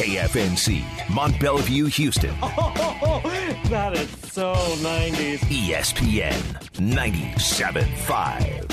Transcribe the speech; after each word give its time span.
KFNC, 0.00 0.80
Mont 1.10 1.34
Belvieu, 1.34 1.86
Houston. 1.86 2.34
Oh, 2.42 3.20
that 3.68 3.92
is 3.92 4.08
so 4.32 4.54
90s. 4.54 5.40
ESPN 5.40 6.32
97.5. 6.72 8.66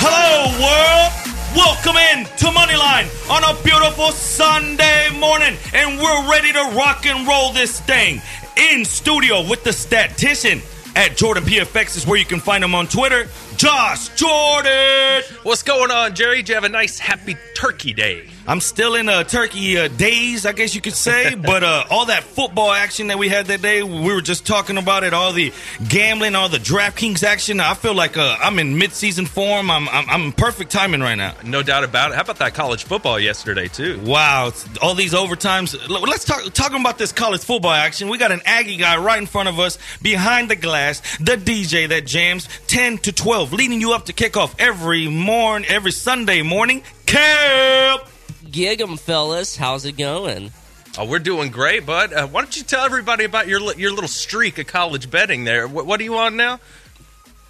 Hello, 0.07 0.53
world! 0.61 1.13
Welcome 1.57 1.97
in 1.97 2.25
to 2.37 2.47
Moneyline 2.53 3.09
on 3.31 3.43
a 3.43 3.63
beautiful 3.63 4.13
Sunday 4.13 5.09
morning, 5.19 5.57
and 5.73 5.99
we're 5.99 6.31
ready 6.31 6.53
to 6.53 6.77
rock 6.77 7.07
and 7.07 7.27
roll 7.27 7.55
this 7.55 7.81
thing 7.81 8.21
in 8.55 8.85
studio 8.85 9.49
with 9.49 9.65
the 9.65 9.73
statistician 9.73 10.61
at 10.95 11.17
Jordan 11.17 11.45
PFX 11.45 11.97
is 11.97 12.07
where 12.07 12.19
you 12.19 12.27
can 12.27 12.41
find 12.41 12.63
him 12.63 12.75
on 12.75 12.87
Twitter. 12.87 13.29
Josh 13.57 14.09
Jordan. 14.17 15.23
What's 15.43 15.63
going 15.63 15.91
on, 15.91 16.15
Jerry? 16.15 16.37
Did 16.39 16.49
you 16.49 16.55
have 16.57 16.65
a 16.65 16.69
nice, 16.69 16.99
happy 16.99 17.37
Turkey 17.55 17.93
Day? 17.93 18.29
I'm 18.47 18.61
still 18.61 18.95
in 18.95 19.09
a 19.09 19.25
turkey 19.25 19.79
uh, 19.79 19.89
days, 19.89 20.45
I 20.45 20.53
guess 20.53 20.75
you 20.75 20.83
could 20.83 20.95
say, 20.95 21.35
but 21.35 21.65
uh, 21.65 21.85
all 21.91 22.07
that 22.07 22.25
football 22.25 22.73
action 22.73 23.07
that 23.07 23.19
we 23.19 23.29
had 23.29 23.47
that 23.47 23.63
day, 23.63 23.83
we 23.83 24.13
were 24.13 24.21
just 24.21 24.47
talking 24.47 24.77
about 24.77 25.03
it. 25.03 25.15
All 25.15 25.33
the 25.33 25.53
gambling, 25.89 26.35
all 26.35 26.51
the 26.51 26.59
DraftKings 26.59 27.23
action. 27.23 27.59
I 27.61 27.73
feel 27.75 27.95
like 27.95 28.19
uh, 28.19 28.37
I'm 28.41 28.59
in 28.59 28.77
mid-season 28.77 29.27
form. 29.27 29.71
I'm, 29.71 29.89
I'm 29.89 30.09
I'm 30.11 30.23
in 30.27 30.33
perfect 30.33 30.71
timing 30.71 31.01
right 31.01 31.15
now. 31.15 31.35
No 31.43 31.63
doubt 31.63 31.85
about 31.85 32.11
it. 32.11 32.17
How 32.17 32.21
about 32.21 32.39
that 32.39 32.55
college 32.55 32.85
football 32.85 33.19
yesterday 33.19 33.69
too? 33.69 33.99
Wow, 34.01 34.53
all 34.83 34.95
these 34.95 35.15
overtimes. 35.15 35.77
Let's 35.89 36.25
talk 36.25 36.53
talking 36.53 36.81
about 36.81 36.99
this 36.99 37.13
college 37.13 37.43
football 37.43 37.73
action. 37.73 38.09
We 38.09 38.19
got 38.19 38.31
an 38.33 38.43
Aggie 38.45 38.77
guy 38.77 38.99
right 38.99 39.19
in 39.19 39.27
front 39.27 39.49
of 39.49 39.59
us, 39.59 39.79
behind 40.03 40.51
the 40.51 40.57
glass, 40.57 41.01
the 41.19 41.37
DJ 41.37 41.89
that 41.89 42.05
jams 42.07 42.49
ten 42.67 42.99
to 42.99 43.13
twelve, 43.13 43.44
leading 43.53 43.81
you 43.81 43.93
up 43.93 44.07
to 44.07 44.13
kickoff 44.13 44.55
every 44.59 45.09
morning, 45.09 45.69
every 45.71 45.93
Sunday 45.93 46.43
morning. 46.43 46.83
Cap. 47.07 48.09
Gig 48.51 48.81
'em, 48.81 48.97
fellas. 48.97 49.57
How's 49.57 49.85
it 49.85 49.97
going? 49.97 50.53
Oh, 50.97 51.05
we're 51.05 51.19
doing 51.19 51.51
great, 51.51 51.85
bud. 51.85 52.13
Uh, 52.13 52.27
why 52.29 52.41
don't 52.43 52.57
you 52.57 52.63
tell 52.63 52.85
everybody 52.85 53.25
about 53.25 53.49
your 53.49 53.59
li- 53.61 53.75
your 53.79 53.91
little 53.93 54.09
streak 54.09 54.59
of 54.59 54.67
college 54.69 55.11
betting 55.11 55.43
there? 55.45 55.67
What, 55.67 55.87
what 55.87 56.01
are 56.01 56.05
you 56.05 56.17
on 56.19 56.37
now? 56.37 56.61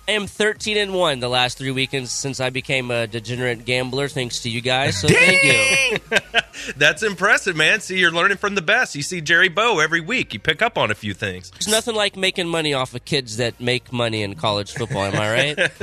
I 0.07 0.13
am 0.13 0.27
13 0.27 0.77
and 0.77 0.93
1 0.93 1.21
the 1.21 1.31
last 1.31 1.57
three 1.57 1.71
weekends 1.71 2.11
since 2.11 2.39
I 2.39 2.51
became 2.51 2.91
a 2.91 3.07
degenerate 3.07 3.65
gambler, 3.65 4.07
thanks 4.09 4.43
to 4.43 4.51
you 4.51 4.61
guys. 4.61 5.01
So 5.01 5.09
thank 5.09 5.43
you. 5.43 5.99
That's 6.77 7.03
impressive, 7.03 7.57
man. 7.57 7.81
See, 7.81 7.99
you're 7.99 8.11
learning 8.11 8.37
from 8.37 8.55
the 8.55 8.61
best. 8.61 8.95
You 8.95 9.03
see 9.03 9.23
Jerry 9.23 9.49
Bow 9.49 9.79
every 9.79 10.03
week. 10.03 10.35
You 10.35 10.41
pick 10.41 10.61
up 10.61 10.77
on 10.77 10.91
a 10.91 10.95
few 10.95 11.15
things. 11.15 11.51
There's 11.53 11.69
nothing 11.69 11.95
like 11.95 12.19
making 12.19 12.49
money 12.49 12.75
off 12.75 12.95
of 12.95 13.07
kids 13.07 13.39
that 13.39 13.59
make 13.61 13.95
money 13.95 14.23
in 14.23 14.35
college 14.35 14.75
football, 14.75 15.05
am 15.05 15.17
I 15.17 15.33
right? 15.33 15.57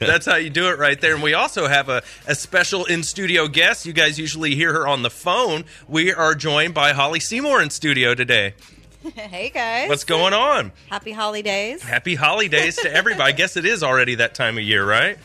That's 0.00 0.26
how 0.26 0.36
you 0.36 0.50
do 0.50 0.68
it 0.68 0.78
right 0.78 1.00
there. 1.00 1.14
And 1.14 1.22
we 1.22 1.34
also 1.34 1.68
have 1.68 1.88
a, 1.88 2.02
a 2.26 2.34
special 2.34 2.84
in 2.84 3.04
studio 3.04 3.46
guest. 3.46 3.86
You 3.86 3.92
guys 3.92 4.18
usually 4.18 4.56
hear 4.56 4.72
her 4.72 4.88
on 4.88 5.02
the 5.02 5.10
phone. 5.10 5.66
We 5.86 6.12
are 6.12 6.34
joined 6.34 6.74
by 6.74 6.92
Holly 6.94 7.20
Seymour 7.20 7.62
in 7.62 7.70
studio 7.70 8.16
today. 8.16 8.54
Hey 9.14 9.50
guys. 9.50 9.88
What's 9.88 10.04
going 10.04 10.34
on? 10.34 10.72
Happy 10.90 11.12
holidays. 11.12 11.82
Happy 11.82 12.14
holidays 12.14 12.76
to 12.76 12.92
everybody. 12.92 13.32
I 13.32 13.34
guess 13.34 13.56
it 13.56 13.64
is 13.64 13.82
already 13.82 14.16
that 14.16 14.34
time 14.34 14.58
of 14.58 14.64
year, 14.64 14.86
right? 14.86 15.16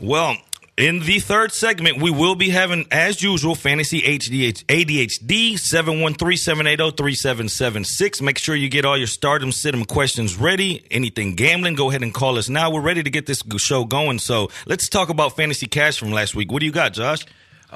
Well, 0.00 0.36
in 0.76 0.98
the 1.00 1.20
third 1.20 1.52
segment, 1.52 2.02
we 2.02 2.10
will 2.10 2.34
be 2.34 2.50
having, 2.50 2.86
as 2.90 3.22
usual, 3.22 3.54
Fantasy 3.54 4.02
HDH, 4.02 4.64
ADHD 4.64 5.52
713-780-3776. 5.52 8.20
Make 8.20 8.38
sure 8.38 8.56
you 8.56 8.68
get 8.68 8.84
all 8.84 8.98
your 8.98 9.06
stardom, 9.06 9.52
sit 9.52 9.72
questions 9.86 10.36
ready. 10.36 10.84
Anything 10.90 11.36
gambling, 11.36 11.76
go 11.76 11.90
ahead 11.90 12.02
and 12.02 12.12
call 12.12 12.38
us 12.38 12.48
now. 12.48 12.72
We're 12.72 12.80
ready 12.80 13.04
to 13.04 13.10
get 13.10 13.26
this 13.26 13.44
show 13.58 13.84
going. 13.84 14.18
So 14.18 14.50
let's 14.66 14.88
talk 14.88 15.10
about 15.10 15.36
Fantasy 15.36 15.68
Cash 15.68 15.96
from 15.98 16.10
last 16.10 16.34
week. 16.34 16.50
What 16.50 16.58
do 16.58 16.66
you 16.66 16.72
got, 16.72 16.94
Josh? 16.94 17.24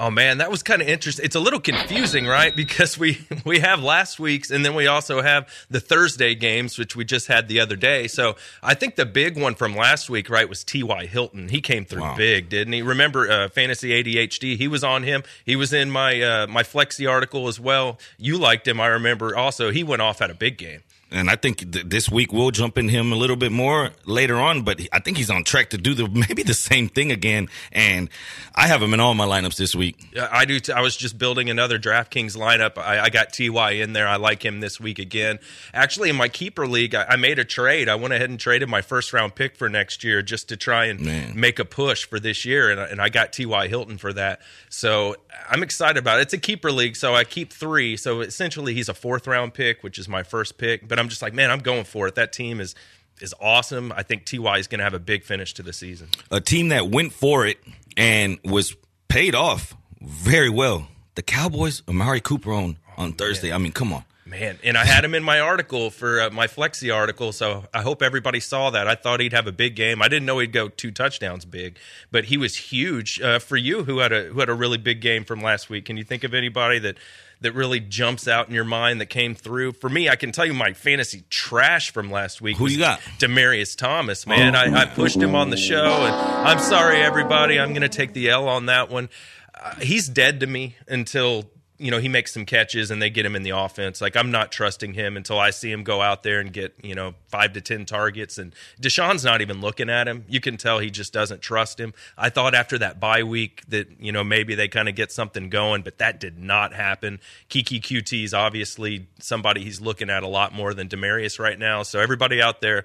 Oh 0.01 0.09
man, 0.09 0.37
that 0.37 0.49
was 0.49 0.63
kind 0.63 0.81
of 0.81 0.87
interesting. 0.87 1.25
It's 1.25 1.35
a 1.35 1.41
little 1.41 1.59
confusing, 1.59 2.25
right? 2.25 2.55
Because 2.55 2.97
we 2.97 3.19
we 3.45 3.59
have 3.59 3.83
last 3.83 4.17
week's 4.17 4.49
and 4.49 4.63
then 4.65 4.73
we 4.73 4.87
also 4.87 5.21
have 5.21 5.49
the 5.69 5.81
Thursday 5.81 6.35
games 6.35 6.77
which 6.79 6.95
we 6.95 7.03
just 7.03 7.27
had 7.27 7.49
the 7.49 7.59
other 7.59 7.75
day. 7.75 8.07
So, 8.07 8.37
I 8.63 8.75
think 8.75 8.95
the 8.95 9.05
big 9.05 9.37
one 9.37 9.55
from 9.55 9.75
last 9.75 10.09
week, 10.09 10.29
right, 10.29 10.47
was 10.47 10.63
T.Y. 10.63 11.05
Hilton. 11.05 11.49
He 11.49 11.59
came 11.59 11.83
through 11.83 12.01
Wow. 12.03 12.15
big, 12.15 12.47
didn't 12.47 12.71
he? 12.71 12.81
Remember 12.81 13.29
uh, 13.29 13.49
Fantasy 13.49 13.89
ADHD? 14.01 14.55
He 14.55 14.69
was 14.69 14.85
on 14.85 15.03
him. 15.03 15.21
He 15.45 15.57
was 15.57 15.73
in 15.73 15.91
my 15.91 16.21
uh, 16.21 16.47
my 16.47 16.63
Flexi 16.63 17.09
article 17.09 17.49
as 17.49 17.59
well. 17.59 17.99
You 18.17 18.37
liked 18.37 18.65
him, 18.69 18.79
I 18.79 18.87
remember. 18.87 19.35
Also, 19.35 19.69
he 19.69 19.83
went 19.83 20.01
off 20.01 20.21
at 20.21 20.31
a 20.31 20.33
big 20.35 20.57
game. 20.57 20.81
And 21.11 21.27
I 21.29 21.35
think 21.35 21.71
th- 21.71 21.85
this 21.87 22.07
week 22.09 22.31
we'll 22.31 22.51
jump 22.51 22.77
in 22.77 22.87
him 22.87 23.11
a 23.11 23.15
little 23.15 23.35
bit 23.35 23.51
more 23.51 23.89
later 24.05 24.35
on, 24.35 24.61
but 24.61 24.79
I 24.93 24.99
think 24.99 25.17
he's 25.17 25.31
on 25.31 25.43
track 25.43 25.71
to 25.71 25.77
do 25.77 25.95
the 25.95 26.07
maybe 26.29 26.43
the 26.43 26.53
same 26.53 26.87
thing 26.87 27.11
again. 27.11 27.47
And 27.71 28.09
I 28.53 28.67
have 28.67 28.81
him 28.81 28.93
in 28.93 28.99
all 28.99 29.15
my 29.15 29.25
lineups 29.25 29.55
this 29.57 29.73
week. 29.73 29.97
Yeah, 30.13 30.27
I 30.31 30.45
do. 30.45 30.59
T- 30.59 30.71
I 30.71 30.81
was 30.81 30.95
just 30.95 31.17
building 31.17 31.49
another 31.49 31.79
DraftKings 31.79 32.37
lineup. 32.37 32.77
I, 32.77 32.99
I 32.99 33.09
got 33.09 33.33
Ty 33.33 33.71
in 33.71 33.93
there. 33.93 34.07
I 34.07 34.17
like 34.17 34.45
him 34.45 34.59
this 34.59 34.79
week 34.79 34.99
again. 34.99 35.39
Actually, 35.73 36.09
in 36.11 36.15
my 36.15 36.27
keeper 36.29 36.67
league, 36.67 36.93
I, 36.93 37.05
I 37.09 37.15
made 37.15 37.39
a 37.39 37.45
trade. 37.45 37.89
I 37.89 37.95
went 37.95 38.13
ahead 38.13 38.29
and 38.29 38.39
traded 38.39 38.69
my 38.69 38.81
first 38.83 39.11
round 39.11 39.33
pick 39.33 39.55
for 39.55 39.67
next 39.67 40.03
year 40.03 40.21
just 40.21 40.49
to 40.49 40.57
try 40.57 40.85
and 40.85 40.99
Man. 41.01 41.39
make 41.39 41.57
a 41.57 41.65
push 41.65 42.05
for 42.05 42.19
this 42.19 42.45
year, 42.45 42.69
and, 42.69 42.79
I- 42.79 42.85
and 42.85 43.01
I 43.01 43.09
got 43.09 43.33
Ty 43.33 43.67
Hilton 43.67 43.97
for 43.97 44.13
that. 44.13 44.41
So 44.69 45.15
I'm 45.49 45.63
excited 45.63 45.97
about 45.97 46.19
it. 46.19 46.23
It's 46.23 46.33
a 46.33 46.37
keeper 46.37 46.71
league, 46.71 46.95
so 46.95 47.15
I 47.15 47.23
keep 47.23 47.51
three. 47.51 47.97
So 47.97 48.21
essentially, 48.21 48.75
he's 48.75 48.89
a 48.89 48.93
fourth 48.93 49.25
round 49.25 49.55
pick, 49.55 49.81
which 49.83 49.97
is 49.97 50.07
my 50.07 50.21
first 50.21 50.59
pick. 50.59 50.87
But 50.87 50.98
I'm 50.99 51.09
just 51.09 51.21
like, 51.21 51.33
man, 51.33 51.49
I'm 51.51 51.59
going 51.59 51.85
for 51.85 52.07
it. 52.07 52.15
That 52.15 52.33
team 52.33 52.59
is 52.59 52.75
is 53.21 53.33
awesome. 53.41 53.91
I 53.95 54.03
think 54.03 54.25
Ty 54.25 54.57
is 54.57 54.67
going 54.67 54.79
to 54.79 54.83
have 54.83 54.93
a 54.93 54.99
big 54.99 55.23
finish 55.23 55.53
to 55.55 55.63
the 55.63 55.73
season. 55.73 56.07
a 56.31 56.39
team 56.39 56.69
that 56.69 56.89
went 56.89 57.11
for 57.11 57.45
it 57.45 57.57
and 57.97 58.39
was 58.45 58.75
paid 59.09 59.35
off 59.35 59.75
very 60.01 60.49
well. 60.49 60.87
The 61.15 61.21
Cowboys, 61.21 61.83
Amari 61.87 62.21
Cooper 62.21 62.53
on 62.53 62.77
on 62.97 63.13
Thursday. 63.13 63.51
I 63.51 63.57
mean, 63.57 63.71
come 63.71 63.91
on. 63.93 64.03
Man, 64.25 64.59
and 64.63 64.77
I 64.77 64.85
had 64.85 65.03
him 65.03 65.15
in 65.15 65.23
my 65.23 65.39
article 65.39 65.89
for 65.89 66.21
uh, 66.21 66.29
my 66.29 66.45
Flexi 66.45 66.93
article, 66.95 67.31
so 67.31 67.65
I 67.73 67.81
hope 67.81 68.03
everybody 68.03 68.39
saw 68.39 68.69
that. 68.69 68.87
I 68.87 68.93
thought 68.93 69.21
he'd 69.21 69.33
have 69.33 69.47
a 69.47 69.51
big 69.51 69.75
game. 69.75 70.03
I 70.03 70.07
didn't 70.07 70.27
know 70.27 70.37
he'd 70.37 70.51
go 70.51 70.67
two 70.69 70.91
touchdowns 70.91 71.45
big, 71.45 71.79
but 72.11 72.25
he 72.25 72.37
was 72.37 72.55
huge 72.55 73.19
uh, 73.21 73.39
for 73.39 73.57
you, 73.57 73.85
who 73.85 73.97
had 73.97 74.13
a 74.13 74.25
who 74.25 74.39
had 74.39 74.49
a 74.49 74.53
really 74.53 74.77
big 74.77 75.01
game 75.01 75.25
from 75.25 75.41
last 75.41 75.67
week. 75.71 75.85
Can 75.85 75.97
you 75.97 76.03
think 76.03 76.23
of 76.23 76.35
anybody 76.35 76.77
that 76.77 76.97
that 77.41 77.53
really 77.53 77.79
jumps 77.79 78.27
out 78.27 78.47
in 78.47 78.53
your 78.53 78.63
mind 78.63 78.99
that 79.01 79.07
came 79.07 79.35
through? 79.35 79.73
For 79.73 79.89
me, 79.89 80.09
I 80.09 80.15
can 80.15 80.31
tell 80.31 80.45
you 80.45 80.53
my 80.53 80.73
fantasy 80.73 81.23
trash 81.29 81.91
from 81.91 82.11
last 82.11 82.41
week. 82.41 82.57
Who 82.57 82.65
was 82.65 82.73
you 82.73 82.79
got? 82.79 82.99
Demaryius 83.19 83.75
Thomas, 83.75 84.27
man. 84.27 84.55
I, 84.55 84.81
I 84.81 84.85
pushed 84.85 85.17
him 85.17 85.35
on 85.35 85.49
the 85.49 85.57
show, 85.57 85.83
and 85.83 86.13
I'm 86.13 86.59
sorry, 86.59 86.97
everybody. 87.01 87.59
I'm 87.59 87.69
going 87.69 87.81
to 87.81 87.89
take 87.89 88.13
the 88.13 88.29
L 88.29 88.47
on 88.47 88.67
that 88.67 88.89
one. 88.89 89.09
Uh, 89.53 89.75
he's 89.75 90.07
dead 90.07 90.39
to 90.41 90.47
me 90.47 90.75
until 90.87 91.49
you 91.79 91.89
know 91.89 91.97
he 91.97 92.09
makes 92.09 92.33
some 92.33 92.45
catches 92.45 92.91
and 92.91 93.01
they 93.01 93.09
get 93.09 93.25
him 93.25 93.35
in 93.35 93.43
the 93.43 93.51
offense. 93.51 94.01
Like 94.01 94.15
I'm 94.15 94.29
not 94.29 94.51
trusting 94.51 94.93
him 94.93 95.17
until 95.17 95.39
I 95.39 95.49
see 95.49 95.71
him 95.71 95.83
go 95.83 96.01
out 96.01 96.23
there 96.23 96.39
and 96.39 96.51
get 96.51 96.75
you 96.83 96.93
know 96.93 97.15
five 97.27 97.53
to 97.53 97.61
ten 97.61 97.85
targets. 97.85 98.37
And 98.37 98.53
Deshaun's 98.81 99.23
not 99.23 99.41
even 99.41 99.61
looking 99.61 99.89
at 99.89 100.07
him. 100.07 100.25
You 100.27 100.41
can 100.41 100.57
tell 100.57 100.79
he 100.79 100.91
just 100.91 101.13
doesn't 101.13 101.41
trust 101.41 101.79
him. 101.79 101.93
I 102.17 102.29
thought 102.29 102.53
after 102.53 102.77
that 102.79 102.99
bye 102.99 103.23
week 103.23 103.63
that 103.69 103.87
you 103.99 104.11
know 104.11 104.23
maybe 104.23 104.55
they 104.55 104.67
kind 104.67 104.89
of 104.89 104.95
get 104.95 105.11
something 105.11 105.49
going, 105.49 105.81
but 105.81 105.97
that 105.97 106.19
did 106.19 106.37
not 106.37 106.73
happen. 106.73 107.19
Keke 107.49 107.81
Coutee 107.81 108.25
is 108.25 108.33
obviously 108.33 109.07
somebody 109.19 109.63
he's 109.63 109.79
looking 109.79 110.09
at 110.09 110.21
a 110.21 110.27
lot 110.27 110.53
more 110.53 110.73
than 110.73 110.89
Demaryius 110.89 111.39
right 111.39 111.57
now. 111.57 111.83
So 111.83 111.99
everybody 111.99 112.41
out 112.41 112.61
there 112.61 112.83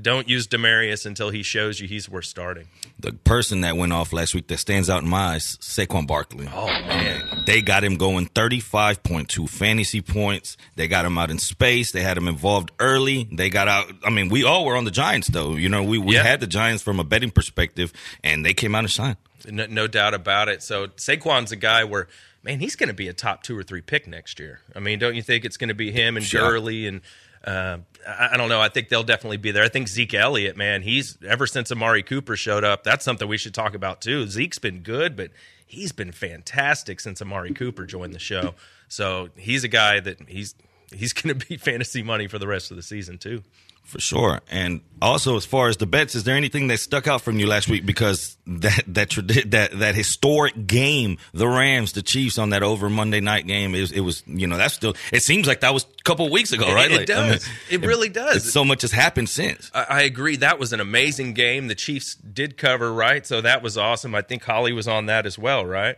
Don't 0.00 0.28
use 0.28 0.46
Demaryius 0.46 1.04
until 1.06 1.30
he 1.30 1.42
shows 1.42 1.78
you 1.80 1.86
he's 1.88 2.08
worth 2.08 2.24
starting. 2.24 2.68
The 2.98 3.12
person 3.12 3.60
that 3.62 3.76
went 3.76 3.92
off 3.92 4.12
last 4.12 4.34
week 4.34 4.46
that 4.48 4.58
stands 4.58 4.88
out 4.88 5.02
in 5.02 5.08
my 5.08 5.34
eyes, 5.34 5.56
Saquon 5.60 6.06
Barkley. 6.06 6.48
Oh 6.52 6.66
man, 6.66 7.42
They 7.46 7.60
got 7.62 7.84
him 7.84 7.96
going 7.96 8.26
35.2 8.28 9.48
fantasy 9.48 10.00
points. 10.00 10.56
They 10.76 10.88
got 10.88 11.04
him 11.04 11.18
out 11.18 11.30
in 11.30 11.38
space. 11.38 11.92
They 11.92 12.02
had 12.02 12.16
him 12.16 12.28
involved 12.28 12.70
early. 12.80 13.28
They 13.30 13.50
got 13.50 13.68
out. 13.68 13.90
I 14.04 14.10
mean, 14.10 14.28
we 14.28 14.44
all 14.44 14.64
were 14.64 14.76
on 14.76 14.84
the 14.84 14.90
Giants, 14.90 15.28
though. 15.28 15.54
You 15.56 15.68
know, 15.68 15.82
we, 15.82 15.98
we 15.98 16.14
Yeah. 16.14 16.22
had 16.22 16.40
the 16.40 16.46
Giants 16.46 16.82
from 16.82 16.98
a 17.00 17.04
betting 17.04 17.30
perspective, 17.30 17.92
and 18.22 18.44
they 18.44 18.54
came 18.54 18.74
out 18.74 18.80
and 18.80 18.90
shined. 18.90 19.16
no, 19.48 19.66
no 19.66 19.86
doubt 19.86 20.14
about 20.14 20.48
it. 20.48 20.62
So 20.62 20.86
Saquon's 20.96 21.52
a 21.52 21.56
guy 21.56 21.84
where 21.84 22.08
man, 22.42 22.60
he's 22.60 22.76
going 22.76 22.88
to 22.90 22.94
be 22.94 23.08
a 23.08 23.12
top 23.14 23.42
two 23.42 23.56
or 23.58 23.62
three 23.62 23.80
pick 23.80 24.06
next 24.06 24.38
year. 24.38 24.60
I 24.76 24.78
mean, 24.80 24.98
don't 24.98 25.14
you 25.14 25.22
think 25.22 25.44
it's 25.46 25.56
going 25.56 25.68
to 25.68 25.74
be 25.74 25.90
him 25.90 26.16
and 26.18 26.24
Sure. 26.24 26.42
Gurley 26.50 26.86
and 26.86 27.00
uh, 27.44 27.78
I, 28.06 28.30
I 28.32 28.36
don't 28.36 28.48
know. 28.48 28.60
I 28.60 28.68
think 28.68 28.88
they'll 28.88 29.02
definitely 29.02 29.36
be 29.36 29.50
there. 29.50 29.64
I 29.64 29.68
think 29.68 29.88
Zeke 29.88 30.14
Elliott, 30.14 30.56
man, 30.56 30.82
he's 30.82 31.18
ever 31.26 31.46
since 31.46 31.70
Amari 31.70 32.02
Cooper 32.02 32.36
showed 32.36 32.64
up. 32.64 32.84
That's 32.84 33.04
something 33.04 33.28
we 33.28 33.38
should 33.38 33.54
talk 33.54 33.74
about 33.74 34.00
too. 34.00 34.26
Zeke's 34.26 34.58
been 34.58 34.80
good, 34.80 35.16
but 35.16 35.30
he's 35.66 35.92
been 35.92 36.12
fantastic 36.12 37.00
since 37.00 37.20
Amari 37.20 37.52
Cooper 37.52 37.86
joined 37.86 38.14
the 38.14 38.18
show. 38.18 38.54
So 38.88 39.28
he's 39.36 39.64
a 39.64 39.68
guy 39.68 40.00
that 40.00 40.28
he's 40.28 40.54
he's 40.94 41.12
going 41.14 41.38
to 41.38 41.46
be 41.46 41.56
fantasy 41.56 42.02
money 42.02 42.26
for 42.26 42.38
the 42.38 42.46
rest 42.46 42.70
of 42.70 42.76
the 42.76 42.82
season 42.82 43.18
too. 43.18 43.42
For 43.84 44.00
sure. 44.00 44.40
And 44.50 44.80
also, 45.00 45.36
as 45.36 45.44
far 45.44 45.68
as 45.68 45.76
the 45.76 45.86
bets, 45.86 46.14
is 46.14 46.24
there 46.24 46.34
anything 46.36 46.66
that 46.68 46.80
stuck 46.80 47.06
out 47.06 47.20
from 47.20 47.38
you 47.38 47.46
last 47.46 47.68
week? 47.68 47.86
Because 47.86 48.36
that 48.46 48.82
that 48.88 49.10
that 49.50 49.70
that 49.78 49.94
historic 49.94 50.66
game, 50.66 51.18
the 51.32 51.46
Rams, 51.46 51.92
the 51.92 52.02
Chiefs 52.02 52.38
on 52.38 52.50
that 52.50 52.62
over 52.64 52.88
Monday 52.90 53.20
night 53.20 53.46
game, 53.46 53.74
it 53.74 53.80
was, 53.82 53.92
it 53.92 54.00
was 54.00 54.22
you 54.26 54.46
know 54.46 54.56
that's 54.56 54.74
still. 54.74 54.94
It 55.12 55.22
seems 55.22 55.46
like 55.46 55.60
that 55.60 55.72
was 55.74 55.84
a 55.84 56.02
couple 56.02 56.26
of 56.26 56.32
weeks 56.32 56.50
ago, 56.52 56.74
right? 56.74 56.90
It, 56.90 56.94
it 56.94 57.08
Like, 57.08 57.18
I 57.18 57.28
does. 57.28 57.46
mean, 57.46 57.82
it 57.82 57.86
really 57.86 58.08
does. 58.08 58.36
It's 58.36 58.52
so 58.52 58.64
much 58.64 58.82
has 58.82 58.90
happened 58.90 59.28
since. 59.28 59.70
I, 59.74 59.84
I 59.88 60.02
agree. 60.02 60.36
That 60.36 60.58
was 60.58 60.72
an 60.72 60.80
amazing 60.80 61.34
game. 61.34 61.68
The 61.68 61.74
Chiefs 61.76 62.14
did 62.16 62.56
cover, 62.56 62.92
right? 62.92 63.24
So 63.26 63.42
that 63.42 63.62
was 63.62 63.78
awesome. 63.78 64.14
I 64.14 64.22
think 64.22 64.42
Holly 64.42 64.72
was 64.72 64.88
on 64.88 65.06
that 65.06 65.26
as 65.26 65.38
well, 65.38 65.64
right? 65.64 65.96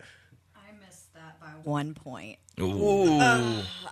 I 0.55 0.85
missed 0.85 1.15
that 1.15 1.41
by 1.41 1.47
one 1.63 1.95
point. 1.95 2.39
Ooh. 2.61 3.21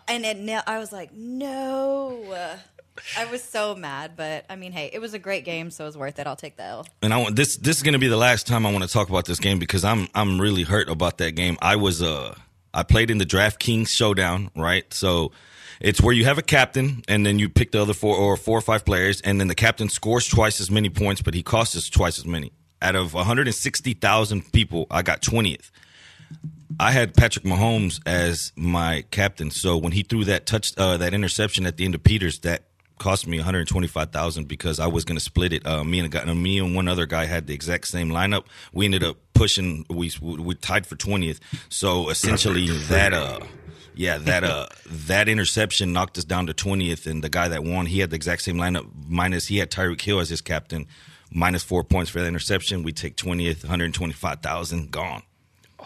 And 0.08 0.26
it, 0.26 0.62
I 0.66 0.78
was 0.78 0.92
like, 0.92 1.12
no. 1.14 2.56
I 3.18 3.24
was 3.26 3.42
so 3.42 3.74
mad, 3.74 4.12
but 4.16 4.44
I 4.48 4.56
mean, 4.56 4.72
hey, 4.72 4.90
it 4.92 5.00
was 5.00 5.14
a 5.14 5.18
great 5.18 5.44
game, 5.44 5.70
so 5.70 5.84
it 5.84 5.88
was 5.88 5.96
worth 5.96 6.18
it. 6.18 6.26
I'll 6.26 6.36
take 6.36 6.56
the 6.56 6.64
L. 6.64 6.86
and 7.02 7.12
I 7.12 7.16
want 7.18 7.36
this. 7.36 7.56
This 7.56 7.76
is 7.76 7.82
going 7.82 7.94
to 7.94 7.98
be 7.98 8.08
the 8.08 8.16
last 8.16 8.46
time 8.46 8.64
I 8.64 8.72
want 8.72 8.84
to 8.84 8.90
talk 8.90 9.08
about 9.08 9.24
this 9.24 9.40
game 9.40 9.58
because 9.58 9.84
I'm 9.84 10.08
I'm 10.14 10.40
really 10.40 10.62
hurt 10.62 10.88
about 10.88 11.18
that 11.18 11.32
game. 11.32 11.58
I 11.60 11.76
was 11.76 12.02
uh 12.02 12.34
I 12.72 12.82
played 12.82 13.10
in 13.10 13.18
the 13.18 13.26
DraftKings 13.26 13.88
showdown, 13.88 14.50
right? 14.56 14.92
So 14.92 15.32
it's 15.80 16.00
where 16.00 16.14
you 16.14 16.24
have 16.24 16.38
a 16.38 16.42
captain 16.42 17.02
and 17.08 17.26
then 17.26 17.38
you 17.38 17.48
pick 17.48 17.72
the 17.72 17.82
other 17.82 17.94
four 17.94 18.16
or 18.16 18.36
four 18.36 18.58
or 18.58 18.62
five 18.62 18.84
players, 18.84 19.20
and 19.20 19.40
then 19.40 19.48
the 19.48 19.54
captain 19.54 19.88
scores 19.88 20.26
twice 20.28 20.60
as 20.60 20.70
many 20.70 20.88
points, 20.88 21.20
but 21.22 21.34
he 21.34 21.42
costs 21.42 21.76
us 21.76 21.88
twice 21.88 22.18
as 22.18 22.26
many. 22.26 22.52
Out 22.82 22.96
of 22.96 23.14
160,000 23.14 24.52
people, 24.52 24.86
I 24.90 25.02
got 25.02 25.22
20th. 25.22 25.70
I 26.78 26.90
had 26.90 27.14
Patrick 27.14 27.44
Mahomes 27.44 28.00
as 28.04 28.52
my 28.56 29.04
captain, 29.10 29.50
so 29.50 29.76
when 29.76 29.92
he 29.92 30.02
threw 30.02 30.24
that 30.24 30.46
touch, 30.46 30.76
uh, 30.76 30.96
that 30.96 31.14
interception 31.14 31.66
at 31.66 31.76
the 31.76 31.84
end 31.84 31.94
of 31.94 32.02
Peters, 32.02 32.40
that 32.40 32.64
cost 32.98 33.26
me 33.26 33.38
one 33.38 33.44
hundred 33.44 33.68
twenty 33.68 33.86
five 33.86 34.10
thousand 34.10 34.48
because 34.48 34.80
I 34.80 34.86
was 34.86 35.04
going 35.04 35.16
to 35.16 35.24
split 35.24 35.52
it. 35.52 35.66
Uh, 35.66 35.84
me 35.84 35.98
and 35.98 36.06
a 36.06 36.08
guy, 36.08 36.32
me 36.32 36.58
and 36.58 36.74
one 36.74 36.88
other 36.88 37.06
guy 37.06 37.24
had 37.24 37.46
the 37.46 37.54
exact 37.54 37.86
same 37.88 38.08
lineup. 38.08 38.44
We 38.72 38.84
ended 38.84 39.04
up 39.04 39.16
pushing. 39.34 39.84
We 39.90 40.12
we 40.20 40.54
tied 40.54 40.86
for 40.86 40.96
twentieth. 40.96 41.40
So 41.68 42.08
essentially, 42.08 42.66
that 42.88 43.12
uh, 43.12 43.40
yeah, 43.94 44.18
that 44.18 44.44
uh, 44.44 44.66
that 44.86 45.28
interception 45.28 45.92
knocked 45.92 46.18
us 46.18 46.24
down 46.24 46.46
to 46.46 46.54
twentieth, 46.54 47.06
and 47.06 47.22
the 47.22 47.28
guy 47.28 47.48
that 47.48 47.64
won, 47.64 47.86
he 47.86 48.00
had 48.00 48.10
the 48.10 48.16
exact 48.16 48.42
same 48.42 48.56
lineup. 48.56 48.88
Minus, 49.08 49.46
he 49.46 49.58
had 49.58 49.70
Tyreek 49.70 50.00
Hill 50.00 50.20
as 50.20 50.28
his 50.28 50.40
captain. 50.40 50.86
Minus 51.36 51.64
four 51.64 51.82
points 51.82 52.10
for 52.10 52.20
that 52.20 52.28
interception. 52.28 52.84
We 52.84 52.92
take 52.92 53.16
twentieth, 53.16 53.64
one 53.64 53.70
hundred 53.70 53.92
twenty 53.92 54.12
five 54.12 54.40
thousand, 54.40 54.92
gone. 54.92 55.22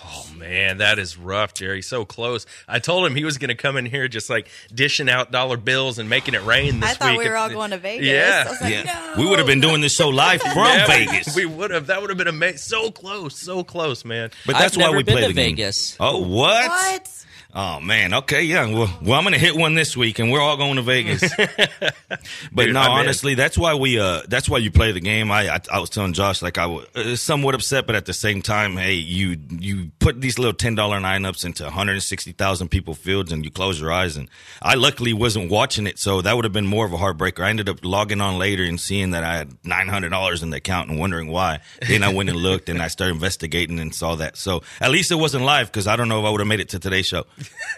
Oh 0.04 0.26
man, 0.36 0.78
that 0.78 0.98
is 0.98 1.16
rough, 1.16 1.54
Jerry. 1.54 1.82
So 1.82 2.04
close. 2.04 2.46
I 2.68 2.78
told 2.78 3.06
him 3.06 3.14
he 3.14 3.24
was 3.24 3.38
going 3.38 3.48
to 3.48 3.54
come 3.54 3.76
in 3.76 3.86
here 3.86 4.06
just 4.08 4.30
like 4.30 4.48
dishing 4.74 5.08
out 5.10 5.30
dollar 5.32 5.56
bills 5.56 5.98
and 5.98 6.08
making 6.08 6.34
it 6.34 6.44
rain 6.44 6.80
this 6.80 6.90
I 6.90 6.94
thought 6.94 7.10
week. 7.12 7.18
we 7.20 7.28
were 7.28 7.36
all 7.36 7.48
going 7.48 7.70
to 7.72 7.78
Vegas. 7.78 8.06
Yeah. 8.06 8.44
I 8.46 8.50
was 8.50 8.60
like, 8.60 8.72
Yeah, 8.72 9.12
no. 9.16 9.22
we 9.22 9.28
would 9.28 9.38
have 9.38 9.46
been 9.48 9.60
doing 9.60 9.80
this 9.80 9.94
show 9.94 10.08
live 10.08 10.40
from 10.42 10.56
Yeah, 10.56 10.86
Vegas. 10.86 11.34
We 11.34 11.46
would 11.46 11.70
have. 11.70 11.88
That 11.88 12.00
would 12.00 12.10
have 12.10 12.18
been 12.18 12.28
amazing. 12.28 12.58
So 12.58 12.90
close, 12.90 13.38
so 13.40 13.64
close, 13.64 14.04
man. 14.04 14.30
But 14.46 14.56
that's 14.58 14.74
I've 14.76 14.80
why 14.82 14.86
never 14.86 14.96
we 14.98 15.02
been 15.02 15.14
play 15.14 15.22
to 15.22 15.28
the 15.28 15.34
game. 15.34 15.56
Vegas. 15.56 15.96
Oh, 15.98 16.18
what? 16.18 16.68
What? 16.68 17.17
Oh 17.60 17.80
man. 17.80 18.14
Okay, 18.14 18.44
yeah. 18.44 18.66
Well, 18.66 18.88
well, 19.02 19.18
I'm 19.18 19.24
gonna 19.24 19.36
hit 19.36 19.56
one 19.56 19.74
this 19.74 19.96
week, 19.96 20.20
and 20.20 20.30
we're 20.30 20.40
all 20.40 20.56
going 20.56 20.76
to 20.76 20.82
Vegas. 20.82 21.28
but 21.36 22.20
Dude, 22.54 22.72
no, 22.72 22.80
I'm 22.80 22.92
in. 22.92 22.98
honestly, 22.98 23.34
that's 23.34 23.58
why 23.58 23.74
we. 23.74 23.98
Uh, 23.98 24.22
that's 24.28 24.48
why 24.48 24.58
you 24.58 24.70
play 24.70 24.92
the 24.92 25.00
game. 25.00 25.32
I, 25.32 25.56
I, 25.56 25.60
I 25.72 25.80
was 25.80 25.90
telling 25.90 26.12
Josh 26.12 26.40
like 26.40 26.56
I 26.56 26.66
was 26.66 26.86
uh, 26.94 27.16
somewhat 27.16 27.56
upset, 27.56 27.84
but 27.88 27.96
at 27.96 28.06
the 28.06 28.12
same 28.12 28.42
time, 28.42 28.76
hey, 28.76 28.92
you 28.92 29.38
you 29.50 29.90
put 29.98 30.20
these 30.20 30.38
little 30.38 30.52
ten 30.52 30.76
dollar 30.76 31.00
lineups 31.00 31.44
into 31.44 31.64
160,000 31.64 32.68
people 32.68 32.94
fields, 32.94 33.32
and 33.32 33.44
you 33.44 33.50
close 33.50 33.80
your 33.80 33.90
eyes. 33.90 34.16
And 34.16 34.28
I 34.62 34.76
luckily 34.76 35.12
wasn't 35.12 35.50
watching 35.50 35.88
it, 35.88 35.98
so 35.98 36.22
that 36.22 36.36
would 36.36 36.44
have 36.44 36.52
been 36.52 36.68
more 36.68 36.86
of 36.86 36.92
a 36.92 36.96
heartbreaker. 36.96 37.44
I 37.44 37.50
ended 37.50 37.68
up 37.68 37.80
logging 37.82 38.20
on 38.20 38.38
later 38.38 38.62
and 38.62 38.78
seeing 38.80 39.10
that 39.10 39.24
I 39.24 39.36
had 39.36 39.52
nine 39.64 39.88
hundred 39.88 40.10
dollars 40.10 40.44
in 40.44 40.50
the 40.50 40.58
account 40.58 40.90
and 40.90 41.00
wondering 41.00 41.26
why. 41.26 41.58
Then 41.84 42.04
I 42.04 42.14
went 42.14 42.28
and 42.28 42.38
looked, 42.38 42.68
and 42.68 42.80
I 42.80 42.86
started 42.86 43.14
investigating 43.14 43.80
and 43.80 43.92
saw 43.92 44.14
that. 44.14 44.36
So 44.36 44.62
at 44.80 44.92
least 44.92 45.10
it 45.10 45.16
wasn't 45.16 45.44
live 45.44 45.66
because 45.66 45.88
I 45.88 45.96
don't 45.96 46.08
know 46.08 46.20
if 46.20 46.24
I 46.24 46.30
would 46.30 46.40
have 46.40 46.46
made 46.46 46.60
it 46.60 46.68
to 46.68 46.78
today's 46.78 47.06
show. 47.06 47.24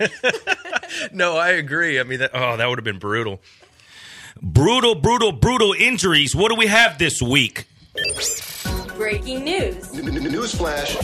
No, 1.12 1.36
I 1.36 1.50
agree. 1.50 2.00
I 2.00 2.02
mean, 2.02 2.18
that, 2.18 2.30
oh, 2.34 2.56
that 2.56 2.68
would 2.68 2.78
have 2.78 2.84
been 2.84 2.98
brutal. 2.98 3.40
Brutal, 4.42 4.94
brutal, 4.94 5.32
brutal 5.32 5.72
injuries. 5.72 6.34
What 6.34 6.50
do 6.50 6.56
we 6.56 6.66
have 6.66 6.98
this 6.98 7.22
week? 7.22 7.66
Breaking 8.96 9.44
news. 9.44 9.92
News 9.94 10.54
flash. 10.54 10.96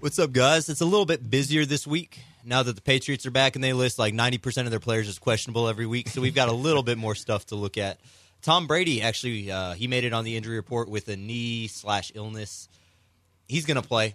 What's 0.00 0.18
up, 0.18 0.32
guys? 0.32 0.68
It's 0.68 0.80
a 0.80 0.84
little 0.84 1.06
bit 1.06 1.28
busier 1.28 1.64
this 1.64 1.86
week 1.86 2.20
now 2.44 2.62
that 2.62 2.74
the 2.76 2.82
Patriots 2.82 3.26
are 3.26 3.30
back 3.30 3.54
and 3.56 3.64
they 3.64 3.72
list 3.72 3.98
like 3.98 4.14
90% 4.14 4.64
of 4.64 4.70
their 4.70 4.80
players 4.80 5.08
as 5.08 5.18
questionable 5.18 5.68
every 5.68 5.86
week. 5.86 6.08
So 6.08 6.20
we've 6.20 6.34
got 6.34 6.48
a 6.48 6.52
little 6.52 6.82
bit 6.82 6.98
more 6.98 7.14
stuff 7.14 7.46
to 7.46 7.56
look 7.56 7.76
at. 7.76 7.98
Tom 8.42 8.66
Brady 8.66 9.02
actually, 9.02 9.50
uh, 9.50 9.74
he 9.74 9.88
made 9.88 10.04
it 10.04 10.12
on 10.12 10.24
the 10.24 10.36
injury 10.36 10.56
report 10.56 10.88
with 10.88 11.08
a 11.08 11.16
knee 11.16 11.66
slash 11.66 12.12
illness. 12.14 12.68
He's 13.48 13.66
going 13.66 13.80
to 13.80 13.86
play. 13.86 14.14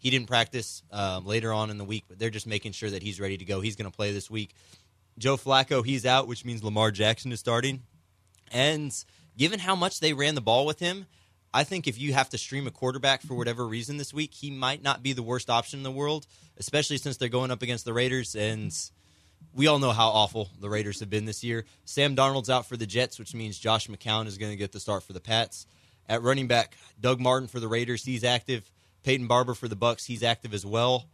He 0.00 0.10
didn't 0.10 0.26
practice 0.26 0.82
um, 0.90 1.26
later 1.26 1.52
on 1.52 1.70
in 1.70 1.78
the 1.78 1.84
week, 1.84 2.04
but 2.08 2.18
they're 2.18 2.30
just 2.30 2.46
making 2.46 2.72
sure 2.72 2.90
that 2.90 3.02
he's 3.02 3.20
ready 3.20 3.36
to 3.36 3.44
go. 3.44 3.60
He's 3.60 3.76
going 3.76 3.88
to 3.90 3.96
play 3.96 4.12
this 4.12 4.30
week. 4.30 4.54
Joe 5.18 5.36
Flacco, 5.36 5.84
he's 5.84 6.06
out, 6.06 6.26
which 6.26 6.44
means 6.44 6.64
Lamar 6.64 6.90
Jackson 6.90 7.30
is 7.30 7.38
starting. 7.38 7.82
And 8.50 8.92
given 9.36 9.58
how 9.58 9.76
much 9.76 10.00
they 10.00 10.14
ran 10.14 10.34
the 10.34 10.40
ball 10.40 10.64
with 10.64 10.78
him, 10.78 11.06
I 11.52 11.64
think 11.64 11.86
if 11.86 11.98
you 11.98 12.14
have 12.14 12.30
to 12.30 12.38
stream 12.38 12.66
a 12.66 12.70
quarterback 12.70 13.20
for 13.20 13.34
whatever 13.34 13.66
reason 13.66 13.98
this 13.98 14.14
week, 14.14 14.32
he 14.32 14.50
might 14.50 14.82
not 14.82 15.02
be 15.02 15.12
the 15.12 15.22
worst 15.22 15.50
option 15.50 15.80
in 15.80 15.84
the 15.84 15.90
world, 15.90 16.26
especially 16.56 16.96
since 16.96 17.18
they're 17.18 17.28
going 17.28 17.50
up 17.50 17.60
against 17.60 17.84
the 17.84 17.92
Raiders. 17.92 18.34
And 18.34 18.74
we 19.52 19.66
all 19.66 19.80
know 19.80 19.90
how 19.90 20.08
awful 20.08 20.48
the 20.60 20.70
Raiders 20.70 21.00
have 21.00 21.10
been 21.10 21.26
this 21.26 21.44
year. 21.44 21.66
Sam 21.84 22.16
Darnold's 22.16 22.48
out 22.50 22.66
for 22.66 22.76
the 22.76 22.86
Jets, 22.86 23.18
which 23.18 23.34
means 23.34 23.58
Josh 23.58 23.88
McCown 23.88 24.26
is 24.26 24.38
going 24.38 24.52
to 24.52 24.56
get 24.56 24.72
the 24.72 24.80
start 24.80 25.02
for 25.02 25.12
the 25.12 25.20
Pats. 25.20 25.66
At 26.08 26.22
running 26.22 26.46
back, 26.46 26.76
Doug 27.00 27.20
Martin 27.20 27.48
for 27.48 27.60
the 27.60 27.68
Raiders, 27.68 28.04
he's 28.04 28.24
active. 28.24 28.70
Peyton 29.02 29.26
Barber 29.26 29.54
for 29.54 29.68
the 29.68 29.76
Bucks, 29.76 30.04
he's 30.04 30.22
active 30.22 30.54
as 30.54 30.64
well. 30.64 31.08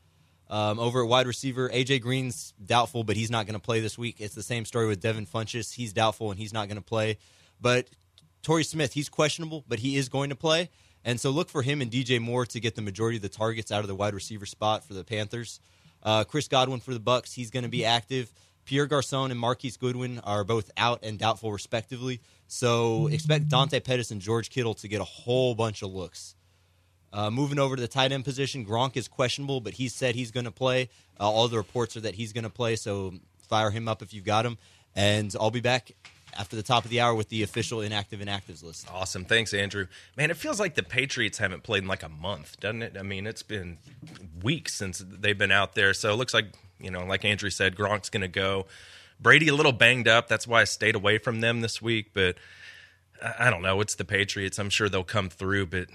Um, 0.48 0.78
over 0.78 1.02
at 1.02 1.08
wide 1.08 1.26
receiver, 1.26 1.68
AJ 1.68 2.02
Green's 2.02 2.54
doubtful, 2.64 3.02
but 3.02 3.16
he's 3.16 3.30
not 3.30 3.46
going 3.46 3.54
to 3.54 3.60
play 3.60 3.80
this 3.80 3.98
week. 3.98 4.20
It's 4.20 4.34
the 4.34 4.42
same 4.42 4.64
story 4.64 4.86
with 4.86 5.00
Devin 5.00 5.26
Funchess. 5.26 5.74
He's 5.74 5.92
doubtful 5.92 6.30
and 6.30 6.38
he's 6.38 6.52
not 6.52 6.68
going 6.68 6.76
to 6.76 6.84
play. 6.84 7.18
But 7.60 7.88
Torrey 8.42 8.62
Smith, 8.62 8.92
he's 8.92 9.08
questionable, 9.08 9.64
but 9.66 9.80
he 9.80 9.96
is 9.96 10.08
going 10.08 10.30
to 10.30 10.36
play. 10.36 10.70
And 11.04 11.20
so 11.20 11.30
look 11.30 11.48
for 11.48 11.62
him 11.62 11.80
and 11.80 11.90
DJ 11.90 12.20
Moore 12.20 12.46
to 12.46 12.60
get 12.60 12.76
the 12.76 12.82
majority 12.82 13.16
of 13.16 13.22
the 13.22 13.28
targets 13.28 13.72
out 13.72 13.80
of 13.80 13.88
the 13.88 13.94
wide 13.94 14.14
receiver 14.14 14.46
spot 14.46 14.84
for 14.84 14.94
the 14.94 15.02
Panthers. 15.02 15.60
Uh, 16.00 16.22
Chris 16.22 16.46
Godwin 16.46 16.78
for 16.78 16.94
the 16.94 17.00
Bucks, 17.00 17.32
he's 17.32 17.50
going 17.50 17.64
to 17.64 17.68
be 17.68 17.84
active. 17.84 18.32
Pierre 18.64 18.86
Garcon 18.86 19.32
and 19.32 19.38
Marquise 19.38 19.76
Goodwin 19.76 20.20
are 20.20 20.44
both 20.44 20.70
out 20.76 21.00
and 21.02 21.18
doubtful, 21.18 21.50
respectively. 21.50 22.20
So 22.46 23.08
expect 23.08 23.48
Dante 23.48 23.80
Pettis 23.80 24.12
and 24.12 24.20
George 24.20 24.50
Kittle 24.50 24.74
to 24.74 24.88
get 24.88 25.00
a 25.00 25.04
whole 25.04 25.56
bunch 25.56 25.82
of 25.82 25.92
looks. 25.92 26.35
Uh, 27.12 27.30
moving 27.30 27.58
over 27.58 27.76
to 27.76 27.82
the 27.82 27.88
tight 27.88 28.12
end 28.12 28.25
position, 28.25 28.64
Gronk 28.66 28.96
is 28.96 29.08
questionable, 29.08 29.60
but 29.60 29.75
he 29.75 29.88
said 29.88 30.14
he's 30.14 30.30
going 30.30 30.44
to 30.44 30.50
play. 30.50 30.88
Uh, 31.18 31.30
all 31.30 31.48
the 31.48 31.56
reports 31.56 31.96
are 31.96 32.00
that 32.00 32.14
he's 32.14 32.32
going 32.32 32.44
to 32.44 32.50
play, 32.50 32.76
so 32.76 33.14
fire 33.48 33.70
him 33.70 33.88
up 33.88 34.02
if 34.02 34.12
you've 34.12 34.25
got 34.25 34.44
him. 34.44 34.58
And 34.94 35.34
I'll 35.38 35.50
be 35.50 35.60
back 35.60 35.92
after 36.38 36.56
the 36.56 36.62
top 36.62 36.84
of 36.84 36.90
the 36.90 37.00
hour 37.00 37.14
with 37.14 37.28
the 37.28 37.42
official 37.42 37.80
inactive 37.80 38.20
inactives 38.20 38.62
list. 38.62 38.88
Awesome. 38.92 39.25
Thanks, 39.25 39.54
Andrew. 39.54 39.86
Man, 40.16 40.30
it 40.30 40.36
feels 40.36 40.60
like 40.60 40.75
the 40.75 40.82
Patriots 40.82 41.38
haven't 41.38 41.62
played 41.62 41.82
in 41.82 41.88
like 41.88 42.02
a 42.02 42.08
month, 42.08 42.60
doesn't 42.60 42.82
it? 42.82 42.96
I 42.98 43.02
mean, 43.02 43.26
it's 43.26 43.42
been 43.42 43.78
weeks 44.42 44.75
since 44.75 45.02
they've 45.06 45.38
been 45.38 45.52
out 45.52 45.75
there. 45.75 45.94
So 45.94 46.12
it 46.12 46.16
looks 46.16 46.34
like, 46.34 46.46
you 46.78 46.90
know, 46.90 47.04
like 47.04 47.25
Andrew 47.25 47.50
said, 47.50 47.76
Gronk's 47.76 48.10
going 48.10 48.22
to 48.22 48.28
go. 48.28 48.66
Brady 49.20 49.48
a 49.48 49.54
little 49.54 49.72
banged 49.72 50.08
up. 50.08 50.28
That's 50.28 50.46
why 50.46 50.60
I 50.60 50.64
stayed 50.64 50.94
away 50.94 51.18
from 51.18 51.40
them 51.40 51.62
this 51.62 51.80
week. 51.80 52.10
But 52.12 52.36
I 53.22 53.46
I 53.46 53.50
don't 53.50 53.62
know. 53.62 53.80
It's 53.80 53.94
the 53.94 54.04
Patriots. 54.04 54.58
I'm 54.58 54.70
sure 54.70 54.88
they'll 54.88 55.04
come 55.04 55.30
through. 55.30 55.66
But 55.66 55.88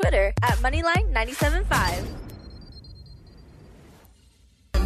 Twitter 0.00 0.32
at 0.42 0.56
Moneyline975. 0.58 2.06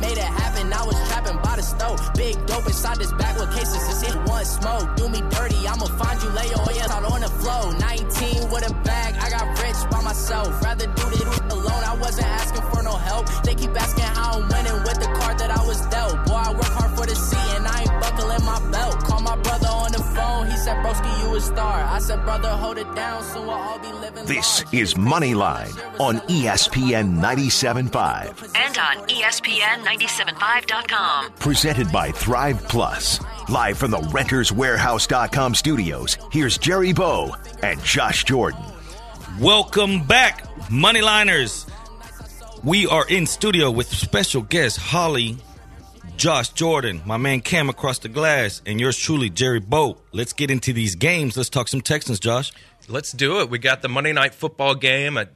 Made 0.00 0.16
it 0.16 0.24
happen, 0.24 0.72
I 0.72 0.86
was 0.86 0.96
trapping 1.08 1.36
by 1.42 1.56
the 1.56 1.62
stove. 1.62 2.00
Big 2.14 2.34
dope 2.46 2.66
inside 2.66 2.96
this 2.96 3.12
with 3.12 3.54
cases, 3.54 3.82
one 4.26 4.44
smoke. 4.44 4.96
Do 4.96 5.08
me 5.10 5.20
dirty, 5.30 5.68
I'ma 5.68 5.84
find 6.00 6.22
you, 6.22 6.30
out 6.90 7.04
on 7.12 7.20
the 7.20 7.28
floor. 7.28 7.74
19 7.78 8.50
with 8.50 8.70
a 8.70 8.74
bag, 8.82 9.14
I 9.20 9.28
got 9.30 9.46
rich 9.60 9.76
by 9.90 10.02
myself. 10.02 10.48
Rather 10.62 10.86
do 10.86 11.04
this 11.10 11.40
alone, 11.52 11.84
I 11.84 11.94
wasn't 12.00 12.28
asking 12.28 12.62
for 12.72 12.82
no 12.82 12.96
help. 12.96 13.28
They 13.44 13.54
keep 13.54 13.76
asking 13.76 14.04
how 14.04 14.40
I'm 14.40 14.48
winning 14.48 14.82
with 14.82 14.98
the 14.98 15.12
card 15.20 15.38
that 15.38 15.50
I 15.50 15.62
was 15.66 15.84
dealt. 15.86 16.24
Boy, 16.24 16.40
I 16.40 16.52
work 16.52 16.72
hard 16.72 16.91
said, 20.72 20.84
Broski, 20.84 21.22
you 21.22 21.36
a 21.36 21.40
star. 21.40 21.84
I 21.84 21.98
said, 21.98 22.24
brother, 22.24 22.48
hold 22.48 22.78
it 22.78 22.94
down, 22.94 23.22
soon 23.22 23.46
we'll 23.46 23.54
all 23.54 23.78
be 23.78 23.92
living 23.92 24.24
This 24.24 24.64
is 24.72 24.94
Moneyline 24.94 25.72
on 26.00 26.16
ESPN 26.28 27.18
97.5. 27.18 28.52
And 28.56 28.78
on 28.78 29.10
E 29.10 29.22
ESPN 29.22 29.84
975.com. 29.84 31.32
Presented 31.34 31.90
by 31.92 32.10
Thrive 32.10 32.62
Plus. 32.68 33.20
Live 33.48 33.78
from 33.78 33.90
the 33.90 33.98
renterswarehouse.com 33.98 35.54
studios, 35.54 36.16
here's 36.30 36.58
Jerry 36.58 36.92
Bow 36.92 37.34
and 37.62 37.82
Josh 37.82 38.24
Jordan. 38.24 38.62
Welcome 39.40 40.04
back, 40.04 40.44
Moneyliners. 40.68 41.68
We 42.62 42.86
are 42.86 43.06
in 43.08 43.26
studio 43.26 43.70
with 43.70 43.88
special 43.88 44.42
guest 44.42 44.78
Holly, 44.78 45.36
Josh 46.16 46.50
Jordan, 46.50 47.02
my 47.04 47.16
man 47.16 47.40
Cam 47.40 47.68
across 47.68 47.98
the 47.98 48.08
glass, 48.08 48.62
and 48.64 48.80
yours 48.80 48.96
truly, 48.96 49.28
Jerry 49.28 49.60
Boat. 49.60 50.04
Let's 50.12 50.32
get 50.32 50.50
into 50.50 50.72
these 50.72 50.94
games. 50.94 51.36
Let's 51.36 51.48
talk 51.48 51.68
some 51.68 51.80
Texans, 51.80 52.20
Josh. 52.20 52.52
Let's 52.88 53.12
do 53.12 53.40
it. 53.40 53.50
We 53.50 53.58
got 53.58 53.82
the 53.82 53.88
Monday 53.88 54.12
night 54.12 54.34
football 54.34 54.74
game. 54.74 55.18
I, 55.18 55.26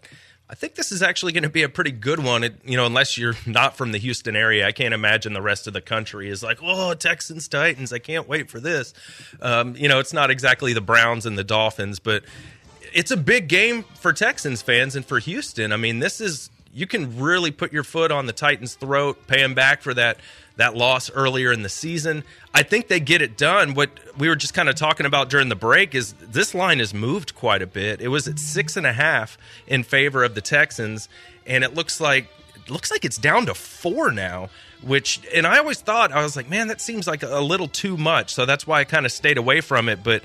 I 0.49 0.55
think 0.55 0.75
this 0.77 0.93
is 0.93 1.03
actually 1.03 1.33
going 1.33 1.43
to 1.43 1.51
be 1.51 1.65
a 1.65 1.69
pretty 1.69 1.91
good 1.91 2.23
one. 2.23 2.45
It, 2.45 2.61
you 2.65 2.77
know, 2.77 2.87
unless 2.87 3.19
you're 3.19 3.35
not 3.47 3.77
from 3.77 3.93
the 3.93 3.99
Houston 3.99 4.37
area, 4.37 4.67
I 4.67 4.73
can't 4.73 4.95
imagine 4.95 5.33
the 5.33 5.43
rest 5.43 5.67
of 5.67 5.73
the 5.73 5.81
country 5.81 6.29
is 6.29 6.43
like, 6.43 6.59
"Oh, 6.63 6.95
Texans, 6.95 7.49
Titans! 7.49 7.93
I 7.93 7.99
can't 7.99 8.29
wait 8.29 8.51
for 8.51 8.61
this." 8.61 8.95
Um, 9.41 9.75
you 9.77 9.89
know, 9.89 9.99
it's 9.99 10.13
not 10.13 10.31
exactly 10.31 10.73
the 10.73 10.81
Browns 10.81 11.27
and 11.27 11.37
the 11.37 11.45
Dolphins, 11.45 11.99
but 11.99 12.23
it's 12.93 13.11
a 13.11 13.17
big 13.17 13.49
game 13.49 13.83
for 13.95 14.13
Texans 14.13 14.63
fans 14.63 14.95
and 14.95 15.05
for 15.05 15.19
Houston. 15.19 15.73
I 15.73 15.77
mean, 15.77 15.99
this 15.99 16.21
is 16.21 16.51
you 16.73 16.87
can 16.87 17.19
really 17.19 17.51
put 17.51 17.73
your 17.73 17.85
foot 17.85 18.13
on 18.13 18.27
the 18.27 18.33
Titans' 18.33 18.75
throat, 18.75 19.27
pay 19.27 19.39
them 19.39 19.55
back 19.55 19.83
for 19.83 19.95
that 19.95 20.19
that 20.57 20.75
loss 20.75 21.11
earlier 21.11 21.53
in 21.53 21.63
the 21.63 21.69
season. 21.69 22.25
I 22.55 22.63
think 22.63 22.89
they 22.89 23.01
get 23.01 23.23
it 23.23 23.37
done. 23.37 23.75
What 23.75 23.91
we 24.19 24.29
were 24.29 24.37
just 24.37 24.55
kind 24.55 24.69
of 24.69 24.75
talking 24.75 25.07
about 25.07 25.29
during 25.29 25.49
the 25.49 25.57
break 25.57 25.95
is 25.95 26.15
this 26.15 26.55
line 26.55 26.79
has 26.79 26.95
moved 26.95 27.35
quite 27.35 27.63
a 27.63 27.67
bit. 27.67 28.01
It 28.01 28.09
was 28.09 28.27
at 28.27 28.39
six 28.39 28.77
and 28.77 28.87
a 28.87 28.93
half 28.93 29.37
in 29.67 29.83
favor 29.83 30.25
of 30.25 30.35
the 30.35 30.41
Texans, 30.41 31.09
and 31.47 31.63
it 31.63 31.75
looks 31.75 32.01
like 32.01 32.29
it 32.55 32.71
looks 32.71 32.91
like 32.91 33.05
it's 33.05 33.19
down 33.19 33.47
to 33.47 33.55
four 33.55 34.11
now. 34.11 34.49
Which 34.83 35.21
and 35.35 35.47
I 35.47 35.59
always 35.59 35.81
thought 35.81 36.13
I 36.13 36.23
was 36.23 36.37
like, 36.37 36.51
man, 36.51 36.69
that 36.69 36.81
seems 36.81 37.07
like 37.07 37.23
a 37.23 37.41
little 37.41 37.69
too 37.69 37.97
much. 37.97 38.35
So 38.35 38.45
that's 38.45 38.67
why 38.67 38.81
I 38.81 38.85
kind 38.85 39.07
of 39.07 39.13
stayed 39.13 39.39
away 39.39 39.61
from 39.63 39.89
it. 39.89 40.05
But 40.05 40.23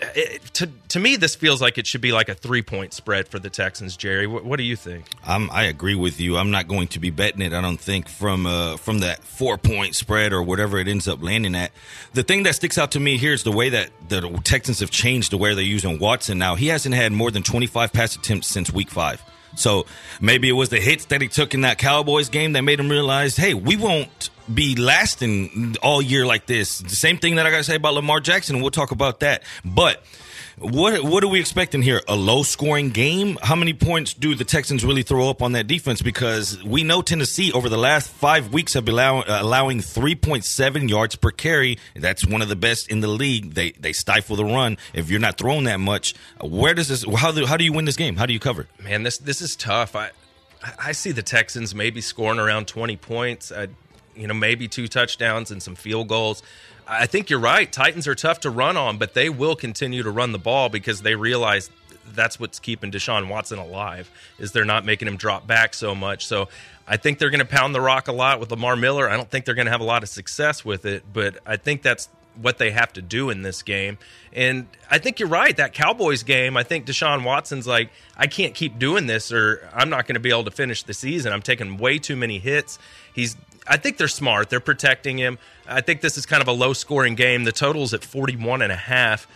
it, 0.00 0.42
to 0.54 0.68
to 0.88 1.00
me, 1.00 1.16
this 1.16 1.34
feels 1.34 1.60
like 1.60 1.76
it 1.76 1.86
should 1.86 2.00
be 2.00 2.12
like 2.12 2.28
a 2.28 2.34
three 2.34 2.62
point 2.62 2.92
spread 2.92 3.28
for 3.28 3.38
the 3.38 3.50
Texans. 3.50 3.96
Jerry, 3.96 4.26
what, 4.26 4.44
what 4.44 4.56
do 4.56 4.62
you 4.62 4.76
think? 4.76 5.06
I'm, 5.26 5.50
I 5.50 5.64
agree 5.64 5.94
with 5.94 6.20
you. 6.20 6.36
I'm 6.36 6.50
not 6.50 6.68
going 6.68 6.88
to 6.88 7.00
be 7.00 7.10
betting 7.10 7.42
it. 7.42 7.52
I 7.52 7.60
don't 7.60 7.80
think 7.80 8.08
from 8.08 8.46
uh, 8.46 8.76
from 8.76 9.00
that 9.00 9.24
four 9.24 9.58
point 9.58 9.96
spread 9.96 10.32
or 10.32 10.42
whatever 10.42 10.78
it 10.78 10.88
ends 10.88 11.08
up 11.08 11.22
landing 11.22 11.54
at. 11.54 11.72
The 12.14 12.22
thing 12.22 12.44
that 12.44 12.54
sticks 12.54 12.78
out 12.78 12.92
to 12.92 13.00
me 13.00 13.16
here 13.16 13.32
is 13.32 13.42
the 13.42 13.52
way 13.52 13.70
that 13.70 13.90
the 14.08 14.40
Texans 14.44 14.80
have 14.80 14.90
changed 14.90 15.32
the 15.32 15.38
way 15.38 15.54
they're 15.54 15.64
using 15.64 15.98
Watson 15.98 16.38
now. 16.38 16.54
He 16.54 16.68
hasn't 16.68 16.94
had 16.94 17.12
more 17.12 17.30
than 17.30 17.42
25 17.42 17.92
pass 17.92 18.14
attempts 18.16 18.46
since 18.46 18.72
week 18.72 18.90
five. 18.90 19.22
So 19.56 19.86
maybe 20.20 20.48
it 20.48 20.52
was 20.52 20.68
the 20.68 20.80
hits 20.80 21.06
that 21.06 21.20
he 21.20 21.28
took 21.28 21.54
in 21.54 21.62
that 21.62 21.78
Cowboys 21.78 22.28
game 22.28 22.52
that 22.52 22.62
made 22.62 22.78
him 22.78 22.88
realize, 22.88 23.36
hey, 23.36 23.54
we 23.54 23.76
won't 23.76 24.30
be 24.52 24.76
lasting 24.76 25.76
all 25.82 26.00
year 26.00 26.24
like 26.26 26.46
this. 26.46 26.78
The 26.78 26.90
same 26.90 27.18
thing 27.18 27.36
that 27.36 27.46
I 27.46 27.50
got 27.50 27.58
to 27.58 27.64
say 27.64 27.76
about 27.76 27.94
Lamar 27.94 28.20
Jackson, 28.20 28.60
we'll 28.60 28.70
talk 28.70 28.90
about 28.90 29.20
that. 29.20 29.42
But 29.64 30.02
what 30.60 31.02
what 31.02 31.24
are 31.24 31.28
we 31.28 31.40
expecting 31.40 31.82
here? 31.82 32.02
A 32.08 32.16
low 32.16 32.42
scoring 32.42 32.90
game? 32.90 33.38
How 33.42 33.54
many 33.54 33.72
points 33.72 34.14
do 34.14 34.34
the 34.34 34.44
Texans 34.44 34.84
really 34.84 35.02
throw 35.02 35.30
up 35.30 35.42
on 35.42 35.52
that 35.52 35.66
defense? 35.66 36.02
Because 36.02 36.62
we 36.64 36.82
know 36.82 37.02
Tennessee 37.02 37.52
over 37.52 37.68
the 37.68 37.78
last 37.78 38.10
five 38.10 38.52
weeks 38.52 38.74
have 38.74 38.84
been 38.84 38.94
allow, 38.94 39.24
allowing 39.26 39.80
three 39.80 40.14
point 40.14 40.44
seven 40.44 40.88
yards 40.88 41.16
per 41.16 41.30
carry. 41.30 41.78
That's 41.94 42.26
one 42.26 42.42
of 42.42 42.48
the 42.48 42.56
best 42.56 42.90
in 42.90 43.00
the 43.00 43.08
league. 43.08 43.54
They 43.54 43.72
they 43.72 43.92
stifle 43.92 44.36
the 44.36 44.44
run. 44.44 44.78
If 44.94 45.10
you're 45.10 45.20
not 45.20 45.38
throwing 45.38 45.64
that 45.64 45.80
much, 45.80 46.14
where 46.40 46.74
does 46.74 46.88
this? 46.88 47.04
How 47.16 47.32
do 47.32 47.46
how 47.46 47.56
do 47.56 47.64
you 47.64 47.72
win 47.72 47.84
this 47.84 47.96
game? 47.96 48.16
How 48.16 48.26
do 48.26 48.32
you 48.32 48.40
cover? 48.40 48.66
Man, 48.82 49.02
this 49.02 49.18
this 49.18 49.40
is 49.40 49.56
tough. 49.56 49.94
I 49.94 50.10
I 50.78 50.92
see 50.92 51.12
the 51.12 51.22
Texans 51.22 51.74
maybe 51.74 52.00
scoring 52.00 52.38
around 52.38 52.66
twenty 52.66 52.96
points. 52.96 53.52
Uh, 53.52 53.68
you 54.16 54.26
know, 54.26 54.34
maybe 54.34 54.66
two 54.66 54.88
touchdowns 54.88 55.50
and 55.50 55.62
some 55.62 55.76
field 55.76 56.08
goals. 56.08 56.42
I 56.88 57.06
think 57.06 57.28
you're 57.28 57.38
right. 57.38 57.70
Titans 57.70 58.06
are 58.08 58.14
tough 58.14 58.40
to 58.40 58.50
run 58.50 58.76
on, 58.76 58.96
but 58.96 59.14
they 59.14 59.28
will 59.28 59.54
continue 59.54 60.02
to 60.02 60.10
run 60.10 60.32
the 60.32 60.38
ball 60.38 60.70
because 60.70 61.02
they 61.02 61.14
realize 61.14 61.70
that's 62.14 62.40
what's 62.40 62.58
keeping 62.58 62.90
Deshaun 62.90 63.28
Watson 63.28 63.58
alive 63.58 64.10
is 64.38 64.52
they're 64.52 64.64
not 64.64 64.84
making 64.84 65.06
him 65.06 65.16
drop 65.16 65.46
back 65.46 65.74
so 65.74 65.94
much. 65.94 66.26
So 66.26 66.48
I 66.86 66.96
think 66.96 67.18
they're 67.18 67.30
going 67.30 67.40
to 67.40 67.46
pound 67.46 67.74
the 67.74 67.80
rock 67.82 68.08
a 68.08 68.12
lot 68.12 68.40
with 68.40 68.50
Lamar 68.50 68.76
Miller. 68.76 69.08
I 69.08 69.16
don't 69.16 69.30
think 69.30 69.44
they're 69.44 69.54
going 69.54 69.66
to 69.66 69.72
have 69.72 69.82
a 69.82 69.84
lot 69.84 70.02
of 70.02 70.08
success 70.08 70.64
with 70.64 70.86
it, 70.86 71.04
but 71.12 71.36
I 71.44 71.56
think 71.56 71.82
that's 71.82 72.08
what 72.40 72.58
they 72.58 72.70
have 72.70 72.92
to 72.92 73.02
do 73.02 73.30
in 73.30 73.42
this 73.42 73.62
game. 73.62 73.98
And 74.32 74.68
I 74.90 74.98
think 74.98 75.18
you're 75.18 75.28
right. 75.28 75.56
That 75.56 75.72
Cowboys 75.72 76.22
game, 76.22 76.56
I 76.56 76.62
think 76.62 76.86
Deshaun 76.86 77.24
Watson's 77.24 77.66
like, 77.66 77.90
I 78.16 78.26
can't 78.26 78.54
keep 78.54 78.78
doing 78.78 79.06
this 79.06 79.32
or 79.32 79.68
I'm 79.74 79.90
not 79.90 80.06
going 80.06 80.14
to 80.14 80.20
be 80.20 80.30
able 80.30 80.44
to 80.44 80.50
finish 80.50 80.82
the 80.84 80.94
season. 80.94 81.32
I'm 81.32 81.42
taking 81.42 81.76
way 81.76 81.98
too 81.98 82.16
many 82.16 82.38
hits. 82.38 82.78
He's 83.12 83.36
I 83.68 83.76
think 83.76 83.96
they're 83.98 84.08
smart. 84.08 84.50
They're 84.50 84.60
protecting 84.60 85.18
him. 85.18 85.38
I 85.66 85.80
think 85.80 86.00
this 86.00 86.16
is 86.16 86.26
kind 86.26 86.40
of 86.42 86.48
a 86.48 86.52
low 86.52 86.72
scoring 86.72 87.14
game. 87.14 87.44
The 87.44 87.52
total's 87.52 87.92
at 87.94 88.04
41 88.04 88.62
and 88.62 88.72
a 88.72 88.76
half. 88.76 89.26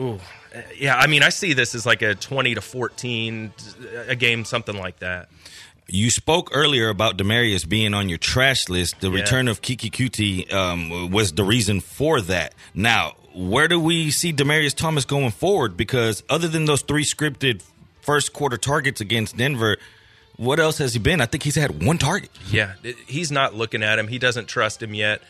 Ooh, 0.00 0.18
yeah, 0.76 0.96
I 0.96 1.06
mean, 1.06 1.22
I 1.22 1.28
see 1.28 1.52
this 1.52 1.74
as 1.74 1.84
like 1.86 2.02
a 2.02 2.14
20 2.14 2.54
to 2.54 2.60
14 2.60 3.52
a 4.08 4.16
game, 4.16 4.44
something 4.44 4.76
like 4.76 4.98
that. 5.00 5.28
You 5.88 6.10
spoke 6.10 6.50
earlier 6.52 6.88
about 6.88 7.18
Demaryius 7.18 7.68
being 7.68 7.92
on 7.92 8.08
your 8.08 8.16
trash 8.18 8.68
list. 8.68 9.00
The 9.00 9.10
Yeah. 9.10 9.20
return 9.20 9.48
of 9.48 9.60
Keke 9.60 9.90
Coutee 9.90 10.50
um, 10.52 11.10
was 11.10 11.32
the 11.32 11.44
reason 11.44 11.80
for 11.80 12.20
that. 12.22 12.54
Now, 12.74 13.16
where 13.34 13.68
do 13.68 13.78
we 13.78 14.10
see 14.10 14.32
Demaryius 14.32 14.74
Thomas 14.74 15.04
going 15.04 15.30
forward? 15.32 15.76
Because 15.76 16.22
other 16.30 16.48
than 16.48 16.64
those 16.64 16.82
three 16.82 17.04
scripted 17.04 17.62
first 18.00 18.32
quarter 18.32 18.56
targets 18.56 19.00
against 19.00 19.36
Denver, 19.36 19.76
what 20.36 20.58
else 20.58 20.78
has 20.78 20.94
he 20.94 20.98
been? 20.98 21.20
I 21.20 21.26
think 21.26 21.42
he's 21.42 21.56
had 21.56 21.84
one 21.84 21.98
target. 21.98 22.30
Yeah, 22.50 22.74
he's 23.06 23.30
not 23.30 23.54
looking 23.54 23.82
at 23.82 23.98
him. 23.98 24.08
He 24.08 24.18
doesn't 24.18 24.46
trust 24.46 24.82
him 24.82 24.94
yet. 24.94 25.22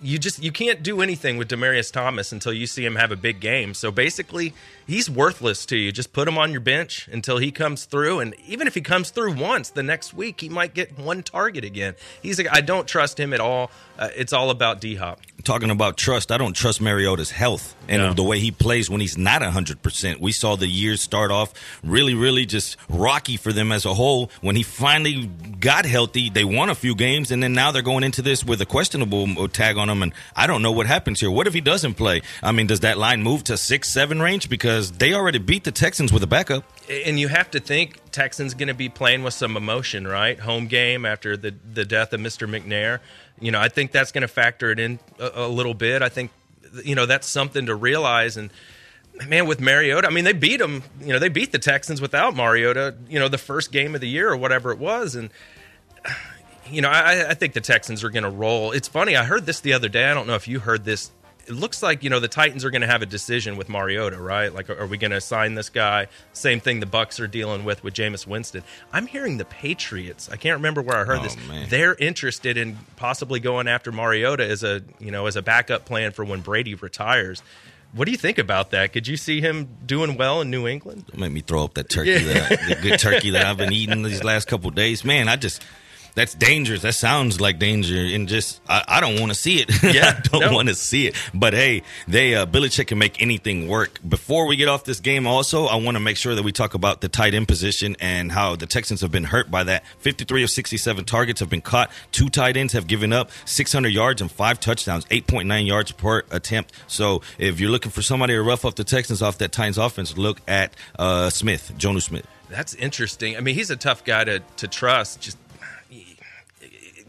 You 0.00 0.16
just 0.16 0.40
you 0.40 0.52
can't 0.52 0.82
do 0.82 1.00
anything 1.00 1.38
with 1.38 1.48
Demaryius 1.48 1.90
Thomas 1.90 2.30
until 2.30 2.52
you 2.52 2.68
see 2.68 2.84
him 2.84 2.94
have 2.94 3.10
a 3.10 3.16
big 3.16 3.40
game. 3.40 3.74
So 3.74 3.90
basically, 3.90 4.54
he's 4.86 5.10
worthless 5.10 5.66
to 5.66 5.76
you. 5.76 5.90
Just 5.90 6.12
put 6.12 6.28
him 6.28 6.38
on 6.38 6.52
your 6.52 6.60
bench 6.60 7.08
until 7.10 7.38
he 7.38 7.50
comes 7.50 7.84
through, 7.84 8.20
and 8.20 8.34
even 8.46 8.68
if 8.68 8.74
he 8.74 8.80
comes 8.80 9.10
through 9.10 9.34
once, 9.34 9.70
the 9.70 9.82
next 9.82 10.14
week 10.14 10.40
he 10.40 10.48
might 10.48 10.72
get 10.72 10.96
one 10.96 11.24
target 11.24 11.64
again. 11.64 11.94
He's 12.22 12.38
like, 12.38 12.46
I 12.52 12.60
don't 12.60 12.86
trust 12.86 13.18
him 13.18 13.32
at 13.32 13.40
all. 13.40 13.72
Uh, 13.98 14.08
it's 14.16 14.32
all 14.32 14.50
about 14.50 14.80
D 14.80 14.94
Hop. 14.94 15.20
Talking 15.44 15.70
about 15.70 15.96
trust, 15.96 16.30
I 16.30 16.36
don't 16.36 16.52
trust 16.54 16.80
Mariota's 16.80 17.30
health 17.30 17.74
and 17.88 18.02
No. 18.02 18.12
the 18.12 18.22
way 18.22 18.38
he 18.38 18.50
plays 18.50 18.90
when 18.90 19.00
he's 19.00 19.16
not 19.16 19.40
100%. 19.42 20.20
We 20.20 20.30
saw 20.32 20.56
the 20.56 20.66
years 20.66 21.00
start 21.00 21.30
off 21.30 21.54
really, 21.82 22.12
really 22.14 22.44
just 22.44 22.76
rocky 22.88 23.36
for 23.36 23.52
them 23.52 23.72
as 23.72 23.86
a 23.86 23.94
whole. 23.94 24.30
When 24.40 24.56
he 24.56 24.62
finally 24.62 25.26
got 25.58 25.86
healthy, 25.86 26.28
they 26.28 26.44
won 26.44 26.68
a 26.68 26.74
few 26.74 26.94
games, 26.94 27.30
and 27.30 27.42
then 27.42 27.54
now 27.54 27.70
they're 27.72 27.82
going 27.82 28.04
into 28.04 28.20
this 28.20 28.44
with 28.44 28.60
a 28.60 28.66
questionable 28.66 29.48
tag 29.48 29.78
on 29.78 29.88
him, 29.88 30.02
and 30.02 30.12
I 30.36 30.46
don't 30.46 30.60
know 30.60 30.72
what 30.72 30.86
happens 30.86 31.20
here. 31.20 31.30
What 31.30 31.46
if 31.46 31.54
he 31.54 31.60
doesn't 31.60 31.94
play? 31.94 32.20
I 32.42 32.52
mean, 32.52 32.66
does 32.66 32.80
that 32.80 32.98
line 32.98 33.22
move 33.22 33.42
to 33.44 33.56
6 33.56 33.88
7 33.88 34.20
range? 34.20 34.48
Because 34.50 34.92
they 34.92 35.14
already 35.14 35.38
beat 35.38 35.64
the 35.64 35.72
Texans 35.72 36.12
with 36.12 36.22
a 36.22 36.26
backup. 36.28 36.64
And 36.90 37.18
you 37.18 37.28
have 37.28 37.50
to 37.52 37.60
think 37.60 38.00
Texans 38.12 38.54
going 38.54 38.68
to 38.68 38.74
be 38.74 38.88
playing 38.88 39.22
with 39.22 39.34
some 39.34 39.56
emotion, 39.56 40.06
right? 40.06 40.38
Home 40.40 40.66
game 40.66 41.04
after 41.06 41.36
the 41.36 41.54
the 41.72 41.84
death 41.84 42.12
of 42.12 42.20
Mr. 42.20 42.48
McNair. 42.48 43.00
You 43.40 43.50
know, 43.50 43.60
I 43.60 43.68
think 43.68 43.92
that's 43.92 44.12
going 44.12 44.22
to 44.22 44.28
factor 44.28 44.70
it 44.70 44.80
in 44.80 44.98
a, 45.18 45.30
a 45.34 45.48
little 45.48 45.74
bit. 45.74 46.02
I 46.02 46.08
think 46.08 46.30
you 46.84 46.94
know 46.94 47.06
that's 47.06 47.26
something 47.26 47.66
to 47.66 47.74
realize. 47.74 48.36
And 48.36 48.50
man, 49.26 49.46
with 49.46 49.60
Mariota, 49.60 50.08
I 50.08 50.10
mean, 50.10 50.24
they 50.24 50.32
beat 50.32 50.58
them. 50.58 50.82
You 51.00 51.12
know, 51.12 51.18
they 51.18 51.28
beat 51.28 51.52
the 51.52 51.58
Texans 51.58 52.00
without 52.00 52.34
Mariota. 52.34 52.96
You 53.08 53.18
know, 53.18 53.28
the 53.28 53.38
first 53.38 53.72
game 53.72 53.94
of 53.94 54.00
the 54.00 54.08
year 54.08 54.30
or 54.30 54.36
whatever 54.36 54.72
it 54.72 54.78
was, 54.78 55.14
and 55.14 55.30
you 56.70 56.82
know, 56.82 56.88
I, 56.88 57.30
I 57.30 57.34
think 57.34 57.54
the 57.54 57.60
Texans 57.60 58.04
are 58.04 58.10
going 58.10 58.24
to 58.24 58.30
roll. 58.30 58.72
It's 58.72 58.88
funny. 58.88 59.16
I 59.16 59.24
heard 59.24 59.46
this 59.46 59.60
the 59.60 59.72
other 59.72 59.88
day. 59.88 60.10
I 60.10 60.14
don't 60.14 60.26
know 60.26 60.34
if 60.34 60.48
you 60.48 60.60
heard 60.60 60.84
this. 60.84 61.10
It 61.48 61.54
looks 61.54 61.82
like 61.82 62.04
you 62.04 62.10
know 62.10 62.20
the 62.20 62.28
Titans 62.28 62.64
are 62.64 62.70
going 62.70 62.82
to 62.82 62.86
have 62.86 63.00
a 63.02 63.06
decision 63.06 63.56
with 63.56 63.68
Mariota, 63.68 64.18
right? 64.20 64.52
Like, 64.52 64.68
are 64.70 64.86
we 64.86 64.98
going 64.98 65.10
to 65.12 65.20
sign 65.20 65.54
this 65.54 65.70
guy? 65.70 66.08
Same 66.32 66.60
thing 66.60 66.80
the 66.80 66.86
Bucks 66.86 67.18
are 67.20 67.26
dealing 67.26 67.64
with 67.64 67.82
with 67.82 67.94
Jameis 67.94 68.26
Winston. 68.26 68.62
I'm 68.92 69.06
hearing 69.06 69.38
the 69.38 69.44
Patriots. 69.46 70.28
I 70.30 70.36
can't 70.36 70.56
remember 70.58 70.82
where 70.82 70.96
I 70.98 71.04
heard 71.04 71.20
Oh, 71.20 71.22
this. 71.22 71.36
man. 71.48 71.68
They're 71.68 71.94
interested 71.94 72.56
in 72.56 72.76
possibly 72.96 73.40
going 73.40 73.66
after 73.68 73.90
Mariota 73.90 74.44
as 74.46 74.62
a 74.62 74.82
you 74.98 75.10
know 75.10 75.26
as 75.26 75.36
a 75.36 75.42
backup 75.42 75.84
plan 75.84 76.12
for 76.12 76.24
when 76.24 76.40
Brady 76.42 76.74
retires. 76.74 77.42
What 77.94 78.04
do 78.04 78.10
you 78.12 78.18
think 78.18 78.36
about 78.36 78.70
that? 78.72 78.92
Could 78.92 79.06
you 79.08 79.16
see 79.16 79.40
him 79.40 79.66
doing 79.86 80.18
well 80.18 80.42
in 80.42 80.50
New 80.50 80.66
England? 80.68 81.06
Don't 81.06 81.20
make 81.20 81.32
me 81.32 81.40
throw 81.40 81.64
up 81.64 81.72
that 81.74 81.88
turkey, 81.88 82.10
Yeah. 82.10 82.46
that, 82.50 82.50
the 82.68 82.78
good 82.82 83.00
turkey 83.00 83.30
that 83.30 83.46
I've 83.46 83.56
been 83.56 83.72
eating 83.72 84.02
these 84.02 84.22
last 84.22 84.46
couple 84.46 84.68
of 84.68 84.74
days. 84.74 85.06
Man, 85.06 85.26
I 85.26 85.36
just 85.36 85.62
that's 86.18 86.34
dangerous. 86.34 86.82
That 86.82 86.94
sounds 86.94 87.40
like 87.40 87.60
danger, 87.60 87.96
and 87.96 88.26
just 88.26 88.60
I, 88.68 88.82
I 88.88 89.00
don't 89.00 89.20
want 89.20 89.30
to 89.30 89.38
see 89.38 89.58
it. 89.60 89.70
Yeah, 89.88 90.14
I 90.18 90.20
don't 90.20 90.40
no. 90.40 90.52
want 90.52 90.68
to 90.68 90.74
see 90.74 91.06
it. 91.06 91.14
But 91.32 91.54
hey, 91.54 91.82
they 92.08 92.34
uh, 92.34 92.44
Belichick 92.44 92.88
can 92.88 92.98
make 92.98 93.22
anything 93.22 93.68
work. 93.68 94.00
Before 94.06 94.46
we 94.46 94.56
get 94.56 94.68
off 94.68 94.84
this 94.84 94.98
game, 95.00 95.26
also 95.26 95.66
I 95.66 95.76
want 95.76 95.94
to 95.94 96.00
make 96.00 96.16
sure 96.16 96.34
that 96.34 96.42
we 96.42 96.50
talk 96.52 96.74
about 96.74 97.00
the 97.00 97.08
tight 97.08 97.34
end 97.34 97.46
position 97.46 97.96
and 98.00 98.32
how 98.32 98.56
the 98.56 98.66
Texans 98.66 99.00
have 99.00 99.12
been 99.12 99.24
hurt 99.24 99.50
by 99.50 99.62
that. 99.64 99.84
Fifty-three 99.98 100.42
of 100.42 100.50
sixty-seven 100.50 101.04
targets 101.04 101.38
have 101.40 101.48
been 101.48 101.60
caught. 101.60 101.90
Two 102.10 102.28
tight 102.28 102.56
ends 102.56 102.72
have 102.72 102.88
given 102.88 103.12
up 103.12 103.30
six 103.44 103.72
hundred 103.72 103.90
yards 103.90 104.20
and 104.20 104.30
five 104.30 104.58
touchdowns, 104.58 105.06
eight 105.10 105.28
point 105.28 105.46
nine 105.46 105.66
yards 105.66 105.92
per 105.92 106.24
attempt. 106.32 106.72
So 106.88 107.22
if 107.38 107.60
you're 107.60 107.70
looking 107.70 107.92
for 107.92 108.02
somebody 108.02 108.34
to 108.34 108.42
rough 108.42 108.64
up 108.64 108.74
the 108.74 108.84
Texans 108.84 109.22
off 109.22 109.38
that 109.38 109.52
Titans 109.52 109.78
offense, 109.78 110.18
look 110.18 110.40
at 110.48 110.74
uh, 110.98 111.30
Smith, 111.30 111.72
Jonnu 111.78 112.02
Smith. 112.02 112.26
That's 112.50 112.74
interesting. 112.74 113.36
I 113.36 113.40
mean, 113.40 113.54
he's 113.54 113.70
a 113.70 113.76
tough 113.76 114.04
guy 114.04 114.24
to, 114.24 114.40
to 114.56 114.68
trust 114.68 115.20
just 115.20 115.36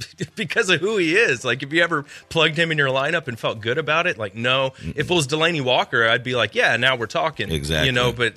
because 0.35 0.69
of 0.69 0.79
who 0.81 0.97
he 0.97 1.15
is. 1.15 1.43
Like, 1.45 1.63
if 1.63 1.71
you 1.73 1.81
ever 1.83 2.05
plugged 2.29 2.57
him 2.57 2.71
in 2.71 2.77
your 2.77 2.89
lineup 2.89 3.27
and 3.27 3.37
felt 3.39 3.61
good 3.61 3.77
about 3.77 4.07
it, 4.07 4.17
like, 4.17 4.35
no. 4.35 4.73
If 4.83 5.09
it 5.09 5.13
was 5.13 5.27
Delanie 5.27 5.61
Walker, 5.63 6.07
I'd 6.07 6.23
be 6.23 6.35
like, 6.35 6.55
yeah, 6.55 6.75
now 6.77 6.95
we're 6.95 7.05
talking. 7.07 7.51
Exactly. 7.51 7.87
You 7.87 7.91
know, 7.91 8.11
but 8.11 8.33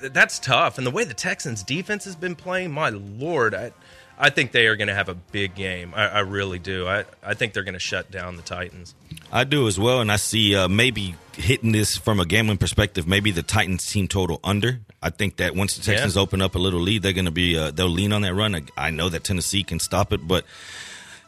that's 0.00 0.38
tough. 0.38 0.78
And 0.78 0.86
the 0.86 0.90
way 0.90 1.04
the 1.04 1.14
Texans 1.14 1.62
defense 1.62 2.04
has 2.04 2.16
been 2.16 2.36
playing, 2.36 2.70
my 2.72 2.90
lord, 2.90 3.54
I, 3.54 3.72
I 4.18 4.30
think 4.30 4.52
they 4.52 4.66
are 4.66 4.76
going 4.76 4.88
to 4.88 4.94
have 4.94 5.08
a 5.08 5.14
big 5.14 5.54
game. 5.54 5.92
I, 5.96 6.06
I 6.08 6.18
really 6.20 6.58
do. 6.58 6.86
I, 6.86 7.04
I 7.24 7.34
think 7.34 7.54
they're 7.54 7.64
going 7.64 7.74
to 7.74 7.78
shut 7.80 8.10
down 8.10 8.36
the 8.36 8.42
Titans. 8.42 8.94
I 9.32 9.44
do 9.44 9.66
as 9.66 9.78
well, 9.80 10.00
and 10.00 10.12
I 10.12 10.16
see 10.16 10.54
uh, 10.54 10.68
maybe 10.68 11.14
hitting 11.36 11.72
this 11.72 11.96
from 11.96 12.20
a 12.20 12.26
gambling 12.26 12.58
perspective. 12.58 13.08
Maybe 13.08 13.30
the 13.30 13.42
Titans 13.42 13.86
team 13.90 14.08
total 14.08 14.38
under. 14.44 14.80
I 15.02 15.08
think 15.10 15.36
that 15.36 15.56
once 15.56 15.76
the 15.76 15.82
Texans 15.82 16.16
Yeah. 16.16 16.22
open 16.22 16.42
up 16.42 16.54
a 16.54 16.58
little 16.58 16.80
lead, 16.80 17.02
they're 17.02 17.14
going 17.14 17.24
to 17.24 17.30
be 17.30 17.56
uh, 17.56 17.70
they'll 17.70 17.88
lean 17.88 18.12
on 18.12 18.20
that 18.22 18.34
run. 18.34 18.54
I, 18.54 18.62
I 18.76 18.90
know 18.90 19.08
that 19.08 19.24
Tennessee 19.24 19.62
can 19.62 19.78
stop 19.80 20.12
it, 20.12 20.26
but 20.28 20.44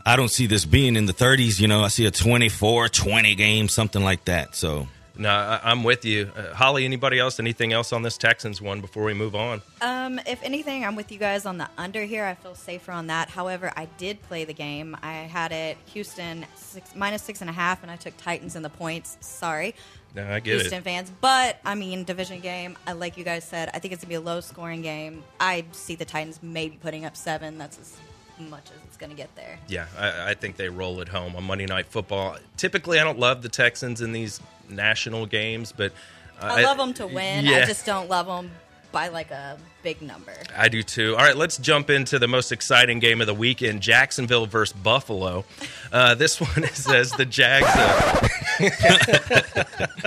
I 0.05 0.17
don't 0.17 0.31
see 0.31 0.47
this 0.47 0.65
being 0.65 0.97
in 0.97 1.07
the 1.07 1.12
30s. 1.15 1.61
You 1.61 1.69
know, 1.69 1.83
I 1.83 1.88
see 1.88 2.07
a 2.07 2.11
24-20 2.11 3.37
game, 3.37 3.69
something 3.69 4.03
like 4.03 4.25
that. 4.27 4.55
So 4.55 4.88
No, 5.17 5.29
I, 5.31 5.61
I'm 5.62 5.85
with 5.85 6.05
you. 6.05 6.31
Uh, 6.37 6.55
Holly, 6.55 6.85
anybody 6.85 7.19
else? 7.19 7.38
Anything 7.38 7.73
else 7.73 7.93
on 7.93 8.03
this 8.03 8.17
Texans 8.17 8.61
one 8.61 8.81
before 8.81 9.05
we 9.05 9.15
move 9.15 9.35
on? 9.37 9.62
Um, 9.81 10.19
if 10.27 10.43
anything, 10.43 10.85
I'm 10.85 10.97
with 10.97 11.12
you 11.12 11.19
guys 11.19 11.47
on 11.47 11.59
the 11.59 11.69
under 11.79 12.03
here. 12.05 12.25
I 12.25 12.35
feel 12.35 12.55
safer 12.55 12.93
on 12.93 13.09
that. 13.09 13.29
However, 13.31 13.73
I 13.77 13.85
did 13.99 14.21
play 14.23 14.45
the 14.45 14.55
game. 14.55 14.97
I 15.03 15.12
had 15.12 15.53
it 15.53 15.77
Houston 15.93 16.47
six, 16.57 16.95
minus 16.97 17.23
six 17.23 17.41
and 17.41 17.51
a 17.51 17.53
half, 17.53 17.83
and 17.83 17.91
I 17.91 17.97
took 17.97 18.17
Titans 18.17 18.57
in 18.57 18.62
the 18.62 18.71
points. 18.71 19.19
Sorry, 19.21 19.75
No, 20.15 20.27
I 20.27 20.41
get 20.41 20.55
Houston 20.61 20.79
it. 20.79 20.85
fans. 20.85 21.12
But 21.21 21.59
I 21.65 21.75
mean, 21.75 22.05
division 22.05 22.41
game. 22.41 22.77
I 22.87 22.93
like 22.93 23.17
you 23.17 23.25
guys 23.25 23.45
said. 23.45 23.71
I 23.75 23.79
think 23.79 23.93
it's 23.95 24.03
gonna 24.03 24.09
be 24.09 24.15
a 24.17 24.21
low 24.21 24.41
scoring 24.41 24.83
game. 24.83 25.23
I 25.38 25.65
see 25.73 25.95
the 25.95 26.05
Titans 26.07 26.41
maybe 26.43 26.77
putting 26.83 27.05
up 27.05 27.17
seven. 27.17 27.59
That's 27.59 27.79
as 27.79 27.97
much 28.48 28.64
as 28.66 28.83
it's 28.87 28.96
gonna 28.96 29.14
get 29.14 29.35
there. 29.37 29.59
Yeah, 29.68 29.87
I, 29.98 30.31
I 30.31 30.35
think 30.35 30.57
they 30.57 30.68
roll 30.68 31.00
it 31.00 31.09
home 31.09 31.37
on 31.37 31.44
Monday 31.44 31.66
Night 31.66 31.87
Football. 31.87 32.37
Typically, 32.57 32.98
I 32.98 33.05
don't 33.05 33.18
love 33.18 33.42
the 33.42 33.48
Texans 33.48 34.00
in 34.00 34.12
these 34.12 34.40
national 34.68 35.26
games, 35.26 35.72
but 35.72 35.92
uh, 36.40 36.46
I 36.46 36.62
love 36.62 36.78
them 36.78 36.94
to 36.94 37.07
win. 37.07 37.44
Yeah, 37.44 37.59
I 37.59 37.64
just 37.64 37.87
don't 37.87 38.09
love 38.09 38.26
them 38.26 38.50
by 38.92 39.09
like 39.09 39.31
a 39.31 39.59
big 39.83 40.02
number. 40.02 40.35
I 40.57 40.68
do 40.68 40.83
too. 40.83 41.16
All 41.16 41.24
right, 41.24 41.37
let's 41.37 41.57
jump 41.57 41.90
into 41.90 42.18
the 42.18 42.28
most 42.28 42.52
exciting 42.52 42.98
game 42.98 43.20
of 43.20 43.26
the 43.26 43.35
weekend: 43.35 43.81
Jacksonville 43.81 44.46
versus 44.46 44.76
Buffalo. 44.76 45.44
Uh, 45.92 46.14
this 46.14 46.40
one 46.40 46.64
says 46.68 47.11
the 47.12 47.24
Jags. 47.24 47.66
Uh, 47.66 48.18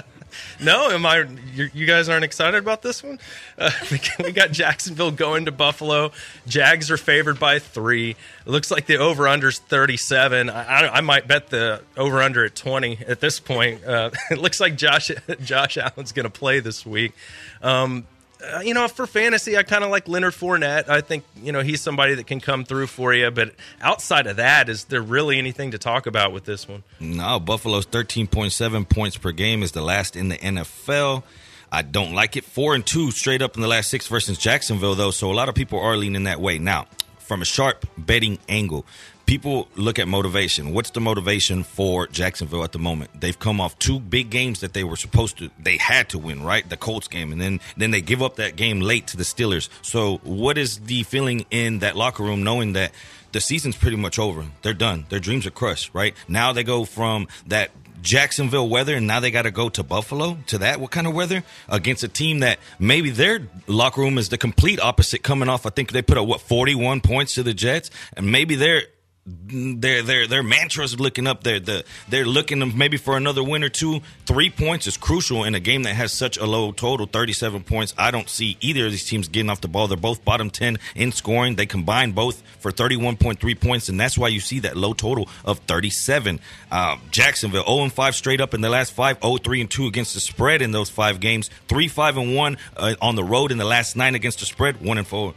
no, 0.61 0.89
am 0.89 1.05
I? 1.05 1.25
You, 1.53 1.85
guys 1.85 2.09
aren't 2.09 2.23
excited 2.23 2.57
about 2.57 2.81
this 2.81 3.03
one? 3.03 3.19
Uh, 3.57 3.71
we 4.23 4.31
got 4.31 4.51
Jacksonville 4.51 5.11
going 5.11 5.45
to 5.45 5.51
Buffalo. 5.51 6.11
Jags 6.47 6.89
are 6.91 6.97
favored 6.97 7.39
by 7.39 7.59
three. 7.59 8.11
It 8.11 8.17
looks 8.45 8.71
like 8.71 8.85
the 8.85 8.97
over 8.97 9.27
under's 9.27 9.59
thirty 9.59 9.97
seven. 9.97 10.49
I, 10.49 10.63
I, 10.63 10.97
I 10.97 11.01
might 11.01 11.27
bet 11.27 11.49
the 11.49 11.81
over 11.97 12.21
under 12.21 12.45
at 12.45 12.55
twenty 12.55 12.99
at 13.07 13.19
this 13.19 13.39
point. 13.39 13.83
Uh, 13.83 14.11
it 14.31 14.37
looks 14.37 14.59
like 14.59 14.75
Josh 14.75 15.11
Josh 15.43 15.77
Allen's 15.77 16.11
going 16.11 16.25
to 16.25 16.29
play 16.29 16.59
this 16.59 16.85
week. 16.85 17.13
Um, 17.61 18.05
uh, 18.53 18.59
you 18.59 18.73
know, 18.73 18.87
for 18.87 19.07
fantasy, 19.07 19.57
I 19.57 19.63
kind 19.63 19.83
of 19.83 19.89
like 19.89 20.07
Leonard 20.07 20.33
Fournette. 20.33 20.89
I 20.89 21.01
think 21.01 21.23
you 21.41 21.51
know 21.51 21.61
he's 21.61 21.81
somebody 21.81 22.15
that 22.15 22.27
can 22.27 22.39
come 22.39 22.65
through 22.65 22.87
for 22.87 23.13
you. 23.13 23.29
But 23.31 23.55
outside 23.81 24.27
of 24.27 24.37
that, 24.37 24.69
is 24.69 24.85
there 24.85 25.01
really 25.01 25.37
anything 25.37 25.71
to 25.71 25.77
talk 25.77 26.07
about 26.07 26.33
with 26.33 26.45
this 26.45 26.67
one? 26.67 26.83
No, 26.99 27.39
Buffalo's 27.39 27.85
13.7 27.85 28.87
points 28.89 29.17
per 29.17 29.31
game 29.31 29.63
is 29.63 29.71
the 29.71 29.81
last 29.81 30.15
in 30.15 30.29
the 30.29 30.37
NFL. 30.37 31.23
I 31.71 31.81
don't 31.81 32.13
like 32.13 32.37
it. 32.37 32.45
Four 32.45 32.75
and 32.75 32.85
two 32.85 33.11
straight 33.11 33.41
up 33.41 33.55
in 33.55 33.61
the 33.61 33.67
last 33.67 33.89
six 33.89 34.07
versus 34.07 34.37
Jacksonville, 34.37 34.95
though. 34.95 35.11
So 35.11 35.31
a 35.31 35.33
lot 35.33 35.49
of 35.49 35.55
people 35.55 35.79
are 35.79 35.97
leaning 35.97 36.23
that 36.23 36.39
way. 36.39 36.57
Now, 36.57 36.85
from 37.19 37.41
a 37.41 37.45
sharp 37.45 37.85
betting 37.97 38.39
angle, 38.47 38.85
people 39.25 39.67
look 39.75 39.99
at 39.99 40.07
motivation. 40.07 40.73
What's 40.73 40.91
the 40.91 41.01
motivation 41.01 41.63
for 41.63 42.07
Jacksonville 42.07 42.63
at 42.63 42.71
the 42.71 42.79
moment? 42.79 43.19
They've 43.19 43.37
come 43.37 43.59
off 43.59 43.77
two 43.79 43.99
big 43.99 44.29
games 44.29 44.61
that 44.61 44.73
they 44.73 44.83
were 44.83 44.95
supposed 44.95 45.37
to, 45.39 45.49
they 45.59 45.77
had 45.77 46.09
to 46.09 46.19
win, 46.19 46.43
right? 46.43 46.67
The 46.67 46.77
Colts 46.77 47.07
game, 47.07 47.31
and 47.31 47.41
then 47.41 47.59
then 47.77 47.91
they 47.91 48.01
give 48.01 48.21
up 48.21 48.35
that 48.37 48.55
game 48.55 48.79
late 48.81 49.07
to 49.07 49.17
the 49.17 49.23
Steelers. 49.23 49.69
So, 49.81 50.17
what 50.23 50.57
is 50.57 50.79
the 50.79 51.03
feeling 51.03 51.45
in 51.51 51.79
that 51.79 51.95
locker 51.95 52.23
room 52.23 52.43
knowing 52.43 52.73
that? 52.73 52.91
The 53.31 53.41
season's 53.41 53.75
pretty 53.75 53.97
much 53.97 54.17
over. 54.17 54.45
They're 54.61 54.73
done. 54.73 55.07
Their 55.09 55.19
dreams 55.19 55.45
are 55.45 55.51
crushed, 55.51 55.93
right? 55.93 56.15
Now 56.29 56.53
they 56.53 56.63
go 56.63 56.85
from 56.85 57.27
that 57.47 57.71
Jacksonville 58.01 58.69
weather, 58.69 58.95
and 58.95 59.07
now 59.07 59.19
they 59.19 59.31
got 59.31 59.41
to 59.41 59.51
go 59.51 59.67
to 59.67 59.83
Buffalo 59.83 60.37
to 60.47 60.59
that. 60.59 60.79
What 60.79 60.91
kind 60.91 61.05
of 61.05 61.13
weather 61.13 61.43
against 61.67 62.03
a 62.03 62.07
team 62.07 62.39
that 62.39 62.59
maybe 62.79 63.09
their 63.09 63.41
locker 63.67 63.99
room 63.99 64.17
is 64.17 64.29
the 64.29 64.37
complete 64.37 64.79
opposite, 64.79 65.23
coming 65.23 65.49
off. 65.49 65.65
I 65.65 65.69
think 65.69 65.91
they 65.91 66.01
put 66.01 66.17
up 66.17 66.27
what 66.27 66.39
forty 66.39 66.75
one 66.75 67.01
points 67.01 67.33
to 67.35 67.43
the 67.43 67.53
Jets, 67.53 67.89
and 68.15 68.31
maybe 68.31 68.55
they're 68.55 68.83
their 69.25 70.03
their 70.03 70.27
their 70.27 70.43
mantras 70.43 70.99
looking 70.99 71.25
up. 71.25 71.43
They're 71.43 71.59
the 71.59 71.83
they're 72.07 72.25
looking 72.25 72.77
maybe 72.77 72.97
for 72.97 73.17
another 73.17 73.43
win 73.43 73.63
or 73.63 73.69
two. 73.69 74.01
Three 74.27 74.51
points 74.51 74.85
is 74.85 74.97
crucial 74.97 75.43
in 75.43 75.55
a 75.55 75.59
game 75.59 75.83
that 75.83 75.95
has 75.95 76.13
such 76.13 76.37
a 76.37 76.45
low 76.45 76.71
total, 76.71 77.07
thirty 77.07 77.33
seven 77.33 77.63
points. 77.63 77.95
I 77.97 78.11
don't 78.11 78.29
see 78.29 78.55
either 78.61 78.85
of 78.85 78.91
these 78.91 79.05
teams 79.05 79.27
getting 79.27 79.49
off 79.49 79.61
the 79.61 79.67
ball. 79.67 79.87
They're 79.87 79.97
both 79.97 80.23
bottom 80.23 80.51
ten 80.51 80.77
in 80.95 81.11
scoring. 81.11 81.55
They 81.55 81.65
combine 81.65 82.11
both 82.11 82.43
for 82.59 82.69
thirty 82.71 82.97
one 82.97 83.17
point 83.17 83.39
three 83.39 83.55
points, 83.55 83.89
and 83.89 83.99
that's 83.99 84.15
why 84.15 84.27
you 84.27 84.39
see 84.39 84.59
that 84.59 84.77
low 84.77 84.93
total 84.93 85.27
of 85.43 85.57
thirty 85.59 85.89
seven. 85.89 86.39
Uh, 86.71 86.97
Jacksonville 87.09 87.65
zero 87.65 87.81
and 87.81 87.93
five 87.93 88.13
straight 88.15 88.41
up 88.41 88.53
in 88.53 88.61
the 88.61 88.69
last 88.69 88.93
five. 88.93 89.19
0-3 89.19 89.61
and 89.61 89.71
two 89.71 89.87
against 89.87 90.13
the 90.13 90.19
spread 90.19 90.61
in 90.61 90.71
those 90.71 90.89
five 90.89 91.19
games. 91.19 91.49
Three 91.67 91.87
five 91.87 92.17
and 92.17 92.35
one 92.35 92.57
uh, 92.77 92.93
on 93.01 93.15
the 93.15 93.23
road 93.23 93.51
in 93.51 93.57
the 93.57 93.65
last 93.65 93.95
nine 93.95 94.13
against 94.13 94.39
the 94.39 94.45
spread. 94.45 94.81
One 94.81 94.99
and 94.99 95.07
four 95.07 95.33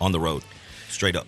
on 0.00 0.12
the 0.12 0.20
road, 0.20 0.44
straight 0.88 1.16
up. 1.16 1.26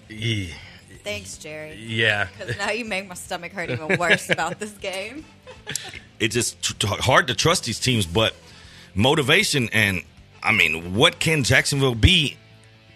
Thanks, 1.05 1.37
Jerry. 1.37 1.75
Yeah. 1.75 2.29
Because 2.39 2.57
now 2.57 2.71
you 2.71 2.87
make 2.87 3.07
my 3.07 3.15
stomach 3.15 3.53
hurt 3.53 3.71
even 3.71 3.99
worse 3.99 4.31
about 4.31 4.59
this 4.59 4.73
game. 4.73 5.25
it's 6.19 6.35
just 6.35 6.61
t- 6.63 6.75
t- 6.79 6.87
hard 6.89 7.27
to 7.29 7.35
trust 7.35 7.65
these 7.65 7.79
teams, 7.79 8.07
but 8.07 8.35
motivation 8.95 9.69
and 9.73 10.03
I 10.43 10.53
mean, 10.53 10.95
what 10.95 11.21
can 11.21 11.43
Jacksonville 11.45 11.95
be 11.95 12.37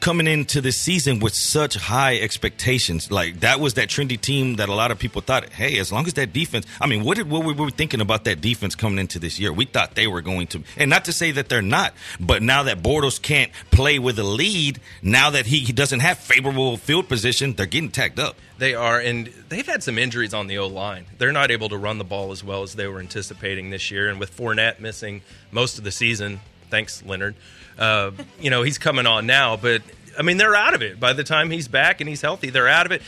coming 0.01 0.27
into 0.27 0.61
this 0.61 0.81
season 0.81 1.21
with 1.21 1.35
such 1.35 1.77
high 1.77 2.19
expectations? 2.19 3.11
Like 3.11 3.41
that 3.41 3.61
was 3.61 3.75
that 3.75 3.89
trendy 3.89 4.21
team 4.21 4.57
that 4.57 4.69
a 4.69 4.75
lot 4.75 4.91
of 4.91 4.99
people 4.99 5.21
thought, 5.21 5.51
hey, 5.51 5.79
as 5.79 5.93
long 5.93 6.07
as 6.07 6.15
that 6.15 6.33
defense, 6.33 6.67
I 6.81 6.87
mean, 6.87 7.05
what 7.05 7.17
did 7.17 7.29
what 7.31 7.45
we 7.45 7.71
thinking 7.71 8.01
about 8.01 8.25
that 8.25 8.41
defense 8.41 8.75
coming 8.75 8.99
into 8.99 9.19
this 9.19 9.39
year? 9.39 9.53
We 9.53 9.65
thought 9.65 9.95
they 9.95 10.07
were 10.07 10.23
going 10.23 10.47
to, 10.49 10.63
and 10.77 10.91
not 10.91 11.05
to 11.07 11.13
say 11.13 11.33
that 11.33 11.49
they're 11.49 11.63
not, 11.63 11.95
but 12.21 12.43
now 12.43 12.65
that 12.65 12.83
Bortles 12.83 13.21
can't 13.21 13.53
play 13.71 13.99
with 13.99 14.19
a 14.19 14.25
lead, 14.25 14.81
now 15.03 15.31
that 15.31 15.47
he, 15.47 15.59
he 15.59 15.73
doesn't 15.73 16.01
have 16.01 16.19
favorable 16.19 16.77
field 16.77 17.09
position, 17.09 17.55
they're 17.55 17.67
getting 17.67 17.91
tacked 17.91 18.19
up. 18.19 18.37
They 18.59 18.75
are, 18.75 18.99
and 18.99 19.29
they've 19.49 19.67
had 19.67 19.85
some 19.85 19.99
injuries 19.99 20.35
on 20.35 20.49
the 20.49 20.59
O 20.59 20.67
line. 20.67 21.07
They're 21.19 21.33
not 21.33 21.51
able 21.51 21.69
to 21.69 21.79
run 21.79 21.99
the 21.99 22.05
ball 22.05 22.33
as 22.33 22.43
well 22.43 22.65
as 22.65 22.75
they 22.75 22.89
were 22.89 22.99
anticipating 22.99 23.71
this 23.71 23.91
year. 23.91 24.09
And 24.09 24.19
with 24.19 24.37
Fournette 24.37 24.81
missing 24.81 25.23
most 25.53 25.79
of 25.79 25.85
the 25.85 25.93
season, 25.93 26.41
thanks, 26.71 27.03
Leonard, 27.05 27.35
uh, 27.79 28.11
you 28.41 28.51
know, 28.51 28.63
he's 28.63 28.79
coming 28.79 29.07
on 29.07 29.27
now. 29.27 29.57
But, 29.57 29.83
I 30.19 30.23
mean, 30.23 30.37
they're 30.37 30.55
out 30.55 30.75
of 30.75 30.83
it. 30.83 30.99
By 31.01 31.13
the 31.13 31.25
time 31.25 31.51
he's 31.51 31.69
back 31.69 32.01
and 32.01 32.09
he's 32.09 32.21
healthy, 32.23 32.51
they're 32.51 32.69
out 32.69 32.87
of 32.87 32.93
it. 32.93 33.03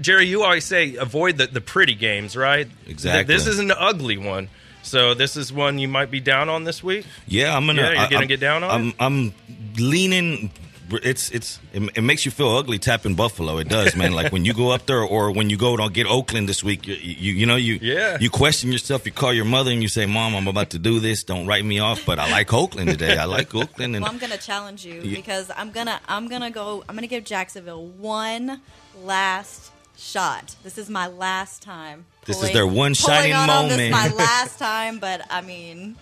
Jerry, 0.00 0.26
you 0.26 0.42
always 0.42 0.64
say 0.64 0.96
avoid 0.96 1.38
the, 1.38 1.46
the 1.46 1.60
pretty 1.60 1.94
games, 1.94 2.36
right? 2.36 2.68
Exactly. 2.86 3.34
This 3.34 3.46
is 3.46 3.58
an 3.58 3.70
ugly 3.70 4.18
one. 4.18 4.48
So 4.82 5.14
this 5.14 5.36
is 5.36 5.52
one 5.52 5.78
you 5.78 5.88
might 5.88 6.10
be 6.10 6.20
down 6.20 6.48
on 6.48 6.64
this 6.64 6.80
week. 6.84 7.06
Yeah, 7.26 7.56
I'm 7.56 7.66
gonna. 7.66 7.82
Yeah, 7.82 7.88
you're 7.92 7.98
I- 7.98 8.04
gonna 8.08 8.18
I'm- 8.18 8.28
get 8.28 8.38
down 8.40 8.62
on 8.62 8.70
I'm. 8.70 8.94
I'm 9.00 9.34
leaning. 9.78 10.50
It's 10.90 11.30
it's 11.30 11.58
it, 11.72 11.82
it 11.96 12.02
makes 12.02 12.24
you 12.24 12.30
feel 12.30 12.48
ugly 12.56 12.78
tapping 12.78 13.14
Buffalo. 13.14 13.58
It 13.58 13.68
does, 13.68 13.96
man. 13.96 14.12
like 14.12 14.32
when 14.32 14.44
you 14.44 14.54
go 14.54 14.70
up 14.70 14.86
there, 14.86 15.00
or 15.02 15.32
when 15.32 15.50
you 15.50 15.56
go 15.56 15.76
to 15.76 15.88
get 15.90 16.06
Oakland 16.06 16.48
this 16.48 16.62
week, 16.62 16.86
you 16.86 16.94
you, 16.94 17.32
you 17.32 17.46
know 17.46 17.56
you 17.56 17.78
Yeah. 17.82 18.18
you 18.20 18.30
question 18.30 18.70
yourself. 18.72 19.04
You 19.06 19.12
call 19.12 19.32
your 19.32 19.44
mother 19.44 19.70
and 19.72 19.82
you 19.82 19.88
say, 19.88 20.06
"Mom, 20.06 20.34
I'm 20.36 20.46
about 20.48 20.70
to 20.70 20.78
do 20.78 21.00
this. 21.00 21.24
Don't 21.24 21.46
write 21.46 21.64
me 21.64 21.78
off." 21.80 22.04
But 22.06 22.18
I 22.18 22.30
like 22.30 22.52
Oakland 22.52 22.90
today. 22.90 23.16
I 23.18 23.24
like 23.24 23.54
Oakland, 23.54 23.96
and 23.96 24.02
Well, 24.04 24.12
I'm 24.12 24.18
gonna 24.18 24.38
challenge 24.38 24.84
you 24.84 25.00
Yeah. 25.02 25.16
because 25.16 25.50
I'm 25.56 25.70
gonna 25.72 26.00
I'm 26.08 26.28
gonna 26.28 26.50
go 26.50 26.84
I'm 26.88 26.94
gonna 26.94 27.06
give 27.08 27.24
Jacksonville 27.24 27.86
one 27.86 28.60
last 29.02 29.70
shot. 29.96 30.54
This 30.62 30.78
is 30.78 30.88
my 30.90 31.06
last 31.06 31.62
time. 31.62 32.06
This 32.26 32.42
is 32.42 32.52
their 32.52 32.66
one 32.66 32.94
shining 32.94 33.32
on 33.32 33.46
them. 33.48 33.68
This 33.68 33.78
is 33.80 33.90
moment. 33.90 34.10
my 34.10 34.16
last 34.24 34.58
time, 34.58 34.98
but 34.98 35.22
I 35.30 35.40
mean, 35.40 35.96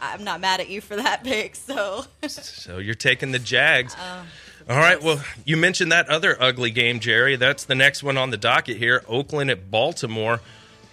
I'm 0.00 0.24
not 0.24 0.40
mad 0.40 0.60
at 0.60 0.68
you 0.68 0.80
for 0.80 0.96
that 0.96 1.22
pick. 1.24 1.56
So 1.56 2.04
So 2.28 2.78
you're 2.78 2.94
taking 2.94 3.32
the 3.32 3.38
Jags. 3.38 3.94
Uh, 3.94 4.24
All 4.68 4.76
right. 4.78 5.02
Well, 5.02 5.22
you 5.44 5.56
mentioned 5.56 5.92
that 5.92 6.08
other 6.08 6.36
ugly 6.40 6.70
game, 6.70 7.00
Jerry. 7.00 7.36
That's 7.36 7.64
the 7.64 7.74
next 7.74 8.02
one 8.02 8.16
on 8.16 8.30
the 8.30 8.36
docket 8.36 8.76
here. 8.76 9.02
Oakland 9.08 9.50
at 9.50 9.70
Baltimore. 9.70 10.40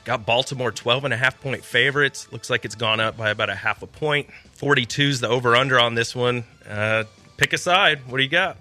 Got 0.03 0.25
Baltimore 0.25 0.71
12 0.71 1.05
and 1.05 1.13
a 1.13 1.17
half 1.17 1.39
point 1.41 1.65
favorites. 1.65 2.31
Looks 2.31 2.49
like 2.49 2.63
it's 2.63 2.75
gone 2.75 2.99
up 2.99 3.17
by 3.17 3.29
about 3.29 3.49
a 3.49 3.55
half 3.55 3.81
a 3.83 3.87
point. 3.87 4.29
42 4.53 5.01
is 5.03 5.19
the 5.19 5.27
over 5.27 5.55
under 5.55 5.79
on 5.79 5.95
this 5.95 6.15
one. 6.15 6.45
Uh, 6.67 7.03
pick 7.35 7.51
a 7.53 7.57
side. 7.57 8.07
What 8.07 8.17
do 8.17 8.23
you 8.23 8.29
got? 8.29 8.57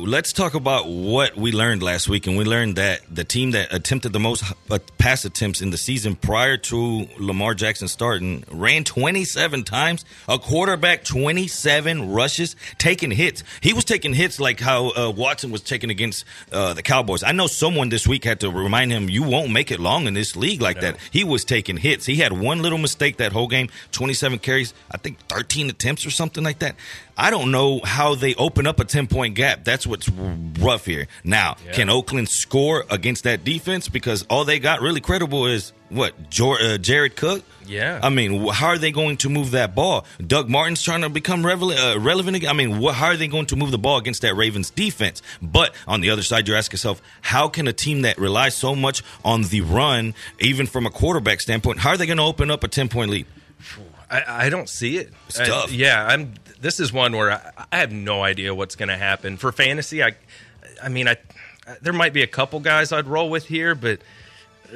Let's 0.00 0.32
talk 0.32 0.54
about 0.54 0.86
what 0.86 1.36
we 1.36 1.50
learned 1.50 1.82
last 1.82 2.08
week, 2.08 2.28
and 2.28 2.38
we 2.38 2.44
learned 2.44 2.76
that 2.76 3.00
the 3.10 3.24
team 3.24 3.50
that 3.50 3.74
attempted 3.74 4.12
the 4.12 4.20
most 4.20 4.44
uh, 4.70 4.78
pass 4.96 5.24
attempts 5.24 5.60
in 5.60 5.70
the 5.70 5.76
season 5.76 6.14
prior 6.14 6.56
to 6.56 7.08
Lamar 7.18 7.52
Jackson 7.54 7.88
starting 7.88 8.44
ran 8.48 8.84
27 8.84 9.64
times. 9.64 10.04
A 10.28 10.38
quarterback 10.38 11.02
27 11.02 12.12
rushes, 12.12 12.54
taking 12.78 13.10
hits. 13.10 13.42
He 13.60 13.72
was 13.72 13.84
taking 13.84 14.14
hits 14.14 14.38
like 14.38 14.60
how 14.60 14.90
uh, 14.90 15.10
Watson 15.10 15.50
was 15.50 15.62
taking 15.62 15.90
against 15.90 16.24
uh, 16.52 16.74
the 16.74 16.82
Cowboys. 16.84 17.24
I 17.24 17.32
know 17.32 17.48
someone 17.48 17.88
this 17.88 18.06
week 18.06 18.22
had 18.22 18.38
to 18.40 18.52
remind 18.52 18.92
him, 18.92 19.08
"You 19.08 19.24
won't 19.24 19.50
make 19.50 19.72
it 19.72 19.80
long 19.80 20.06
in 20.06 20.14
this 20.14 20.36
league 20.36 20.62
like 20.62 20.80
that." 20.80 20.96
He 21.10 21.24
was 21.24 21.44
taking 21.44 21.76
hits. 21.76 22.06
He 22.06 22.14
had 22.14 22.32
one 22.32 22.62
little 22.62 22.78
mistake 22.78 23.16
that 23.16 23.32
whole 23.32 23.48
game. 23.48 23.68
27 23.90 24.38
carries, 24.38 24.74
I 24.92 24.98
think 24.98 25.18
13 25.26 25.68
attempts 25.70 26.06
or 26.06 26.10
something 26.12 26.44
like 26.44 26.60
that. 26.60 26.76
I 27.20 27.30
don't 27.30 27.50
know 27.50 27.80
how 27.82 28.14
they 28.14 28.36
open 28.36 28.66
up 28.68 28.78
a 28.78 28.84
10 28.84 29.08
point 29.08 29.34
gap. 29.34 29.64
That's 29.64 29.86
what's 29.86 30.08
rough 30.08 30.86
here. 30.86 31.08
Now, 31.24 31.56
Yeah. 31.66 31.72
can 31.72 31.90
Oakland 31.90 32.28
score 32.28 32.84
against 32.90 33.24
that 33.24 33.44
defense? 33.44 33.88
Because 33.88 34.22
all 34.30 34.44
they 34.44 34.60
got 34.60 34.80
really 34.80 35.00
credible 35.00 35.46
is 35.46 35.72
what? 35.88 36.30
Jor- 36.30 36.60
uh, 36.62 36.78
Jared 36.78 37.16
Cook? 37.16 37.42
Yeah. 37.66 37.98
I 38.02 38.08
mean, 38.08 38.46
how 38.48 38.68
are 38.68 38.78
they 38.78 38.92
going 38.92 39.16
to 39.18 39.28
move 39.28 39.50
that 39.50 39.74
ball? 39.74 40.06
Doug 40.24 40.48
Martin's 40.48 40.80
trying 40.82 41.00
to 41.02 41.08
become 41.08 41.44
revel- 41.44 41.72
uh, 41.72 41.98
relevant 41.98 42.36
again. 42.36 42.50
I 42.50 42.52
mean, 42.52 42.80
how 42.82 43.06
are 43.06 43.16
they 43.16 43.26
going 43.26 43.46
to 43.46 43.56
move 43.56 43.72
the 43.72 43.78
ball 43.78 43.98
against 43.98 44.22
that 44.22 44.34
Ravens 44.36 44.70
defense? 44.70 45.20
But 45.42 45.74
on 45.88 46.00
the 46.00 46.10
other 46.10 46.22
side, 46.22 46.46
you 46.46 46.54
ask 46.54 46.72
yourself, 46.72 47.02
how 47.20 47.48
can 47.48 47.66
a 47.66 47.72
team 47.72 48.02
that 48.02 48.16
relies 48.18 48.54
so 48.54 48.76
much 48.76 49.02
on 49.24 49.42
the 49.42 49.60
run, 49.62 50.14
even 50.38 50.66
from 50.66 50.86
a 50.86 50.90
quarterback 50.90 51.40
standpoint, 51.40 51.80
how 51.80 51.90
are 51.90 51.96
they 51.96 52.06
going 52.06 52.18
to 52.18 52.22
open 52.22 52.50
up 52.50 52.62
a 52.62 52.68
10 52.68 52.88
point 52.88 53.10
lead? 53.10 53.26
I, 54.10 54.46
I 54.46 54.48
don't 54.48 54.68
see 54.68 54.96
it. 54.98 55.12
It's 55.28 55.40
I- 55.40 55.66
yeah, 55.66 56.06
I'm. 56.06 56.34
This 56.60 56.80
is 56.80 56.92
one 56.92 57.16
where 57.16 57.32
I, 57.32 57.52
I 57.70 57.78
have 57.78 57.92
no 57.92 58.22
idea 58.22 58.54
what's 58.54 58.74
going 58.74 58.88
to 58.88 58.96
happen 58.96 59.36
for 59.36 59.52
fantasy. 59.52 60.02
I, 60.02 60.16
I 60.82 60.88
mean, 60.88 61.06
I 61.06 61.16
there 61.82 61.92
might 61.92 62.12
be 62.12 62.22
a 62.22 62.26
couple 62.26 62.60
guys 62.60 62.92
I'd 62.92 63.06
roll 63.06 63.30
with 63.30 63.46
here, 63.46 63.74
but 63.74 64.00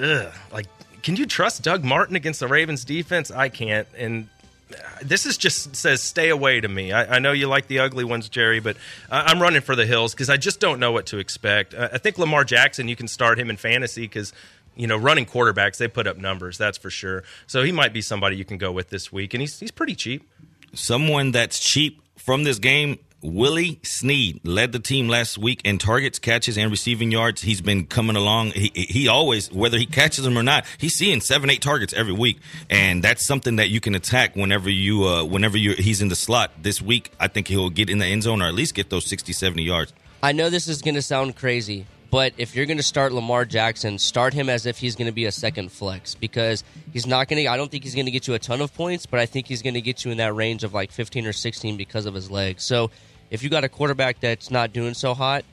ugh, 0.01 0.33
like, 0.53 0.67
can 1.03 1.17
you 1.17 1.27
trust 1.27 1.63
Doug 1.63 1.83
Martin 1.85 2.17
against 2.17 2.41
the 2.41 2.47
Ravens 2.49 2.85
defense? 2.85 3.31
I 3.31 3.49
can't. 3.49 3.89
And 3.97 4.29
uh, 4.73 4.77
this 5.03 5.27
is 5.27 5.37
just 5.39 5.75
says 5.75 6.03
stay 6.03 6.29
away 6.29 6.61
to 6.61 6.69
me. 6.69 6.93
I, 6.93 7.17
I 7.17 7.19
know 7.19 7.33
you 7.33 7.47
like 7.49 7.67
the 7.67 7.81
ugly 7.81 8.05
ones, 8.05 8.29
Jerry, 8.29 8.61
but 8.61 8.77
I, 9.11 9.23
I'm 9.23 9.41
running 9.41 9.63
for 9.63 9.75
the 9.75 9.87
hills 9.87 10.13
because 10.15 10.31
I 10.31 10.37
just 10.37 10.61
don't 10.61 10.79
know 10.79 10.93
what 10.93 11.07
to 11.07 11.19
expect. 11.19 11.75
Uh, 11.75 11.89
I 11.93 11.99
think 11.99 12.19
Lamar 12.19 12.45
Jackson, 12.45 12.87
you 12.89 12.97
can 12.97 13.09
start 13.09 13.39
him 13.39 13.51
in 13.51 13.57
fantasy 13.57 14.03
because 14.03 14.33
you 14.77 14.87
know 14.87 14.97
running 14.97 15.27
quarterbacks 15.27 15.77
they 15.77 15.89
put 15.89 16.07
up 16.07 16.17
numbers, 16.17 16.59
that's 16.59 16.79
for 16.79 16.91
sure. 16.91 17.25
So 17.47 17.63
he 17.63 17.73
might 17.73 17.93
be 17.93 18.01
somebody 18.01 18.37
you 18.37 18.45
can 18.45 18.59
go 18.59 18.73
with 18.73 18.89
this 18.91 19.13
week, 19.13 19.35
and 19.35 19.41
he's 19.41 19.59
he's 19.59 19.71
pretty 19.71 19.95
cheap. 19.95 20.29
someone 20.75 21.33
that's 21.33 21.59
cheap 21.59 22.03
from 22.17 22.45
this 22.45 22.59
game. 22.59 22.99
Willie 23.25 23.79
Snead 23.85 24.41
led 24.45 24.73
the 24.73 24.81
team 24.81 25.09
last 25.09 25.39
week 25.39 25.61
in 25.65 25.79
targets, 25.79 26.19
catches, 26.19 26.59
and 26.59 26.73
receiving 26.73 27.13
yards. 27.13 27.41
He's 27.43 27.61
been 27.61 27.87
coming 27.87 28.17
along. 28.17 28.51
He, 28.51 28.73
he 28.75 29.07
always, 29.07 29.53
whether 29.53 29.79
he 29.79 29.87
catches 29.87 30.25
them 30.25 30.37
or 30.37 30.43
not, 30.43 30.67
he's 30.77 30.95
seeing 30.95 31.21
seven, 31.21 31.49
eight 31.49 31.63
targets 31.63 31.93
every 31.93 32.13
week, 32.15 32.41
and 32.69 33.01
that's 33.01 33.25
something 33.25 33.57
that 33.57 33.69
you 33.69 33.79
can 33.81 33.95
attack 33.95 34.35
whenever 34.35 34.69
you, 34.69 35.05
uh, 35.05 35.23
whenever 35.25 35.57
you 35.57 35.75
he's 35.75 36.03
in 36.03 36.09
the 36.09 36.17
slot. 36.17 36.51
This 36.61 36.83
week, 36.83 37.13
I 37.21 37.29
think 37.29 37.47
he'll 37.47 37.71
get 37.71 37.89
in 37.89 37.99
the 37.99 38.07
end 38.07 38.25
zone 38.25 38.43
or 38.43 38.47
at 38.47 38.55
least 38.55 38.75
get 38.75 38.91
those 38.91 39.07
60, 39.07 39.33
70 39.33 39.63
yards. 39.63 39.93
I 40.21 40.33
know 40.33 40.51
this 40.51 40.67
is 40.67 40.83
going 40.83 40.97
to 40.97 41.03
sound 41.03 41.37
crazy, 41.37 41.87
but 42.13 42.35
if 42.37 42.55
you're 42.55 42.67
going 42.67 42.77
to 42.77 42.83
start 42.83 43.13
Lamar 43.13 43.47
Jackson, 43.47 43.99
start 43.99 44.35
him 44.35 44.51
as 44.51 44.67
if 44.67 44.77
he's 44.77 44.97
going 44.97 45.07
to 45.07 45.15
be 45.15 45.25
a 45.25 45.33
second 45.33 45.73
flex 45.73 46.15
because 46.15 46.63
he's 46.93 47.07
not 47.07 47.27
going 47.27 47.43
to. 47.43 47.49
I 47.51 47.57
don't 47.57 47.71
think 47.71 47.85
he's 47.85 47.95
going 47.95 48.05
to 48.05 48.13
get 48.13 48.29
you 48.29 48.35
a 48.35 48.39
ton 48.39 48.61
of 48.61 48.75
points, 48.75 49.07
but 49.07 49.19
I 49.19 49.25
think 49.25 49.47
he's 49.47 49.63
going 49.63 49.75
to 49.75 49.81
get 49.81 50.05
you 50.05 50.11
in 50.11 50.19
that 50.19 50.35
range 50.35 50.63
of 50.63 50.75
like 50.75 50.93
15 50.93 51.27
or 51.27 51.33
16 51.33 51.79
because 51.79 52.05
of 52.05 52.13
his 52.13 52.31
legs. 52.31 52.65
So 52.65 52.91
if 53.31 53.43
you 53.43 53.49
got 53.49 53.65
a 53.65 53.69
quarterback 53.71 54.21
that's 54.21 54.51
not 54.51 54.75
doing 54.75 54.93
so 54.93 55.15
hot, 55.15 55.47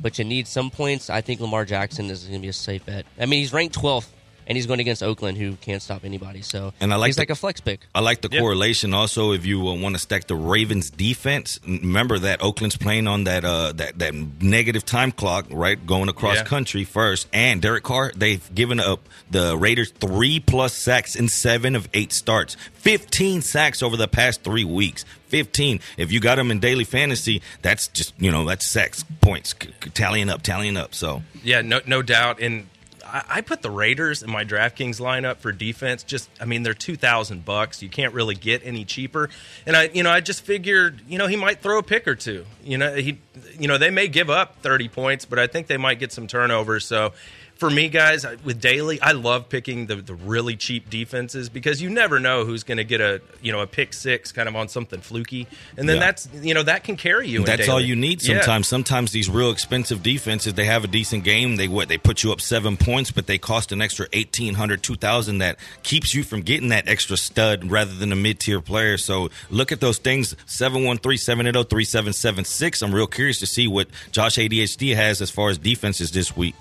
but 0.00 0.16
you 0.16 0.24
need 0.24 0.46
some 0.46 0.70
points, 0.70 1.10
I 1.10 1.20
think 1.20 1.40
Lamar 1.40 1.64
Jackson 1.64 2.08
is 2.08 2.22
going 2.22 2.38
to 2.38 2.42
be 2.42 2.48
a 2.48 2.52
safe 2.52 2.86
bet. 2.86 3.06
I 3.18 3.26
mean, 3.26 3.40
he's 3.40 3.52
ranked 3.52 3.76
12th. 3.76 4.06
And 4.46 4.56
he's 4.56 4.66
going 4.66 4.80
against 4.80 5.02
Oakland, 5.02 5.38
who 5.38 5.56
can't 5.56 5.80
stop 5.80 6.04
anybody. 6.04 6.42
So 6.42 6.72
And 6.80 6.92
I 6.92 6.96
like 6.96 7.08
he's 7.08 7.16
the- 7.16 7.22
like 7.22 7.30
a 7.30 7.34
flex 7.34 7.60
pick. 7.60 7.80
I 7.94 8.00
like 8.00 8.20
the 8.20 8.28
correlation 8.28 8.92
also. 8.94 9.32
If 9.32 9.46
you 9.46 9.66
uh, 9.68 9.74
want 9.74 9.94
to 9.94 9.98
stack 9.98 10.26
the 10.26 10.34
Ravens 10.36 10.90
defense, 10.90 11.58
remember 11.66 12.18
that 12.18 12.42
Oakland's 12.42 12.76
playing 12.76 13.06
on 13.06 13.24
that 13.24 13.44
uh, 13.44 13.72
that 13.72 13.98
that 13.98 14.14
negative 14.42 14.84
time 14.84 15.12
clock, 15.12 15.46
right? 15.50 15.84
Going 15.86 16.08
across 16.08 16.36
Yeah. 16.36 16.44
country 16.44 16.84
first, 16.84 17.26
and 17.32 17.62
Derek 17.62 17.84
Carr, 17.84 18.12
they've 18.16 18.54
given 18.54 18.80
up 18.80 19.08
the 19.30 19.56
Raiders 19.56 19.90
three 19.90 20.40
plus 20.40 20.74
sacks 20.74 21.16
in 21.16 21.28
seven 21.28 21.74
of 21.76 21.88
eight 21.94 22.12
starts, 22.12 22.56
fifteen 22.74 23.40
sacks 23.42 23.82
over 23.82 23.96
the 23.96 24.08
past 24.08 24.42
three 24.42 24.64
weeks. 24.64 25.04
15. 25.28 25.80
If 25.96 26.12
you 26.12 26.20
got 26.20 26.36
them 26.36 26.52
in 26.52 26.60
daily 26.60 26.84
fantasy, 26.84 27.42
that's 27.60 27.88
just, 27.88 28.14
you 28.20 28.30
know, 28.30 28.44
that's 28.44 28.64
sacks 28.64 29.04
points 29.20 29.52
c- 29.60 29.68
c- 29.82 29.90
tallying 29.90 30.28
up, 30.30 30.42
tallying 30.42 30.76
up. 30.76 30.94
So, 30.94 31.24
Yeah, 31.42 31.60
no, 31.60 31.80
no 31.86 32.02
doubt. 32.02 32.38
And 32.40 32.68
I, 33.06 33.40
put 33.40 33.62
the 33.62 33.70
Raiders 33.70 34.22
in 34.22 34.30
my 34.30 34.44
DraftKings 34.44 35.00
lineup 35.00 35.36
for 35.36 35.52
defense. 35.52 36.02
Just, 36.02 36.28
I 36.40 36.44
mean, 36.44 36.62
they're 36.62 36.74
two 36.74 36.96
thousand 36.96 37.44
bucks. 37.44 37.82
You 37.82 37.88
can't 37.88 38.14
really 38.14 38.34
get 38.34 38.62
any 38.64 38.84
cheaper. 38.84 39.30
And 39.66 39.76
I, 39.76 39.90
you 39.92 40.02
know, 40.02 40.10
I 40.10 40.20
just 40.20 40.42
figured, 40.44 41.00
you 41.08 41.18
know, 41.18 41.26
he 41.26 41.36
might 41.36 41.60
throw 41.60 41.78
a 41.78 41.82
pick 41.82 42.08
or 42.08 42.14
two. 42.14 42.44
You 42.62 42.78
know, 42.78 42.94
he, 42.94 43.18
you 43.58 43.68
know, 43.68 43.78
they 43.78 43.90
may 43.90 44.08
give 44.08 44.30
up 44.30 44.62
thirty 44.62 44.88
points, 44.88 45.24
but 45.24 45.38
I 45.38 45.46
think 45.46 45.66
they 45.66 45.76
might 45.76 45.98
get 45.98 46.12
some 46.12 46.26
turnovers. 46.26 46.86
So 46.86 47.12
for 47.56 47.70
me, 47.70 47.88
guys, 47.88 48.26
with 48.44 48.60
daily, 48.60 49.00
I 49.00 49.12
love 49.12 49.48
picking 49.48 49.86
the, 49.86 49.96
the 49.96 50.14
really 50.14 50.56
cheap 50.56 50.90
defenses 50.90 51.48
because 51.48 51.80
you 51.80 51.88
never 51.88 52.18
know 52.18 52.44
who's 52.44 52.64
going 52.64 52.78
to 52.78 52.84
get 52.84 53.00
a 53.00 53.20
you 53.42 53.52
know 53.52 53.60
a 53.60 53.66
pick 53.66 53.92
six 53.92 54.32
kind 54.32 54.48
of 54.48 54.56
on 54.56 54.68
something 54.68 55.00
fluky, 55.00 55.46
and 55.76 55.88
then 55.88 55.96
Yeah. 55.96 56.00
that's 56.00 56.28
you 56.42 56.52
know 56.54 56.62
that 56.64 56.84
can 56.84 56.96
carry 56.96 57.28
you. 57.28 57.40
in 57.40 57.44
That's 57.44 57.68
all 57.68 57.80
you 57.80 57.94
need 57.96 58.22
Yeah. 58.22 58.38
sometimes. 58.40 58.66
Sometimes 58.68 59.12
these 59.12 59.30
real 59.30 59.50
expensive 59.50 60.02
defenses, 60.02 60.54
they 60.54 60.64
have 60.64 60.84
a 60.84 60.88
decent 60.88 61.22
game. 61.24 61.56
They 61.56 61.68
what 61.68 61.88
they 61.88 61.96
put 61.98 62.22
you 62.22 62.32
up 62.32 62.40
seven 62.40 62.76
points, 62.76 63.10
but 63.10 63.26
they 63.26 63.38
cost 63.38 63.70
an 63.72 63.80
extra 63.80 64.06
1800 64.12 64.82
2000 64.82 65.38
that 65.38 65.56
keeps 65.82 66.14
you 66.14 66.24
from 66.24 66.42
getting 66.42 66.68
that 66.70 66.88
extra 66.88 67.16
stud 67.16 67.70
rather 67.70 67.94
than 67.94 68.10
a 68.12 68.16
mid 68.16 68.40
tier 68.40 68.60
player. 68.60 68.98
So 68.98 69.30
look 69.50 69.70
at 69.72 69.80
those 69.80 69.98
things 69.98 70.34
713 70.46 71.18
780 71.18 71.68
3776. 71.68 72.82
I'm 72.82 72.94
real 72.94 73.06
curious 73.06 73.38
to 73.40 73.46
see 73.46 73.68
what 73.68 73.88
Josh 74.10 74.36
ADHD 74.36 74.94
has 74.96 75.20
as 75.22 75.30
far 75.30 75.50
as 75.50 75.58
defenses 75.58 76.10
this 76.10 76.36
week. 76.36 76.54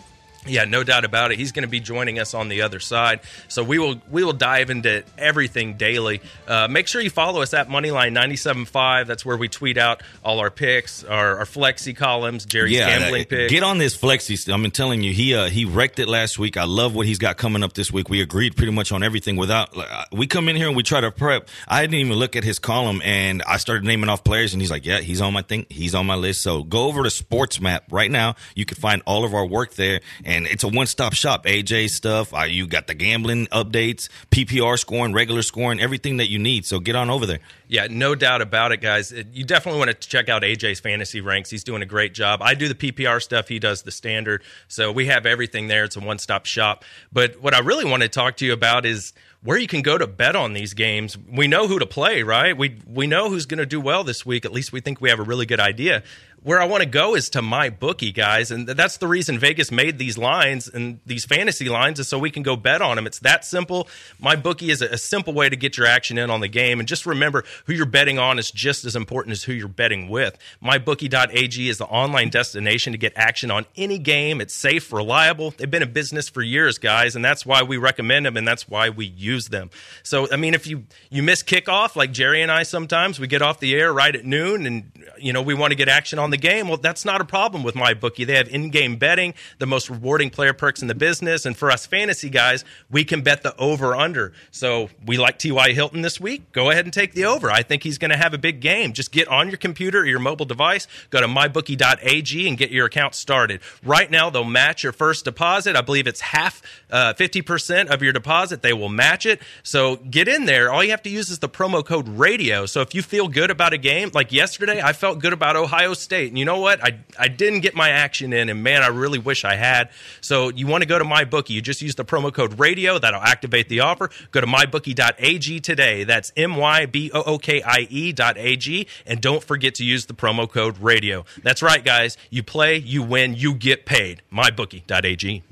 Yeah, 0.45 0.65
no 0.65 0.83
doubt 0.83 1.05
about 1.05 1.31
it. 1.31 1.39
He's 1.39 1.51
going 1.51 1.63
to 1.63 1.69
be 1.69 1.79
joining 1.79 2.19
us 2.19 2.33
on 2.33 2.49
the 2.49 2.61
other 2.63 2.79
side, 2.79 3.21
so 3.47 3.63
we 3.63 3.79
will 3.79 3.95
we 4.11 4.23
will 4.23 4.33
dive 4.33 4.69
into 4.69 5.03
everything 5.17 5.75
daily. 5.75 6.21
Uh, 6.47 6.67
make 6.69 6.87
sure 6.87 7.01
you 7.01 7.09
follow 7.09 7.41
us 7.41 7.53
at 7.53 7.69
Moneyline 7.69 8.11
97.5. 8.13 9.07
That's 9.07 9.25
where 9.25 9.37
we 9.37 9.47
tweet 9.47 9.77
out 9.77 10.03
all 10.23 10.39
our 10.39 10.49
picks, 10.51 11.03
our, 11.03 11.37
our 11.39 11.45
flexi 11.45 11.95
columns, 11.95 12.45
Jerry's 12.45 12.77
gambling 12.77 13.21
that- 13.21 13.29
picks. 13.29 13.51
Get 13.53 13.63
on 13.63 13.77
this 13.77 13.97
flexi. 13.97 14.33
I'm 14.53 14.69
telling 14.71 15.03
you, 15.03 15.13
he 15.13 15.33
uh, 15.35 15.49
he 15.49 15.65
wrecked 15.65 15.99
it 15.99 16.07
last 16.07 16.39
week. 16.39 16.57
I 16.57 16.65
love 16.65 16.95
what 16.95 17.05
he's 17.05 17.19
got 17.19 17.37
coming 17.37 17.63
up 17.63 17.73
this 17.73 17.91
week. 17.91 18.09
We 18.09 18.21
agreed 18.21 18.55
pretty 18.57 18.71
much 18.71 18.91
on 18.91 19.03
everything. 19.03 19.35
Without 19.37 19.75
like, 19.77 19.91
uh, 19.91 20.05
we 20.11 20.27
come 20.27 20.49
in 20.49 20.55
here 20.55 20.67
and 20.67 20.75
we 20.75 20.83
try 20.83 21.01
to 21.01 21.11
prep. 21.11 21.47
I 21.67 21.81
didn't 21.81 21.95
even 21.95 22.13
look 22.13 22.35
at 22.35 22.43
his 22.43 22.59
column, 22.59 23.01
and 23.03 23.41
I 23.43 23.57
started 23.57 23.85
naming 23.85 24.09
off 24.09 24.23
players, 24.23 24.53
and 24.53 24.61
he's 24.61 24.71
like, 24.71 24.85
"Yeah, 24.85 24.99
he's 24.99 25.21
on 25.21 25.33
my 25.33 25.41
thing. 25.41 25.65
He's 25.69 25.95
on 25.95 26.05
my 26.05 26.15
list." 26.15 26.41
So 26.41 26.63
go 26.63 26.87
over 26.87 27.03
to 27.03 27.09
Sports 27.09 27.61
Map 27.61 27.85
right 27.91 28.11
now. 28.11 28.35
You 28.55 28.65
can 28.65 28.77
find 28.77 29.01
all 29.05 29.23
of 29.23 29.33
our 29.33 29.45
work 29.45 29.75
there, 29.75 30.01
and 30.25 30.32
it's 30.35 30.63
a 30.63 30.67
one 30.67 30.87
stop 30.87 31.13
shop. 31.13 31.45
AJ 31.45 31.89
stuff. 31.89 32.33
Uh, 32.33 32.43
you 32.43 32.67
got 32.67 32.87
the 32.87 32.93
gambling 32.93 33.47
updates, 33.47 34.09
PPR 34.31 34.77
scoring, 34.77 35.13
regular 35.13 35.41
scoring, 35.41 35.79
everything 35.79 36.17
that 36.17 36.29
you 36.29 36.39
need. 36.39 36.65
So 36.65 36.79
get 36.79 36.95
on 36.95 37.09
over 37.09 37.25
there. 37.25 37.39
Yeah, 37.67 37.87
no 37.89 38.15
doubt 38.15 38.41
about 38.41 38.71
it, 38.71 38.81
guys. 38.81 39.11
You 39.11 39.43
definitely 39.43 39.79
want 39.79 39.91
to 39.91 40.07
check 40.07 40.29
out 40.29 40.41
AJ's 40.43 40.79
fantasy 40.79 41.21
ranks. 41.21 41.49
He's 41.49 41.63
doing 41.63 41.81
a 41.81 41.85
great 41.85 42.13
job. 42.13 42.41
I 42.41 42.53
do 42.53 42.67
the 42.67 42.75
PPR 42.75 43.21
stuff, 43.21 43.47
he 43.47 43.59
does 43.59 43.83
the 43.83 43.91
standard. 43.91 44.43
So 44.67 44.91
we 44.91 45.07
have 45.07 45.25
everything 45.25 45.67
there. 45.67 45.83
It's 45.83 45.95
a 45.95 45.99
one 45.99 46.19
stop 46.19 46.45
shop. 46.45 46.83
But 47.11 47.41
what 47.41 47.53
I 47.53 47.59
really 47.59 47.85
want 47.85 48.03
to 48.03 48.09
talk 48.09 48.37
to 48.37 48.45
you 48.45 48.53
about 48.53 48.85
is 48.85 49.13
where 49.43 49.57
you 49.57 49.67
can 49.67 49.81
go 49.81 49.97
to 49.97 50.07
bet 50.07 50.35
on 50.35 50.53
these 50.53 50.73
games. 50.73 51.17
We 51.17 51.47
know 51.47 51.67
who 51.67 51.79
to 51.79 51.85
play, 51.85 52.23
right? 52.23 52.57
We 52.57 52.79
we 52.87 53.07
know 53.07 53.29
who's 53.29 53.45
going 53.45 53.57
to 53.57 53.65
do 53.65 53.81
well 53.81 54.03
this 54.03 54.25
week. 54.25 54.45
At 54.45 54.51
least 54.53 54.71
we 54.71 54.79
think 54.79 55.01
we 55.01 55.09
have 55.09 55.19
a 55.19 55.23
really 55.23 55.45
good 55.45 55.59
idea. 55.59 56.03
Where 56.43 56.61
I 56.61 56.65
want 56.65 56.83
to 56.83 56.89
go 56.89 57.15
is 57.15 57.29
to 57.29 57.41
my 57.41 57.69
bookie, 57.69 58.11
guys, 58.11 58.51
and 58.51 58.67
that's 58.67 58.97
the 58.97 59.07
reason 59.07 59.39
Vegas 59.39 59.71
made 59.71 59.97
these 59.97 60.17
lines 60.17 60.67
and 60.67 60.99
these 61.05 61.23
fantasy 61.23 61.69
lines 61.69 61.99
is 61.99 62.09
so 62.09 62.19
we 62.19 62.31
can 62.31 62.43
go 62.43 62.57
bet 62.57 62.81
on 62.81 62.97
them. 62.97 63.07
It's 63.07 63.19
that 63.19 63.45
simple. 63.45 63.87
My 64.19 64.35
bookie 64.35 64.69
is 64.69 64.81
a, 64.81 64.87
a 64.87 64.97
simple 64.97 65.33
way 65.33 65.47
to 65.47 65.55
get 65.55 65.77
your 65.77 65.87
action 65.87 66.17
in 66.17 66.29
on 66.29 66.41
the 66.41 66.49
game, 66.49 66.79
and 66.79 66.87
just 66.87 67.05
remember 67.05 67.45
who 67.65 67.73
you're 67.73 67.85
betting 67.85 68.19
on 68.19 68.39
is 68.39 68.51
just 68.51 68.83
as 68.83 68.95
important 68.95 69.31
as 69.31 69.43
who 69.43 69.53
you're 69.53 69.69
betting 69.69 70.09
with. 70.09 70.37
MyBookie.ag 70.61 71.69
is 71.69 71.77
the 71.77 71.85
online 71.85 72.29
destination 72.29 72.91
to 72.91 72.97
get 72.97 73.13
action 73.15 73.49
on 73.49 73.65
any 73.77 73.97
game. 73.97 74.41
It's 74.41 74.53
safe, 74.53 74.91
reliable. 74.91 75.51
They've 75.51 75.71
been 75.71 75.81
in 75.81 75.93
business 75.93 76.27
for 76.27 76.41
years, 76.41 76.77
guys, 76.77 77.15
and 77.15 77.23
that's 77.23 77.45
why 77.45 77.63
we 77.63 77.77
recommend 77.77 78.25
them, 78.25 78.35
and 78.35 78.45
that's 78.45 78.67
why 78.67 78.89
we 78.89 79.05
use 79.05 79.47
them. 79.47 79.69
So, 80.03 80.29
I 80.29 80.35
mean, 80.35 80.53
if 80.53 80.67
you 80.67 80.83
you 81.09 81.23
miss 81.23 81.41
kickoff 81.41 81.95
like 81.95 82.11
Jerry 82.11 82.41
and 82.41 82.51
I 82.51 82.63
sometimes, 82.63 83.17
we 83.17 83.27
get 83.27 83.41
off 83.41 83.61
the 83.61 83.73
air 83.75 83.93
right 83.93 84.13
at 84.13 84.25
noon, 84.25 84.65
and 84.65 84.91
you 85.17 85.31
know 85.31 85.41
we 85.41 85.53
want 85.53 85.71
to 85.71 85.75
get 85.75 85.87
action 85.87 86.19
on 86.19 86.32
the 86.33 86.37
game. 86.37 86.67
Well, 86.67 86.77
that's 86.77 87.05
not 87.05 87.21
a 87.21 87.25
problem 87.25 87.63
with 87.63 87.75
my 87.75 87.93
bookie. 87.93 88.25
They 88.25 88.35
have 88.35 88.49
in-game 88.49 88.97
betting, 88.97 89.35
the 89.59 89.67
most 89.67 89.89
rewarding 89.89 90.31
player 90.31 90.53
perks 90.53 90.81
in 90.81 90.87
the 90.87 90.95
business, 90.95 91.45
and 91.45 91.55
for 91.55 91.69
us 91.69 91.85
fantasy 91.85 92.29
guys, 92.29 92.65
we 92.89 93.03
can 93.05 93.21
bet 93.21 93.43
the 93.43 93.55
over/under. 93.57 94.33
So 94.51 94.89
we 95.05 95.17
like 95.17 95.37
T.Y. 95.37 95.73
Hilton 95.73 96.01
this 96.01 96.19
week. 96.19 96.51
Go 96.51 96.71
ahead 96.71 96.85
and 96.85 96.93
take 96.93 97.13
the 97.13 97.25
over. 97.25 97.51
I 97.51 97.61
think 97.61 97.83
he's 97.83 97.97
going 97.97 98.11
to 98.11 98.17
have 98.17 98.33
a 98.33 98.37
big 98.39 98.59
game. 98.59 98.93
Just 98.93 99.11
get 99.11 99.27
on 99.27 99.49
your 99.49 99.57
computer 99.57 99.99
or 99.99 100.05
your 100.05 100.19
mobile 100.19 100.45
device, 100.45 100.87
go 101.11 101.21
to 101.21 101.27
mybookie.ag, 101.27 102.47
and 102.47 102.57
get 102.57 102.71
your 102.71 102.87
account 102.87 103.13
started. 103.13 103.61
Right 103.83 104.09
now, 104.09 104.31
they'll 104.31 104.43
match 104.43 104.83
your 104.83 104.91
first 104.91 105.25
deposit. 105.25 105.75
I 105.75 105.81
believe 105.81 106.07
it's 106.07 106.21
half, 106.21 106.63
uh, 106.89 107.13
50% 107.13 107.89
of 107.89 108.01
your 108.01 108.11
deposit. 108.11 108.63
They 108.63 108.73
will 108.73 108.89
match 108.89 109.27
it. 109.27 109.39
So 109.61 109.97
get 109.97 110.27
in 110.27 110.45
there. 110.45 110.71
All 110.71 110.83
you 110.83 110.91
have 110.91 111.03
to 111.03 111.09
use 111.09 111.29
is 111.29 111.39
the 111.39 111.49
promo 111.49 111.85
code 111.85 112.07
radio. 112.07 112.65
So 112.65 112.81
if 112.81 112.95
you 112.95 113.03
feel 113.03 113.27
good 113.27 113.51
about 113.51 113.73
a 113.73 113.77
game, 113.77 114.09
like 114.13 114.31
yesterday, 114.31 114.81
I 114.81 114.93
felt 114.93 115.19
good 115.19 115.33
about 115.33 115.55
Ohio 115.55 115.93
State. 115.93 116.22
And 116.29 116.37
you 116.37 116.45
know 116.45 116.59
what? 116.59 116.83
I, 116.83 116.99
I 117.17 117.27
didn't 117.27 117.61
get 117.61 117.75
my 117.75 117.89
action 117.89 118.33
in, 118.33 118.49
and 118.49 118.63
man, 118.63 118.83
I 118.83 118.87
really 118.87 119.19
wish 119.19 119.45
I 119.45 119.55
had. 119.55 119.89
So 120.21 120.49
you 120.49 120.67
want 120.67 120.81
to 120.83 120.87
go 120.87 120.99
to 120.99 121.05
MyBookie. 121.05 121.51
You 121.51 121.61
just 121.61 121.81
use 121.81 121.95
the 121.95 122.05
promo 122.05 122.33
code 122.33 122.59
radio. 122.59 122.99
That'll 122.99 123.21
activate 123.21 123.69
the 123.69 123.81
offer. 123.81 124.09
Go 124.31 124.41
to 124.41 124.47
mybookie.ag 124.47 125.59
today. 125.59 126.03
That's 126.03 126.31
M 126.35 126.55
Y 126.55 126.85
B 126.85 127.11
O 127.13 127.21
O 127.23 127.37
K 127.37 127.61
I 127.61 127.87
E 127.89 128.11
dot 128.11 128.37
AG. 128.37 128.87
And 129.05 129.21
don't 129.21 129.43
forget 129.43 129.75
to 129.75 129.85
use 129.85 130.05
the 130.05 130.13
promo 130.13 130.49
code 130.49 130.77
radio. 130.79 131.25
That's 131.43 131.61
right, 131.61 131.83
guys. 131.83 132.17
You 132.29 132.43
play, 132.43 132.77
you 132.77 133.03
win, 133.03 133.35
you 133.35 133.53
get 133.53 133.85
paid. 133.85 134.21
MyBookie.ag. 134.31 135.43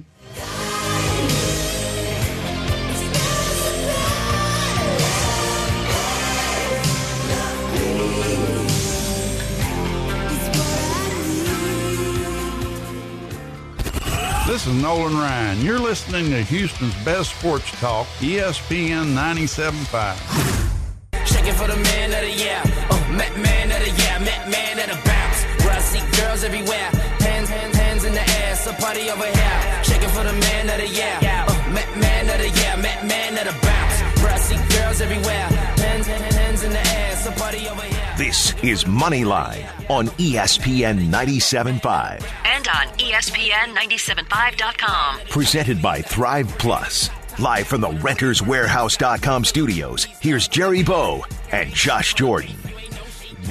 This 14.62 14.76
is 14.76 14.84
Nolan 14.84 15.18
Ryan. 15.18 15.58
You're 15.60 15.80
listening 15.80 16.30
to 16.30 16.44
Houston's 16.44 16.94
best 17.04 17.36
sports 17.36 17.72
talk, 17.82 18.06
ESPN 18.20 19.16
97.5. 19.18 21.26
Shaking 21.26 21.54
for 21.54 21.66
the 21.66 21.78
man 21.78 22.14
of 22.14 22.22
the 22.22 22.30
year. 22.30 22.62
Uh, 22.94 23.02
Met 23.10 23.36
man 23.42 23.72
of 23.72 23.80
the 23.82 23.90
year. 23.90 24.20
Met 24.20 24.50
man 24.54 24.78
bounce. 25.02 25.46
Where 25.66 25.74
I 25.74 25.82
see 25.82 26.06
girls 26.22 26.44
everywhere. 26.44 26.92
Hands, 27.26 27.50
hands, 27.50 27.76
hands 27.76 28.06
in 28.06 28.14
the 28.14 28.22
air. 28.22 28.56
So 28.56 28.72
party 28.74 29.10
over 29.10 29.26
here. 29.26 29.82
For 30.14 30.24
the 30.24 30.34
man 30.34 30.70
of 30.70 30.78
the 30.78 30.88
year. 30.94 31.18
Uh, 31.26 31.50
Met 31.74 31.98
man 31.98 32.30
of 32.30 32.38
the 32.38 32.50
year. 32.62 32.78
Met 32.78 33.04
man 33.04 33.34
bounce. 33.66 34.02
Where 34.22 34.32
I 34.32 34.38
see 34.38 34.58
girls 34.78 35.02
everywhere. 35.02 35.50
Hands, 35.82 36.06
hands, 36.06 36.36
hands 36.36 36.64
in 36.64 36.72
the 36.72 36.88
air. 37.02 37.16
So 37.16 37.32
party 37.32 37.68
over 37.68 37.82
here. 37.82 37.91
This 38.22 38.54
is 38.62 38.84
Moneyline 38.84 39.66
on 39.90 40.06
ESPN 40.10 41.10
97.5. 41.10 42.24
And 42.46 42.68
on 42.68 42.88
E 43.00 43.14
ESPN 43.14 43.76
975.com. 43.76 45.22
Presented 45.28 45.82
by 45.82 46.04
Thrive 46.04 46.48
Plus. 46.60 47.10
Live 47.40 47.66
from 47.66 47.82
the 47.82 47.88
renterswarehouse.com 47.88 49.44
studios, 49.44 50.04
here's 50.04 50.48
Jerry 50.48 50.84
Bow 50.84 51.26
and 51.52 51.74
Josh 51.74 52.14
Jordan. 52.14 52.56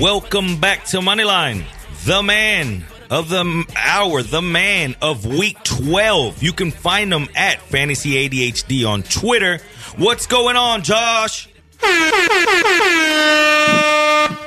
Welcome 0.01 0.61
back 0.61 0.85
to 0.85 0.99
Moneyline. 0.99 1.65
The 2.05 2.23
man 2.23 2.85
of 3.11 3.29
the 3.29 3.65
hour, 3.77 4.23
the 4.23 4.41
man 4.41 4.95
of 5.03 5.27
week 5.27 5.61
12. 5.65 6.45
You 6.45 6.53
can 6.53 6.71
find 6.71 7.13
him 7.13 7.27
at 7.35 7.61
Fantasy 7.61 8.29
ADHD 8.29 8.89
on 8.89 9.03
Twitter. 9.03 9.59
What's 9.97 10.29
going 10.29 10.55
on, 10.55 10.85
Josh? 10.85 11.49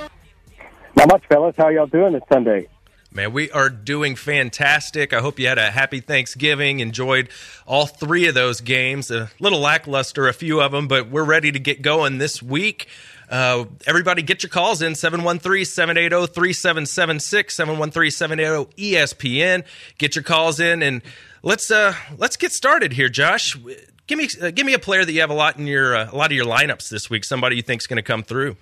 Not 0.95 1.07
much, 1.07 1.25
fellas. 1.27 1.55
How 1.57 1.69
y'all 1.69 1.87
doing 1.87 2.13
this 2.13 2.23
Sunday? 2.31 2.67
Man, 3.11 3.31
we 3.31 3.51
are 3.51 3.69
doing 3.69 4.15
fantastic. 4.15 5.13
I 5.13 5.19
hope 5.19 5.37
you 5.37 5.47
had 5.47 5.59
a 5.59 5.69
happy 5.69 5.99
Thanksgiving, 5.99 6.79
enjoyed 6.79 7.29
all 7.67 7.85
three 7.85 8.27
of 8.27 8.33
those 8.33 8.59
games. 8.59 9.11
A 9.11 9.29
little 9.39 9.59
lackluster, 9.59 10.27
a 10.27 10.33
few 10.33 10.59
of 10.61 10.71
them, 10.71 10.87
but 10.87 11.09
we're 11.09 11.23
ready 11.23 11.51
to 11.51 11.59
get 11.59 11.83
going 11.83 12.17
this 12.17 12.41
week. 12.41 12.87
Uh, 13.29 13.65
everybody, 13.85 14.23
get 14.23 14.41
your 14.41 14.49
calls 14.49 14.81
in 14.81 14.95
713 14.95 15.63
780 15.63 16.33
3776, 16.33 17.55
713 17.55 18.11
780 18.11 18.93
ESPN. 18.93 19.63
Get 19.99 20.15
your 20.15 20.23
calls 20.23 20.59
in 20.59 20.81
and 20.81 21.03
let's 21.43 21.69
uh, 21.69 21.93
let's 22.17 22.35
get 22.35 22.51
started 22.51 22.93
here, 22.93 23.09
Josh. 23.09 23.55
Give 24.07 24.17
me 24.17 24.27
uh, 24.41 24.49
give 24.49 24.65
me 24.65 24.73
a 24.73 24.79
player 24.79 25.05
that 25.05 25.11
you 25.11 25.21
have 25.21 25.29
a 25.29 25.35
lot 25.35 25.57
in 25.57 25.67
your 25.67 25.95
uh, 25.95 26.09
a 26.11 26.15
lot 26.15 26.31
of 26.31 26.35
your 26.35 26.45
lineups 26.45 26.89
this 26.89 27.11
week. 27.11 27.25
Somebody 27.25 27.57
you 27.57 27.61
think's 27.61 27.85
going 27.85 27.97
to 27.97 28.03
come 28.03 28.23
through. 28.23 28.57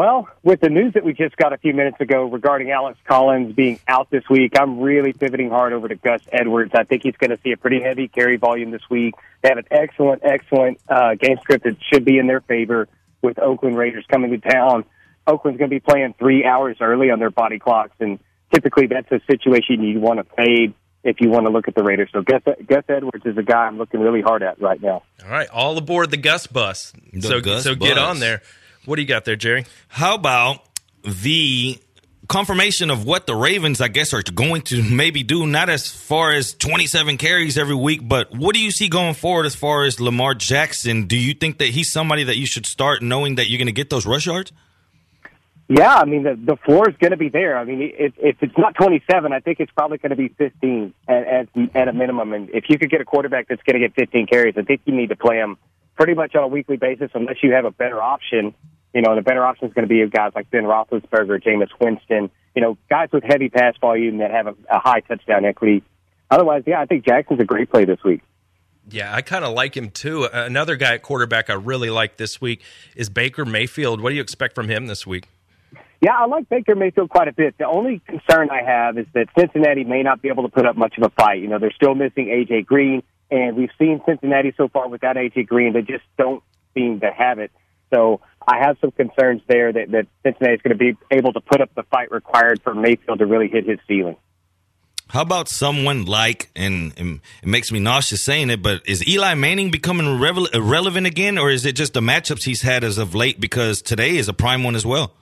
Well, 0.00 0.30
with 0.42 0.62
the 0.62 0.70
news 0.70 0.94
that 0.94 1.04
we 1.04 1.12
just 1.12 1.36
got 1.36 1.52
a 1.52 1.58
few 1.58 1.74
minutes 1.74 2.00
ago 2.00 2.24
regarding 2.24 2.70
Alex 2.70 2.98
Collins 3.06 3.54
being 3.54 3.78
out 3.86 4.08
this 4.08 4.26
week, 4.30 4.54
I'm 4.58 4.80
really 4.80 5.12
pivoting 5.12 5.50
hard 5.50 5.74
over 5.74 5.88
to 5.88 5.94
Gus 5.94 6.22
Edwards. 6.32 6.72
I 6.74 6.84
think 6.84 7.02
he's 7.02 7.18
going 7.18 7.28
to 7.28 7.38
see 7.44 7.52
a 7.52 7.58
pretty 7.58 7.82
heavy 7.82 8.08
carry 8.08 8.38
volume 8.38 8.70
this 8.70 8.80
week. 8.88 9.14
They 9.42 9.50
have 9.50 9.58
an 9.58 9.66
excellent, 9.70 10.22
excellent 10.24 10.80
uh, 10.88 11.16
game 11.16 11.36
script 11.42 11.64
that 11.64 11.76
should 11.92 12.06
be 12.06 12.16
in 12.16 12.28
their 12.28 12.40
favor 12.40 12.88
with 13.20 13.38
Oakland 13.38 13.76
Raiders 13.76 14.06
coming 14.10 14.30
to 14.30 14.38
town. 14.38 14.86
Oakland's 15.26 15.58
going 15.58 15.68
to 15.68 15.76
be 15.76 15.80
playing 15.80 16.14
three 16.18 16.46
hours 16.46 16.78
early 16.80 17.10
on 17.10 17.18
their 17.18 17.28
body 17.28 17.58
clocks, 17.58 17.92
and 18.00 18.18
typically 18.54 18.86
that's 18.86 19.12
a 19.12 19.20
situation 19.30 19.82
you 19.82 20.00
want 20.00 20.18
to 20.18 20.34
fade 20.34 20.72
if 21.04 21.20
you 21.20 21.28
want 21.28 21.44
to 21.44 21.50
look 21.50 21.68
at 21.68 21.74
the 21.74 21.82
Raiders. 21.82 22.08
So 22.10 22.22
Gus, 22.22 22.40
Gus 22.66 22.84
Edwards 22.88 23.26
is 23.26 23.36
a 23.36 23.42
guy 23.42 23.66
I'm 23.66 23.76
looking 23.76 24.00
really 24.00 24.22
hard 24.22 24.42
at 24.42 24.62
right 24.62 24.80
now. 24.80 25.02
All 25.22 25.30
right, 25.30 25.48
all 25.50 25.76
aboard 25.76 26.10
the 26.10 26.16
Gus 26.16 26.46
bus. 26.46 26.94
so 27.20 27.42
Gus 27.42 27.64
so 27.64 27.74
get 27.74 27.98
on 27.98 28.18
there. 28.18 28.40
What 28.84 28.96
do 28.96 29.02
you 29.02 29.08
got 29.08 29.24
there, 29.24 29.36
Jerry? 29.36 29.66
How 29.88 30.14
about 30.14 30.64
the 31.04 31.78
confirmation 32.30 32.90
of 32.90 33.04
what 33.04 33.26
the 33.26 33.34
Ravens, 33.34 33.80
I 33.80 33.88
guess, 33.88 34.14
are 34.14 34.22
going 34.22 34.62
to 34.62 34.82
maybe 34.82 35.24
do. 35.24 35.48
Not 35.48 35.68
as 35.68 35.90
far 35.90 36.30
as 36.30 36.54
27 36.54 37.18
carries 37.18 37.58
every 37.58 37.74
week, 37.74 38.00
but 38.04 38.32
what 38.32 38.54
do 38.54 38.60
you 38.60 38.70
see 38.70 38.88
going 38.88 39.14
forward 39.14 39.46
as 39.46 39.56
far 39.56 39.82
as 39.84 40.00
Lamar 40.00 40.34
Jackson? 40.34 41.06
Do 41.06 41.16
you 41.16 41.34
think 41.34 41.58
that 41.58 41.68
he's 41.68 41.90
somebody 41.90 42.22
that 42.24 42.36
you 42.36 42.46
should 42.46 42.66
start 42.66 43.02
knowing 43.02 43.34
that 43.34 43.50
you're 43.50 43.58
going 43.58 43.66
to 43.66 43.72
get 43.72 43.90
those 43.90 44.06
rush 44.06 44.26
yards? 44.26 44.52
Yeah, 45.68 45.94
I 45.94 46.04
mean 46.04 46.24
the 46.24 46.34
the 46.34 46.56
floor 46.56 46.90
is 46.90 46.96
going 46.96 47.12
to 47.12 47.16
be 47.16 47.28
there. 47.28 47.56
I 47.56 47.62
mean, 47.64 47.80
if, 47.96 48.12
if 48.18 48.42
it's 48.42 48.58
not 48.58 48.74
27, 48.74 49.32
I 49.32 49.38
think 49.38 49.60
it's 49.60 49.70
probably 49.70 49.98
going 49.98 50.10
to 50.10 50.16
be 50.16 50.26
15 50.28 50.92
at, 51.06 51.26
at 51.26 51.48
at 51.76 51.88
a 51.88 51.92
minimum. 51.92 52.32
And 52.32 52.50
if 52.50 52.64
you 52.68 52.76
could 52.76 52.90
get 52.90 53.00
a 53.00 53.04
quarterback 53.04 53.46
that's 53.46 53.62
going 53.62 53.80
to 53.80 53.88
get 53.88 53.94
15 53.94 54.26
carries, 54.26 54.54
I 54.56 54.62
think 54.62 54.80
you 54.84 54.94
need 54.94 55.10
to 55.10 55.16
play 55.16 55.36
him 55.36 55.58
pretty 56.00 56.14
much 56.14 56.34
on 56.34 56.42
a 56.42 56.48
weekly 56.48 56.78
basis, 56.78 57.10
unless 57.12 57.36
you 57.42 57.52
have 57.52 57.66
a 57.66 57.70
better 57.70 58.00
option. 58.00 58.54
You 58.94 59.02
know, 59.02 59.14
the 59.14 59.20
better 59.20 59.44
option 59.44 59.68
is 59.68 59.74
going 59.74 59.86
to 59.86 59.88
be 59.88 60.02
guys 60.10 60.32
like 60.34 60.50
Ben 60.50 60.62
Roethlisberger, 60.62 61.44
Jameis 61.44 61.68
Winston. 61.78 62.30
You 62.56 62.62
know, 62.62 62.78
guys 62.88 63.10
with 63.12 63.22
heavy 63.22 63.50
pass 63.50 63.74
volume 63.78 64.16
that 64.18 64.30
have 64.30 64.46
a, 64.46 64.54
a 64.70 64.78
high 64.78 65.00
touchdown 65.00 65.44
equity. 65.44 65.82
Otherwise, 66.30 66.62
yeah, 66.66 66.80
I 66.80 66.86
think 66.86 67.04
Jackson's 67.04 67.38
a 67.40 67.44
great 67.44 67.70
play 67.70 67.84
this 67.84 68.02
week. 68.02 68.22
Yeah, 68.88 69.14
I 69.14 69.20
kind 69.20 69.44
of 69.44 69.52
like 69.52 69.76
him 69.76 69.90
too. 69.90 70.24
Another 70.32 70.76
guy 70.76 70.94
at 70.94 71.02
quarterback 71.02 71.50
I 71.50 71.54
really 71.54 71.90
like 71.90 72.16
this 72.16 72.40
week 72.40 72.62
is 72.96 73.10
Baker 73.10 73.44
Mayfield. 73.44 74.00
What 74.00 74.08
do 74.08 74.16
you 74.16 74.22
expect 74.22 74.54
from 74.54 74.70
him 74.70 74.86
this 74.86 75.06
week? 75.06 75.28
Yeah, 76.00 76.12
I 76.18 76.24
like 76.24 76.48
Baker 76.48 76.74
Mayfield 76.76 77.10
quite 77.10 77.28
a 77.28 77.32
bit. 77.32 77.58
The 77.58 77.66
only 77.66 78.00
concern 78.06 78.48
I 78.50 78.62
have 78.64 78.96
is 78.96 79.06
that 79.12 79.26
Cincinnati 79.38 79.84
may 79.84 80.02
not 80.02 80.22
be 80.22 80.30
able 80.30 80.44
to 80.44 80.48
put 80.48 80.64
up 80.64 80.78
much 80.78 80.94
of 80.96 81.04
a 81.04 81.10
fight. 81.10 81.40
You 81.40 81.48
know, 81.48 81.58
they're 81.58 81.70
still 81.72 81.94
missing 81.94 82.28
AJ 82.28 82.64
Green, 82.64 83.02
and 83.30 83.56
we've 83.56 83.70
seen 83.78 84.00
Cincinnati 84.06 84.52
so 84.56 84.68
far 84.68 84.88
without 84.88 85.16
AJ 85.16 85.46
Green. 85.46 85.72
They 85.72 85.82
just 85.82 86.04
don't 86.18 86.42
seem 86.74 87.00
to 87.00 87.10
have 87.10 87.38
it. 87.38 87.50
So 87.92 88.20
I 88.46 88.58
have 88.58 88.76
some 88.80 88.92
concerns 88.92 89.42
there 89.48 89.72
that, 89.72 89.90
that 89.90 90.06
Cincinnati 90.22 90.54
is 90.54 90.62
going 90.62 90.76
to 90.76 90.78
be 90.78 90.96
able 91.10 91.32
to 91.32 91.40
put 91.40 91.60
up 91.60 91.74
the 91.74 91.82
fight 91.84 92.10
required 92.10 92.62
for 92.62 92.74
Mayfield 92.74 93.18
to 93.18 93.26
really 93.26 93.48
hit 93.48 93.66
his 93.66 93.78
ceiling. 93.86 94.16
How 95.08 95.22
about 95.22 95.48
someone 95.48 96.04
like, 96.04 96.50
and, 96.54 96.92
and, 96.96 97.20
it 97.42 97.48
makes 97.48 97.72
me 97.72 97.80
nauseous 97.80 98.22
saying 98.22 98.48
it, 98.48 98.62
but 98.62 98.88
is 98.88 99.06
Eli 99.08 99.34
Manning 99.34 99.72
becoming 99.72 100.06
irrelevant 100.06 101.06
again, 101.06 101.36
or 101.36 101.50
is 101.50 101.66
it 101.66 101.72
just 101.72 101.94
the 101.94 102.00
matchups 102.00 102.44
he's 102.44 102.62
had 102.62 102.84
as 102.84 102.96
of 102.96 103.12
late? 103.12 103.40
Because 103.40 103.82
today 103.82 104.16
is 104.16 104.28
a 104.28 104.32
prime 104.32 104.62
one 104.62 104.76
as 104.76 104.86
well. 104.86 105.12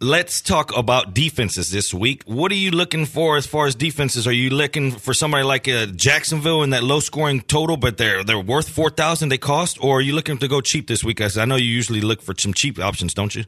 Let's 0.00 0.40
talk 0.40 0.74
about 0.74 1.12
defenses 1.14 1.70
this 1.70 1.92
week. 1.92 2.22
What 2.24 2.50
are 2.50 2.56
you 2.56 2.70
looking 2.70 3.04
for 3.04 3.36
as 3.36 3.44
far 3.46 3.66
as 3.66 3.74
defenses? 3.74 4.26
Are 4.26 4.32
you 4.32 4.48
looking 4.48 4.92
for 4.92 5.12
somebody 5.12 5.44
like 5.44 5.68
uh, 5.68 5.84
Jacksonville 5.86 6.62
in 6.62 6.70
that 6.70 6.82
low 6.82 7.00
scoring 7.00 7.42
total, 7.42 7.76
but 7.76 7.98
they're 7.98 8.24
they're 8.24 8.40
worth 8.40 8.68
four 8.68 8.90
thousand 8.90 9.28
they 9.28 9.38
cost, 9.38 9.78
or 9.80 9.98
are 9.98 10.00
you 10.00 10.14
looking 10.14 10.38
to 10.38 10.48
go 10.48 10.60
cheap 10.60 10.88
this 10.88 11.04
week? 11.04 11.20
I 11.20 11.44
know 11.44 11.56
you 11.56 11.66
usually 11.66 12.00
look 12.00 12.22
for 12.22 12.34
some 12.36 12.52
cheap 12.52 12.80
options, 12.80 13.14
don't 13.14 13.32
you? 13.34 13.44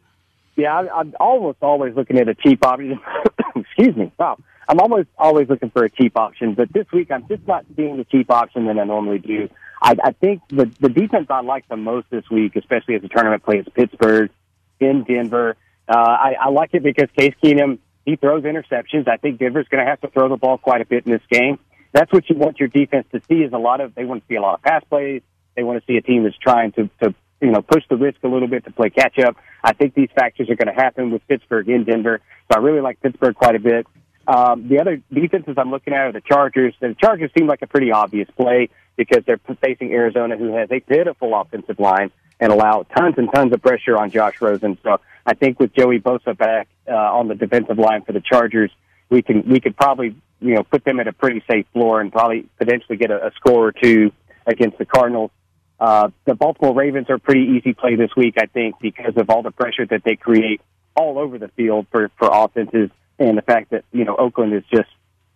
Yeah, 0.57 0.75
I, 0.75 1.01
I'm 1.01 1.15
almost 1.19 1.59
always 1.63 1.95
looking 1.95 2.19
at 2.19 2.29
a 2.29 2.35
cheap 2.35 2.65
option. 2.65 3.01
Excuse 3.57 3.97
me. 3.97 4.13
Wow. 4.19 4.39
I'm 4.69 4.81
almost 4.81 5.09
always 5.19 5.49
looking 5.49 5.71
for 5.71 5.85
a 5.85 5.91
cheap 5.91 6.17
option, 6.17 6.55
but 6.55 6.73
this 6.73 6.87
week 6.93 7.11
I'm 7.11 7.29
just 7.29 7.47
not 7.47 7.67
seeing 7.77 7.99
the 7.99 8.05
cheap 8.05 8.31
option 8.31 8.67
that 8.67 8.79
I 8.79 8.85
normally 8.85 9.19
do. 9.19 9.49
I, 9.83 9.95
I 10.03 10.13
think 10.13 10.41
the 10.49 10.71
the 10.81 10.89
defense 10.89 11.27
I 11.29 11.43
like 11.43 11.69
the 11.69 11.77
most 11.77 12.09
this 12.09 12.25
week, 12.31 12.57
especially 12.57 12.95
as 12.95 13.05
a 13.05 13.09
tournament 13.09 13.43
play, 13.43 13.59
is 13.59 13.67
Pittsburgh 13.75 14.31
in 14.81 15.05
Denver. 15.05 15.57
Uh, 15.87 15.99
I, 15.99 16.37
I 16.41 16.49
like 16.49 16.71
it 16.73 16.83
because 16.83 17.11
Case 17.17 17.35
Keenum 17.43 17.79
he 18.07 18.17
throws 18.17 18.45
interceptions. 18.45 19.09
I 19.09 19.17
think 19.17 19.39
Denver's 19.39 19.69
going 19.69 19.85
to 19.85 19.91
have 19.91 20.01
to 20.03 20.09
throw 20.09 20.29
the 20.29 20.37
ball 20.37 20.59
quite 20.59 20.81
a 20.81 20.85
bit 20.85 21.07
in 21.07 21.13
this 21.13 21.23
game. 21.31 21.59
That's 21.93 22.13
what 22.13 22.29
you 22.29 22.37
want 22.37 22.59
your 22.59 22.69
defense 22.69 23.07
to 23.13 23.21
see 23.29 23.37
is 23.37 23.53
a 23.53 23.59
lot 23.59 23.81
of 23.81 23.95
they 23.95 24.05
want 24.05 24.23
to 24.23 24.29
see 24.29 24.37
a 24.37 24.41
lot 24.41 24.55
of 24.55 24.63
pass 24.63 24.83
plays. 24.89 25.23
They 25.57 25.63
want 25.63 25.81
to 25.81 25.87
see 25.87 25.97
a 25.97 26.03
team 26.03 26.25
that's 26.25 26.37
trying 26.39 26.73
to 26.73 26.89
to 27.03 27.15
you 27.41 27.51
know 27.51 27.63
push 27.63 27.85
the 27.89 27.97
risk 27.97 28.19
a 28.25 28.29
little 28.29 28.49
bit 28.49 28.65
to 28.65 28.73
play 28.73 28.91
catch 28.91 29.19
up. 29.19 29.37
I 29.65 29.73
think 29.73 29.95
these 29.95 30.11
factors 30.15 30.51
are 30.51 30.57
going 30.57 30.73
to 30.73 30.81
happen 30.81 31.11
with 31.11 31.27
Pittsburgh 31.27 31.69
in 31.71 31.85
Denver. 31.85 32.21
So 32.53 32.59
I 32.59 32.63
really 32.63 32.83
like 32.83 33.01
Pittsburgh 33.01 33.35
quite 33.35 33.57
a 33.57 33.59
bit. 33.59 33.87
Um, 34.29 34.69
the 34.69 34.79
other 34.79 35.01
defenses 35.13 35.55
I'm 35.57 35.71
looking 35.71 35.95
at 35.95 36.01
are 36.01 36.13
the 36.13 36.21
Chargers. 36.21 36.75
The 36.81 36.95
Chargers 37.01 37.31
seem 37.37 37.47
like 37.47 37.63
a 37.63 37.67
pretty 37.67 37.91
obvious 37.91 38.29
play 38.37 38.69
because 38.97 39.25
they're 39.27 39.41
facing 39.61 39.93
Arizona, 39.93 40.37
who 40.37 40.55
has 40.55 40.71
a 40.71 40.81
pitiful 40.81 41.35
offensive 41.35 41.81
line 41.81 42.11
and 42.41 42.53
allow 42.53 42.85
tons 42.97 43.15
and 43.17 43.29
tons 43.33 43.53
of 43.53 43.63
pressure 43.63 43.97
on 43.97 44.11
Josh 44.11 44.41
Rosen. 44.41 44.79
So 44.83 45.01
I 45.25 45.35
think 45.35 45.59
with 45.59 45.75
Joey 45.75 45.99
Bosa 45.99 46.37
back 46.37 46.69
uh, 46.89 46.93
on 46.93 47.29
the 47.29 47.35
defensive 47.35 47.79
line 47.79 48.03
for 48.03 48.13
the 48.13 48.21
Chargers, 48.21 48.71
we 49.09 49.23
can 49.23 49.49
we 49.49 49.61
could 49.61 49.77
probably 49.77 50.17
you 50.41 50.55
know 50.55 50.63
put 50.63 50.85
them 50.85 51.01
at 51.01 51.09
a 51.09 51.13
pretty 51.13 51.43
safe 51.51 51.67
floor 51.73 52.01
and 52.01 52.13
probably 52.13 52.47
potentially 52.59 52.97
get 52.97 53.11
a, 53.11 53.27
a 53.27 53.31
score 53.37 53.69
or 53.69 53.73
two 53.73 54.13
against 54.47 54.79
the 54.79 54.85
Cardinals. 54.85 55.31
Uh, 55.85 56.09
the 56.25 56.35
Baltimore 56.35 56.75
Ravens 56.75 57.11
are 57.11 57.17
a 57.17 57.21
pretty 57.21 57.59
easy 57.59 57.75
play 57.75 57.95
this 57.95 58.09
week, 58.17 58.37
I 58.39 58.47
think, 58.47 58.77
because 58.81 59.19
of 59.19 59.29
all 59.29 59.43
the 59.43 59.51
pressure 59.51 59.85
that 59.85 60.03
they 60.03 60.17
create 60.17 60.63
all 60.97 61.19
over 61.19 61.37
the 61.37 61.49
field 61.49 61.89
for 61.91 62.11
for 62.19 62.31
offenses 62.33 62.89
and 63.19 63.37
the 63.37 63.43
fact 63.43 63.69
that 63.69 63.85
you 63.93 64.07
know 64.07 64.17
Oakland 64.17 64.55
is 64.55 64.63
just 64.73 64.89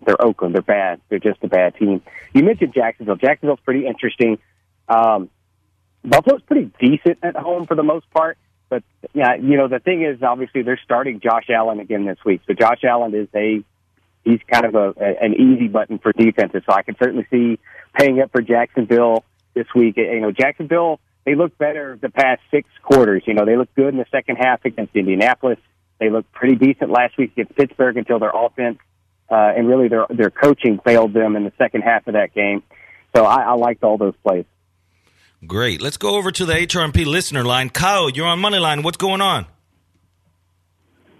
they're 0.06 0.20
Oakland, 0.24 0.54
they're 0.54 0.62
bad, 0.62 1.02
they're 1.10 1.18
just 1.18 1.38
a 1.42 1.48
bad 1.48 1.74
team. 1.74 2.00
You 2.32 2.44
mentioned 2.44 2.72
Jacksonville. 2.72 3.16
Jacksonville's 3.16 3.60
pretty 3.62 3.86
interesting. 3.86 4.38
Um, 4.88 5.28
Buffalo's 6.02 6.40
pretty 6.46 6.72
decent 6.80 7.18
at 7.22 7.36
home 7.36 7.66
for 7.66 7.74
the 7.74 7.82
most 7.82 8.08
part. 8.10 8.38
But 8.70 8.84
yeah, 9.12 9.34
you 9.34 9.58
know 9.58 9.68
the 9.68 9.80
thing 9.80 10.02
is, 10.02 10.22
obviously 10.22 10.62
they're 10.62 10.80
starting 10.82 11.20
Josh 11.20 11.50
Allen 11.50 11.78
again 11.78 12.06
this 12.06 12.24
week. 12.24 12.40
So 12.46 12.54
Josh 12.54 12.84
Allen 12.84 13.14
is 13.14 13.28
a 13.34 13.62
he's 14.24 14.40
kind 14.50 14.64
of 14.64 14.74
a, 14.74 14.94
a 14.98 15.24
an 15.26 15.34
easy 15.34 15.68
button 15.68 15.98
for 15.98 16.12
defenses. 16.12 16.62
So 16.64 16.72
I 16.72 16.84
can 16.84 16.96
certainly 16.98 17.26
see 17.30 17.58
paying 17.94 18.22
up 18.22 18.32
for 18.32 18.40
Jacksonville 18.40 19.24
this 19.54 19.66
week. 19.74 19.96
You 19.96 20.20
know, 20.20 20.32
Jacksonville 20.32 21.00
they 21.28 21.34
look 21.34 21.58
better 21.58 21.98
the 22.00 22.08
past 22.08 22.40
six 22.50 22.66
quarters. 22.82 23.22
You 23.26 23.34
know, 23.34 23.44
they 23.44 23.56
look 23.56 23.68
good 23.74 23.88
in 23.88 23.98
the 23.98 24.06
second 24.10 24.36
half 24.36 24.64
against 24.64 24.96
Indianapolis. 24.96 25.58
They 26.00 26.08
looked 26.08 26.32
pretty 26.32 26.54
decent 26.54 26.90
last 26.90 27.18
week 27.18 27.32
against 27.32 27.54
Pittsburgh 27.54 27.98
until 27.98 28.18
their 28.18 28.32
offense 28.34 28.78
uh, 29.30 29.52
and 29.54 29.68
really 29.68 29.88
their 29.88 30.06
their 30.08 30.30
coaching 30.30 30.80
failed 30.82 31.12
them 31.12 31.36
in 31.36 31.44
the 31.44 31.52
second 31.58 31.82
half 31.82 32.06
of 32.06 32.14
that 32.14 32.32
game. 32.32 32.62
So 33.14 33.26
I, 33.26 33.42
I 33.42 33.52
liked 33.54 33.84
all 33.84 33.98
those 33.98 34.14
plays. 34.24 34.46
Great. 35.46 35.82
Let's 35.82 35.98
go 35.98 36.16
over 36.16 36.32
to 36.32 36.46
the 36.46 36.54
HRMP 36.54 37.04
listener 37.04 37.44
line. 37.44 37.68
Kyle, 37.68 38.08
you're 38.08 38.26
on 38.26 38.38
money 38.38 38.58
line. 38.58 38.82
What's 38.82 38.96
going 38.96 39.20
on? 39.20 39.46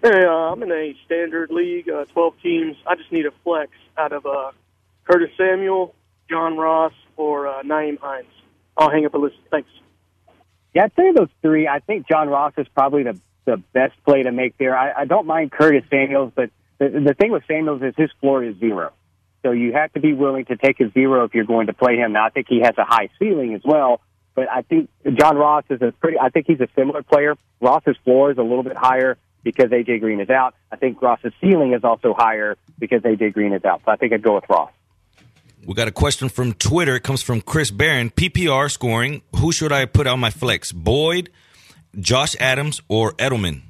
Hey, 0.01 0.25
uh, 0.25 0.31
I'm 0.31 0.63
in 0.63 0.71
a 0.71 0.95
standard 1.05 1.51
league, 1.51 1.87
uh, 1.87 2.05
12 2.05 2.33
teams. 2.41 2.77
I 2.87 2.95
just 2.95 3.11
need 3.11 3.27
a 3.27 3.31
flex 3.43 3.71
out 3.97 4.11
of 4.11 4.25
uh, 4.25 4.51
Curtis 5.05 5.29
Samuel, 5.37 5.93
John 6.29 6.57
Ross, 6.57 6.93
or 7.19 7.47
uh, 7.47 7.61
Nyheim 7.63 7.99
Hines. 7.99 8.25
I'll 8.77 8.89
hang 8.89 9.05
up 9.05 9.13
a 9.13 9.17
list. 9.17 9.35
Thanks. 9.51 9.69
Yeah, 10.73 10.85
I'd 10.85 10.95
say 10.95 11.11
those 11.11 11.29
three. 11.41 11.67
I 11.67 11.79
think 11.79 12.07
John 12.07 12.29
Ross 12.29 12.53
is 12.57 12.67
probably 12.73 13.03
the 13.03 13.19
the 13.45 13.57
best 13.73 13.93
play 14.05 14.23
to 14.23 14.31
make 14.31 14.57
there. 14.57 14.77
I, 14.77 15.01
I 15.01 15.05
don't 15.05 15.25
mind 15.25 15.51
Curtis 15.51 15.83
Samuels, 15.89 16.31
but 16.35 16.51
the, 16.77 16.89
the 16.89 17.13
thing 17.13 17.31
with 17.31 17.43
Samuels 17.47 17.81
is 17.81 17.95
his 17.97 18.11
floor 18.21 18.43
is 18.43 18.57
zero. 18.59 18.93
So 19.41 19.51
you 19.51 19.73
have 19.73 19.91
to 19.93 19.99
be 19.99 20.13
willing 20.13 20.45
to 20.45 20.55
take 20.55 20.79
a 20.79 20.91
zero 20.91 21.23
if 21.23 21.33
you're 21.33 21.45
going 21.45 21.67
to 21.67 21.73
play 21.73 21.95
him. 21.95 22.13
Now, 22.13 22.25
I 22.25 22.29
think 22.29 22.47
he 22.47 22.59
has 22.59 22.77
a 22.77 22.83
high 22.83 23.09
ceiling 23.17 23.55
as 23.55 23.61
well, 23.65 24.01
but 24.35 24.49
I 24.51 24.61
think 24.61 24.89
John 25.15 25.37
Ross 25.37 25.63
is 25.69 25.81
a 25.81 25.91
pretty. 25.91 26.19
I 26.19 26.29
think 26.29 26.45
he's 26.47 26.61
a 26.61 26.67
similar 26.75 27.03
player. 27.03 27.35
Ross's 27.59 27.97
floor 28.03 28.31
is 28.31 28.37
a 28.37 28.43
little 28.43 28.63
bit 28.63 28.77
higher 28.77 29.17
because 29.43 29.71
AJ 29.71 30.01
Green 30.01 30.19
is 30.19 30.29
out. 30.29 30.53
I 30.71 30.75
think 30.75 31.01
Ross's 31.01 31.33
ceiling 31.41 31.73
is 31.73 31.83
also 31.83 32.13
higher 32.13 32.57
because 32.77 33.01
AJ 33.01 33.33
Green 33.33 33.53
is 33.53 33.65
out. 33.65 33.81
So 33.85 33.91
I 33.91 33.95
think 33.95 34.13
I'd 34.13 34.21
go 34.21 34.35
with 34.35 34.45
Ross. 34.47 34.71
We 35.65 35.73
got 35.73 35.87
a 35.87 35.91
question 35.91 36.29
from 36.29 36.53
Twitter. 36.53 36.95
It 36.95 37.03
comes 37.03 37.21
from 37.21 37.41
Chris 37.41 37.69
Barron. 37.69 38.09
PPR 38.09 38.71
scoring. 38.71 39.21
Who 39.35 39.51
should 39.51 39.71
I 39.71 39.85
put 39.85 40.07
on 40.07 40.19
my 40.19 40.29
flex? 40.29 40.71
Boyd, 40.71 41.29
Josh 41.99 42.35
Adams, 42.39 42.81
or 42.87 43.13
Edelman? 43.13 43.61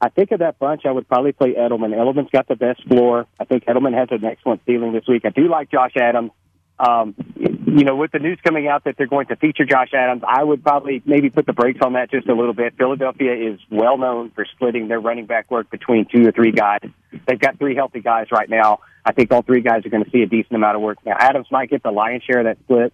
I 0.00 0.08
think 0.10 0.30
of 0.30 0.40
that 0.40 0.58
bunch, 0.58 0.82
I 0.84 0.92
would 0.92 1.08
probably 1.08 1.32
play 1.32 1.54
Edelman. 1.54 1.94
Edelman's 1.94 2.30
got 2.30 2.48
the 2.48 2.56
best 2.56 2.86
floor. 2.86 3.26
I 3.40 3.44
think 3.44 3.64
Edelman 3.64 3.94
has 3.94 4.08
an 4.10 4.24
excellent 4.24 4.60
ceiling 4.66 4.92
this 4.92 5.06
week. 5.08 5.24
I 5.24 5.30
do 5.30 5.48
like 5.48 5.70
Josh 5.70 5.92
Adams. 5.96 6.32
Um, 6.78 7.14
you 7.36 7.84
know, 7.84 7.96
with 7.96 8.12
the 8.12 8.18
news 8.18 8.38
coming 8.44 8.68
out 8.68 8.84
that 8.84 8.96
they're 8.96 9.06
going 9.06 9.26
to 9.26 9.36
feature 9.36 9.64
Josh 9.64 9.92
Adams, 9.94 10.22
I 10.26 10.42
would 10.42 10.62
probably 10.62 11.02
maybe 11.04 11.30
put 11.30 11.46
the 11.46 11.52
brakes 11.52 11.80
on 11.82 11.94
that 11.94 12.10
just 12.10 12.28
a 12.28 12.34
little 12.34 12.52
bit. 12.52 12.74
Philadelphia 12.76 13.34
is 13.34 13.60
well 13.70 13.98
known 13.98 14.30
for 14.30 14.44
splitting 14.44 14.88
their 14.88 15.00
running 15.00 15.26
back 15.26 15.50
work 15.50 15.70
between 15.70 16.06
two 16.06 16.26
or 16.26 16.32
three 16.32 16.52
guys. 16.52 16.80
They've 17.26 17.38
got 17.38 17.58
three 17.58 17.74
healthy 17.74 18.00
guys 18.00 18.26
right 18.30 18.48
now. 18.48 18.80
I 19.04 19.12
think 19.12 19.32
all 19.32 19.42
three 19.42 19.62
guys 19.62 19.86
are 19.86 19.88
going 19.88 20.04
to 20.04 20.10
see 20.10 20.22
a 20.22 20.26
decent 20.26 20.54
amount 20.54 20.76
of 20.76 20.82
work. 20.82 20.98
Now, 21.06 21.16
Adams 21.18 21.46
might 21.50 21.70
get 21.70 21.82
the 21.82 21.90
lion's 21.90 22.24
share 22.24 22.40
of 22.40 22.44
that 22.44 22.58
split, 22.64 22.92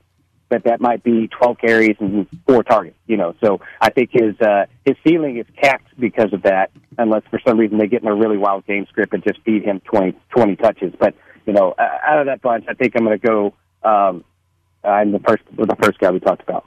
but 0.48 0.64
that 0.64 0.80
might 0.80 1.02
be 1.02 1.28
12 1.28 1.58
carries 1.58 1.96
and 1.98 2.26
four 2.46 2.62
targets, 2.62 2.98
you 3.06 3.16
know. 3.16 3.34
So 3.42 3.60
I 3.80 3.90
think 3.90 4.10
his, 4.12 4.38
uh, 4.40 4.66
his 4.84 4.96
ceiling 5.06 5.38
is 5.38 5.46
capped 5.60 5.88
because 5.98 6.32
of 6.32 6.42
that, 6.42 6.70
unless 6.98 7.22
for 7.30 7.40
some 7.46 7.58
reason 7.58 7.78
they 7.78 7.86
get 7.86 8.02
in 8.02 8.08
a 8.08 8.14
really 8.14 8.36
wild 8.36 8.66
game 8.66 8.86
script 8.88 9.14
and 9.14 9.24
just 9.24 9.40
feed 9.42 9.64
him 9.64 9.80
20, 9.80 10.14
20 10.30 10.56
touches. 10.56 10.92
But, 10.98 11.14
you 11.46 11.54
know, 11.54 11.74
out 11.78 12.20
of 12.20 12.26
that 12.26 12.42
bunch, 12.42 12.66
I 12.68 12.74
think 12.74 12.92
I'm 12.94 13.04
going 13.04 13.18
to 13.18 13.26
go, 13.26 13.54
um, 13.84 14.24
I'm 14.84 15.12
the 15.12 15.20
first, 15.20 15.42
the 15.56 15.76
first 15.82 15.98
guy 15.98 16.10
we 16.10 16.20
talked 16.20 16.42
about. 16.42 16.66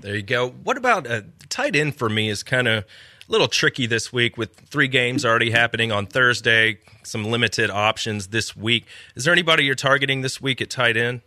There 0.00 0.14
you 0.14 0.22
go. 0.22 0.50
What 0.50 0.76
about 0.76 1.06
uh, 1.06 1.22
tight 1.48 1.74
end 1.74 1.96
for 1.96 2.08
me 2.08 2.28
is 2.28 2.42
kind 2.42 2.68
of 2.68 2.84
a 2.84 3.32
little 3.32 3.48
tricky 3.48 3.86
this 3.86 4.12
week 4.12 4.36
with 4.36 4.54
three 4.54 4.88
games 4.88 5.24
already 5.24 5.50
happening 5.50 5.92
on 5.92 6.06
Thursday, 6.06 6.78
some 7.02 7.24
limited 7.24 7.70
options 7.70 8.28
this 8.28 8.56
week. 8.56 8.86
Is 9.16 9.24
there 9.24 9.32
anybody 9.32 9.64
you're 9.64 9.74
targeting 9.74 10.22
this 10.22 10.40
week 10.40 10.60
at 10.60 10.70
tight 10.70 10.96
end? 10.96 11.22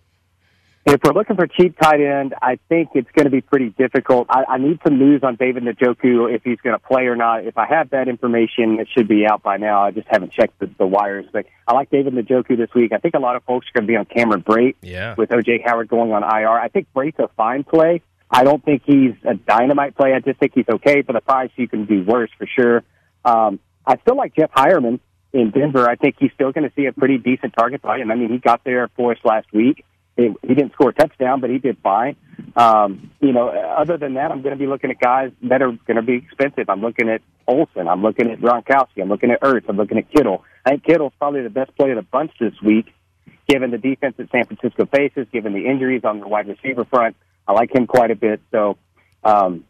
If 0.83 1.01
we're 1.03 1.13
looking 1.13 1.35
for 1.35 1.45
cheap 1.45 1.77
tight 1.79 2.01
end, 2.01 2.33
I 2.41 2.57
think 2.67 2.89
it's 2.95 3.09
going 3.11 3.25
to 3.25 3.29
be 3.29 3.41
pretty 3.41 3.69
difficult. 3.69 4.25
I, 4.31 4.45
I 4.49 4.57
need 4.57 4.79
some 4.83 4.97
news 4.97 5.21
on 5.23 5.35
David 5.35 5.63
Njoku 5.63 6.33
if 6.33 6.43
he's 6.43 6.59
going 6.61 6.73
to 6.75 6.79
play 6.79 7.03
or 7.03 7.15
not. 7.15 7.45
If 7.45 7.55
I 7.57 7.67
have 7.67 7.91
that 7.91 8.07
information, 8.07 8.79
it 8.79 8.87
should 8.91 9.07
be 9.07 9.27
out 9.27 9.43
by 9.43 9.57
now. 9.57 9.83
I 9.83 9.91
just 9.91 10.07
haven't 10.09 10.33
checked 10.33 10.57
the, 10.59 10.71
the 10.79 10.87
wires, 10.87 11.25
but 11.31 11.45
I 11.67 11.73
like 11.73 11.91
David 11.91 12.13
Njoku 12.15 12.57
this 12.57 12.73
week. 12.73 12.93
I 12.93 12.97
think 12.97 13.13
a 13.13 13.19
lot 13.19 13.35
of 13.35 13.43
folks 13.43 13.67
are 13.67 13.79
going 13.79 13.87
to 13.87 13.91
be 13.91 13.95
on 13.95 14.05
Cameron 14.05 14.41
Brate 14.41 14.75
Yeah. 14.81 15.13
with 15.15 15.29
OJ 15.29 15.63
Howard 15.63 15.87
going 15.87 16.11
on 16.13 16.23
IR. 16.23 16.49
I 16.49 16.67
think 16.69 16.87
Brate's 16.95 17.19
a 17.19 17.27
fine 17.37 17.63
play. 17.63 18.01
I 18.31 18.43
don't 18.43 18.63
think 18.65 18.81
he's 18.83 19.13
a 19.23 19.35
dynamite 19.35 19.95
play. 19.95 20.13
I 20.13 20.19
just 20.19 20.39
think 20.39 20.53
he's 20.55 20.67
okay 20.67 21.03
for 21.03 21.13
the 21.13 21.21
price. 21.21 21.51
You 21.57 21.67
can 21.67 21.85
do 21.85 22.03
worse 22.03 22.31
for 22.39 22.47
sure. 22.47 22.83
Um, 23.23 23.59
I 23.85 23.97
still 23.97 24.15
like 24.15 24.35
Jeff 24.35 24.51
Heuerman 24.51 24.99
in 25.31 25.51
Denver. 25.51 25.87
I 25.87 25.95
think 25.95 26.15
he's 26.17 26.31
still 26.33 26.51
going 26.51 26.67
to 26.67 26.73
see 26.75 26.85
a 26.87 26.91
pretty 26.91 27.19
decent 27.19 27.53
target 27.53 27.81
volume. 27.81 28.09
I 28.09 28.15
mean, 28.15 28.29
he 28.29 28.39
got 28.39 28.63
there 28.63 28.89
for 28.95 29.11
us 29.11 29.19
last 29.23 29.51
week. 29.53 29.85
He, 30.21 30.47
he 30.47 30.53
didn't 30.53 30.73
score 30.73 30.89
a 30.89 30.93
touchdown, 30.93 31.41
but 31.41 31.49
he 31.49 31.57
did 31.57 31.77
fine. 31.81 32.15
Um, 32.55 33.11
you 33.19 33.31
know, 33.33 33.49
other 33.49 33.97
than 33.97 34.15
that, 34.15 34.31
I'm 34.31 34.41
going 34.41 34.53
to 34.53 34.59
be 34.59 34.67
looking 34.67 34.91
at 34.91 34.99
guys 34.99 35.31
that 35.43 35.61
are 35.61 35.71
going 35.71 35.95
to 35.95 36.01
be 36.01 36.15
expensive. 36.15 36.69
I'm 36.69 36.81
looking 36.81 37.09
at 37.09 37.21
Olsen. 37.47 37.87
I'm 37.87 38.01
looking 38.01 38.29
at 38.29 38.39
Gronkowski. 38.39 39.01
I'm 39.01 39.09
looking 39.09 39.31
at 39.31 39.41
Ertz. 39.41 39.65
I'm 39.69 39.77
looking 39.77 39.97
at 39.97 40.11
Kittle. 40.11 40.43
I 40.65 40.71
think 40.71 40.83
Kittle's 40.83 41.13
probably 41.17 41.41
the 41.43 41.49
best 41.49 41.75
play 41.75 41.91
of 41.91 41.95
the 41.95 42.03
bunch 42.03 42.31
this 42.39 42.53
week, 42.63 42.93
given 43.47 43.71
the 43.71 43.77
defense 43.77 44.15
that 44.17 44.29
San 44.31 44.45
Francisco 44.45 44.85
faces, 44.85 45.27
given 45.31 45.53
the 45.53 45.65
injuries 45.65 46.03
on 46.03 46.19
the 46.19 46.27
wide 46.27 46.47
receiver 46.47 46.85
front. 46.85 47.15
I 47.47 47.53
like 47.53 47.73
him 47.73 47.87
quite 47.87 48.11
a 48.11 48.15
bit. 48.15 48.41
So, 48.51 48.77
um, 49.23 49.63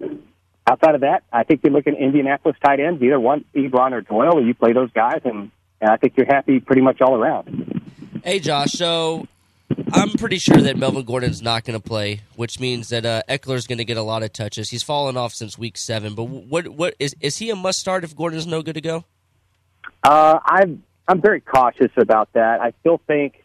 outside 0.68 0.96
of 0.96 1.02
that, 1.02 1.24
I 1.32 1.44
think 1.44 1.62
you're 1.64 1.74
looking 1.74 1.96
at 1.96 2.02
Indianapolis 2.02 2.58
tight 2.64 2.80
ends, 2.80 3.02
either 3.02 3.20
one, 3.20 3.46
Ebron 3.56 3.92
or 3.92 4.02
Doyle, 4.02 4.38
and 4.38 4.48
you 4.48 4.54
play 4.54 4.74
those 4.74 4.92
guys, 4.92 5.22
and, 5.24 5.52
and 5.80 5.90
I 5.90 5.98
think 5.98 6.14
you're 6.18 6.28
happy 6.28 6.60
pretty 6.60 6.82
much 6.82 7.02
all 7.02 7.16
around. 7.16 7.82
Hey, 8.24 8.40
Josh. 8.40 8.72
So 8.74 9.28
I'm 9.94 10.12
pretty 10.12 10.38
sure 10.38 10.58
that 10.58 10.78
Melvin 10.78 11.04
Gordon's 11.04 11.42
not 11.42 11.64
going 11.64 11.80
to 11.80 11.86
play, 11.86 12.22
which 12.36 12.60
means 12.60 12.90
that 12.90 13.06
uh, 13.06 13.22
Ekeler's 13.30 13.68
going 13.68 13.78
to 13.78 13.86
get 13.86 13.98
a 13.98 14.02
lot 14.02 14.24
of 14.24 14.34
touches. 14.34 14.70
He's 14.70 14.84
fallen 14.84 15.18
off 15.18 15.34
since 15.34 15.58
week 15.58 15.78
seven. 15.78 16.16
But 16.16 16.26
what 16.26 16.68
what 16.70 16.96
is 17.00 17.16
is 17.20 17.38
he 17.38 17.50
a 17.50 17.56
must 17.56 17.80
start 17.80 18.04
if 18.04 18.16
Gordon's 18.16 18.48
no 18.48 18.62
good 18.62 18.76
to 18.76 18.82
go? 18.82 19.06
Uh, 20.04 20.40
I'm 20.44 20.84
I'm 21.08 21.22
very 21.22 21.42
cautious 21.42 21.92
about 21.98 22.30
that. 22.34 22.62
I 22.62 22.74
still 22.80 23.02
think 23.06 23.44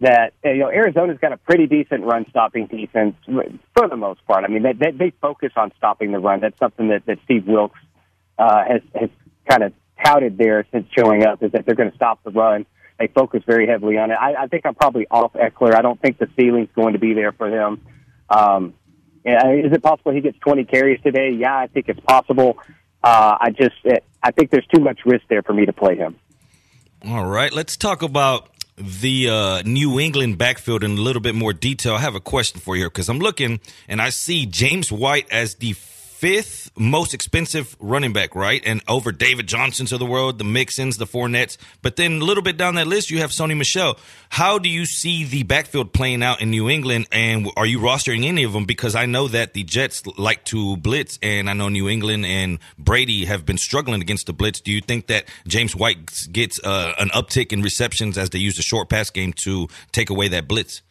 that 0.00 0.32
you 0.44 0.58
know 0.58 0.70
Arizona's 0.70 1.18
got 1.18 1.32
a 1.32 1.36
pretty 1.36 1.66
decent 1.66 2.04
run 2.04 2.26
stopping 2.30 2.66
defense 2.66 3.16
for 3.26 3.88
the 3.88 3.96
most 3.96 4.24
part. 4.26 4.44
I 4.44 4.48
mean, 4.48 4.62
they 4.62 4.72
they, 4.72 4.90
they 4.90 5.10
focus 5.20 5.52
on 5.56 5.72
stopping 5.76 6.12
the 6.12 6.18
run. 6.18 6.40
That's 6.40 6.58
something 6.58 6.88
that, 6.88 7.06
that 7.06 7.18
Steve 7.24 7.46
Wilks 7.46 7.80
uh, 8.38 8.64
has 8.64 8.82
has 8.94 9.10
kind 9.48 9.62
of 9.62 9.72
touted 10.04 10.38
there 10.38 10.66
since 10.70 10.86
showing 10.96 11.24
up 11.24 11.42
is 11.42 11.52
that 11.52 11.66
they're 11.66 11.74
going 11.74 11.90
to 11.90 11.96
stop 11.96 12.22
the 12.22 12.30
run. 12.30 12.66
They 12.98 13.06
focus 13.06 13.42
very 13.46 13.66
heavily 13.66 13.96
on 13.96 14.10
it. 14.10 14.14
I, 14.20 14.34
I 14.34 14.46
think 14.48 14.66
I'm 14.66 14.74
probably 14.74 15.06
off 15.10 15.32
Ekeler. 15.34 15.74
I 15.74 15.82
don't 15.82 16.00
think 16.00 16.18
the 16.18 16.28
ceiling's 16.36 16.68
going 16.74 16.94
to 16.94 16.98
be 16.98 17.14
there 17.14 17.32
for 17.32 17.48
him. 17.48 17.80
Um, 18.28 18.74
is 19.24 19.72
it 19.72 19.82
possible 19.82 20.12
he 20.12 20.20
gets 20.20 20.38
20 20.40 20.64
carries 20.64 21.00
today? 21.02 21.30
Yeah, 21.30 21.56
I 21.56 21.66
think 21.68 21.88
it's 21.88 22.00
possible. 22.00 22.58
Uh, 23.02 23.36
I 23.40 23.50
just, 23.50 23.76
I 24.22 24.32
think 24.32 24.50
there's 24.50 24.66
too 24.74 24.82
much 24.82 25.00
risk 25.04 25.24
there 25.28 25.42
for 25.42 25.52
me 25.52 25.66
to 25.66 25.72
play 25.72 25.96
him. 25.96 26.16
All 27.06 27.26
right, 27.26 27.52
let's 27.52 27.76
talk 27.76 28.02
about 28.02 28.48
the 28.76 29.28
uh, 29.28 29.62
New 29.62 30.00
England 30.00 30.38
backfield 30.38 30.82
in 30.82 30.92
a 30.92 31.00
little 31.00 31.22
bit 31.22 31.34
more 31.34 31.52
detail. 31.52 31.94
I 31.94 32.00
have 32.00 32.14
a 32.14 32.20
question 32.20 32.60
for 32.60 32.76
you 32.76 32.84
because 32.84 33.08
I'm 33.08 33.18
looking 33.18 33.60
and 33.88 34.00
I 34.00 34.10
see 34.10 34.46
James 34.46 34.90
White 34.90 35.30
as 35.30 35.56
the 35.56 35.72
fifth 36.18 36.72
most 36.76 37.14
expensive 37.14 37.76
running 37.78 38.12
back, 38.12 38.34
right? 38.34 38.60
And 38.66 38.82
over 38.88 39.12
David 39.12 39.46
Johnsons 39.46 39.92
of 39.92 40.00
the 40.00 40.06
world, 40.06 40.38
the 40.38 40.44
Mixons, 40.44 40.96
the 40.96 41.06
Fournettes. 41.06 41.56
But 41.80 41.94
then 41.94 42.20
a 42.20 42.24
little 42.24 42.42
bit 42.42 42.56
down 42.56 42.74
that 42.74 42.88
list, 42.88 43.08
you 43.10 43.18
have 43.18 43.30
Sony 43.30 43.56
Michel. 43.56 43.96
How 44.28 44.58
do 44.58 44.68
you 44.68 44.84
see 44.84 45.24
the 45.24 45.44
backfield 45.44 45.92
playing 45.92 46.24
out 46.24 46.40
in 46.40 46.50
New 46.50 46.68
England? 46.68 47.06
And 47.12 47.48
are 47.56 47.66
you 47.66 47.78
rostering 47.78 48.24
any 48.24 48.42
of 48.42 48.52
them? 48.52 48.64
Because 48.64 48.96
I 48.96 49.06
know 49.06 49.28
that 49.28 49.54
the 49.54 49.62
Jets 49.62 50.04
like 50.18 50.44
to 50.46 50.76
blitz, 50.76 51.20
and 51.22 51.48
I 51.48 51.52
know 51.52 51.68
New 51.68 51.88
England 51.88 52.26
and 52.26 52.58
Brady 52.76 53.24
have 53.26 53.46
been 53.46 53.58
struggling 53.58 54.00
against 54.00 54.26
the 54.26 54.32
blitz. 54.32 54.60
Do 54.60 54.72
you 54.72 54.80
think 54.80 55.06
that 55.06 55.26
James 55.46 55.76
White 55.76 56.26
gets 56.32 56.58
uh, 56.64 56.94
an 56.98 57.10
uptick 57.10 57.52
in 57.52 57.62
receptions 57.62 58.18
as 58.18 58.30
they 58.30 58.40
use 58.40 58.56
the 58.56 58.62
short 58.62 58.88
pass 58.88 59.08
game 59.10 59.32
to 59.44 59.68
take 59.92 60.10
away 60.10 60.26
that 60.28 60.48
blitz? 60.48 60.82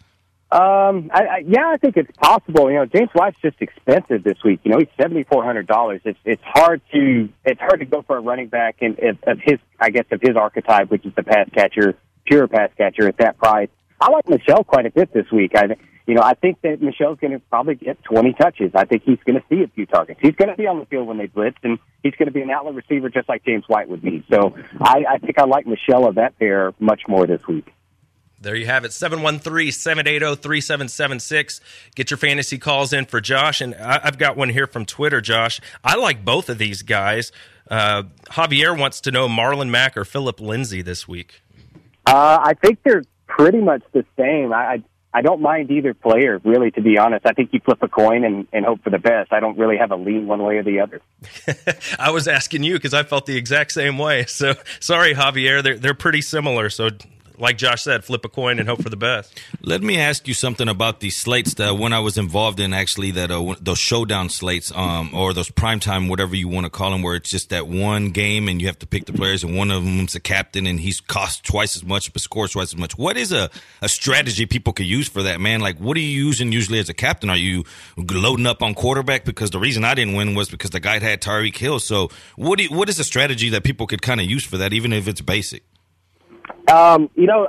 Um, 0.49 1.11
I, 1.13 1.25
I, 1.25 1.43
yeah, 1.45 1.67
I 1.67 1.77
think 1.77 1.97
it's 1.97 2.15
possible. 2.17 2.71
You 2.71 2.77
know, 2.77 2.85
James 2.85 3.09
White's 3.13 3.37
just 3.41 3.57
expensive 3.59 4.23
this 4.23 4.37
week. 4.45 4.61
You 4.63 4.71
know, 4.71 4.77
he's 4.79 4.87
seventy 4.99 5.23
four 5.23 5.43
hundred 5.43 5.67
dollars. 5.67 5.99
It's 6.05 6.19
it's 6.23 6.41
hard 6.45 6.81
to 6.93 7.27
it's 7.43 7.59
hard 7.59 7.81
to 7.81 7.85
go 7.85 8.01
for 8.01 8.15
a 8.15 8.21
running 8.21 8.47
back 8.47 8.77
and 8.79 8.97
of, 8.99 9.17
of 9.27 9.39
his 9.43 9.59
I 9.77 9.89
guess 9.89 10.05
of 10.09 10.21
his 10.21 10.37
archetype, 10.37 10.89
which 10.89 11.05
is 11.05 11.13
the 11.15 11.23
pass 11.23 11.49
catcher, 11.53 11.95
pure 12.25 12.47
pass 12.47 12.69
catcher 12.77 13.09
at 13.09 13.17
that 13.17 13.37
price. 13.37 13.67
I 13.99 14.09
like 14.09 14.29
Michel 14.29 14.63
quite 14.63 14.85
a 14.85 14.89
bit 14.89 15.11
this 15.11 15.29
week. 15.33 15.51
I 15.53 15.75
you 16.05 16.13
know 16.13 16.21
I 16.21 16.35
think 16.35 16.61
that 16.61 16.81
Michel's 16.81 17.19
going 17.19 17.33
to 17.33 17.39
probably 17.49 17.75
get 17.75 18.01
twenty 18.05 18.31
touches. 18.31 18.71
I 18.73 18.85
think 18.85 19.03
he's 19.03 19.19
going 19.25 19.41
to 19.41 19.43
see 19.49 19.63
a 19.63 19.67
few 19.67 19.85
targets. 19.85 20.21
He's 20.21 20.35
going 20.35 20.49
to 20.49 20.55
be 20.55 20.65
on 20.65 20.79
the 20.79 20.85
field 20.85 21.09
when 21.09 21.17
they 21.17 21.27
blitz, 21.27 21.57
and 21.63 21.77
he's 22.03 22.15
going 22.15 22.27
to 22.27 22.33
be 22.33 22.41
an 22.41 22.51
outlet 22.51 22.75
receiver 22.75 23.09
just 23.09 23.27
like 23.27 23.43
James 23.43 23.65
White 23.67 23.89
would 23.89 24.01
be. 24.01 24.23
So 24.31 24.55
I, 24.79 25.03
I 25.09 25.17
think 25.17 25.39
I 25.39 25.43
like 25.43 25.67
Michel 25.67 26.07
of 26.07 26.15
that 26.15 26.39
pair 26.39 26.73
much 26.79 27.01
more 27.05 27.27
this 27.27 27.45
week. 27.49 27.65
There 28.39 28.55
you 28.55 28.67
have 28.67 28.85
it 28.85 28.93
713 28.93 29.71
780 29.71 30.41
3776. 30.41 31.61
Get 31.95 32.11
your 32.11 32.17
fantasy 32.17 32.57
calls 32.57 32.93
in 32.93 33.05
for 33.05 33.19
Josh. 33.19 33.61
And 33.61 33.73
I, 33.75 33.99
have 34.03 34.17
got 34.17 34.37
one 34.37 34.49
here 34.49 34.67
from 34.67 34.85
Twitter, 34.85 35.21
Josh. 35.21 35.59
I 35.83 35.95
like 35.95 36.23
both 36.23 36.49
of 36.49 36.57
these 36.57 36.83
guys. 36.83 37.31
Uh, 37.69 38.03
Javier 38.29 38.77
wants 38.77 39.01
to 39.01 39.11
know 39.11 39.27
Marlon 39.27 39.69
Mack 39.69 39.97
or 39.97 40.05
Phillip 40.05 40.39
Lindsay 40.39 40.81
this 40.81 41.07
week. 41.07 41.41
Uh, 42.05 42.39
I 42.41 42.53
think 42.53 42.79
they're 42.83 43.03
pretty 43.25 43.59
much 43.59 43.83
the 43.91 44.05
same. 44.17 44.53
I, 44.53 44.73
I 44.73 44.83
I 45.13 45.21
don't 45.21 45.41
mind 45.41 45.71
either 45.71 45.95
player, 45.95 46.39
really, 46.43 46.69
to 46.71 46.81
be 46.81 46.99
honest. 46.99 47.25
I 47.25 47.31
think 47.31 47.51
you 47.51 47.59
flip 47.59 47.81
a 47.81 47.87
coin 47.87 48.23
and, 48.23 48.47
and 48.53 48.65
hope 48.65 48.83
for 48.83 48.91
the 48.91 48.99
best. 48.99 49.33
I 49.33 49.39
don't 49.39 49.57
really 49.57 49.77
have 49.77 49.89
a 49.89 49.95
lean 49.95 50.27
one 50.27 50.43
way 50.43 50.57
or 50.57 50.63
the 50.63 50.81
other. 50.81 51.01
I 51.99 52.11
was 52.11 52.27
asking 52.27 52.61
you 52.61 52.73
because 52.73 52.93
I 52.93 53.01
felt 53.01 53.25
the 53.25 53.35
exact 53.35 53.71
same 53.71 53.97
way. 53.97 54.25
So 54.25 54.53
sorry, 54.79 55.15
Javier. 55.15 55.63
They're 55.63 55.77
they're 55.77 55.93
pretty 55.95 56.21
similar. 56.21 56.69
So 56.69 56.89
like 57.37 57.57
Josh 57.57 57.83
said, 57.83 58.03
flip 58.03 58.25
a 58.25 58.29
coin 58.29 58.59
and 58.59 58.67
hope 58.67 58.81
for 58.81 58.89
the 58.89 58.97
best. 58.97 59.39
Let 59.61 59.81
me 59.81 59.97
ask 59.97 60.27
you 60.27 60.33
something 60.33 60.67
about 60.67 60.99
these 60.99 61.15
slates 61.15 61.55
that 61.55 61.77
when 61.77 61.93
I 61.93 61.99
was 61.99 62.17
involved 62.17 62.59
in 62.59 62.73
actually 62.73 63.11
that 63.11 63.31
uh, 63.31 63.55
those 63.61 63.79
showdown 63.79 64.29
slates 64.29 64.71
um, 64.75 65.11
or 65.13 65.33
those 65.33 65.49
primetime 65.49 66.09
whatever 66.09 66.35
you 66.35 66.47
want 66.47 66.65
to 66.65 66.69
call 66.69 66.91
them 66.91 67.01
where 67.01 67.15
it's 67.15 67.29
just 67.29 67.49
that 67.49 67.67
one 67.67 68.09
game 68.09 68.47
and 68.47 68.61
you 68.61 68.67
have 68.67 68.79
to 68.79 68.87
pick 68.87 69.05
the 69.05 69.13
players 69.13 69.43
and 69.43 69.55
one 69.55 69.71
of 69.71 69.83
them's 69.83 70.15
a 70.15 70.19
captain 70.19 70.65
and 70.65 70.79
he's 70.79 70.99
cost 70.99 71.43
twice 71.43 71.75
as 71.75 71.83
much 71.83 72.11
but 72.11 72.21
scores 72.21 72.51
twice 72.51 72.73
as 72.73 72.77
much. 72.77 72.97
What 72.97 73.17
is 73.17 73.31
a, 73.31 73.49
a 73.81 73.89
strategy 73.89 74.45
people 74.45 74.73
could 74.73 74.87
use 74.87 75.07
for 75.07 75.23
that, 75.23 75.39
man? 75.39 75.59
Like 75.59 75.77
what 75.79 75.95
are 75.97 76.01
you 76.01 76.25
using 76.25 76.51
usually 76.51 76.79
as 76.79 76.89
a 76.89 76.93
captain? 76.93 77.29
Are 77.29 77.37
you 77.37 77.63
loading 77.97 78.47
up 78.47 78.63
on 78.63 78.73
quarterback? 78.73 79.25
Because 79.25 79.51
the 79.51 79.59
reason 79.59 79.83
I 79.83 79.93
didn't 79.93 80.15
win 80.15 80.35
was 80.35 80.49
because 80.49 80.71
the 80.71 80.79
guy 80.79 80.99
had 80.99 81.21
Tyreek 81.21 81.57
Hill. 81.57 81.79
So 81.79 82.09
what, 82.35 82.59
you, 82.59 82.69
what 82.69 82.89
is 82.89 82.99
a 82.99 83.03
strategy 83.03 83.49
that 83.49 83.63
people 83.63 83.87
could 83.87 84.01
kind 84.01 84.19
of 84.19 84.27
use 84.27 84.45
for 84.45 84.57
that 84.57 84.73
even 84.73 84.93
if 84.93 85.07
it's 85.07 85.21
basic? 85.21 85.63
Um, 86.71 87.09
you 87.15 87.27
know, 87.27 87.47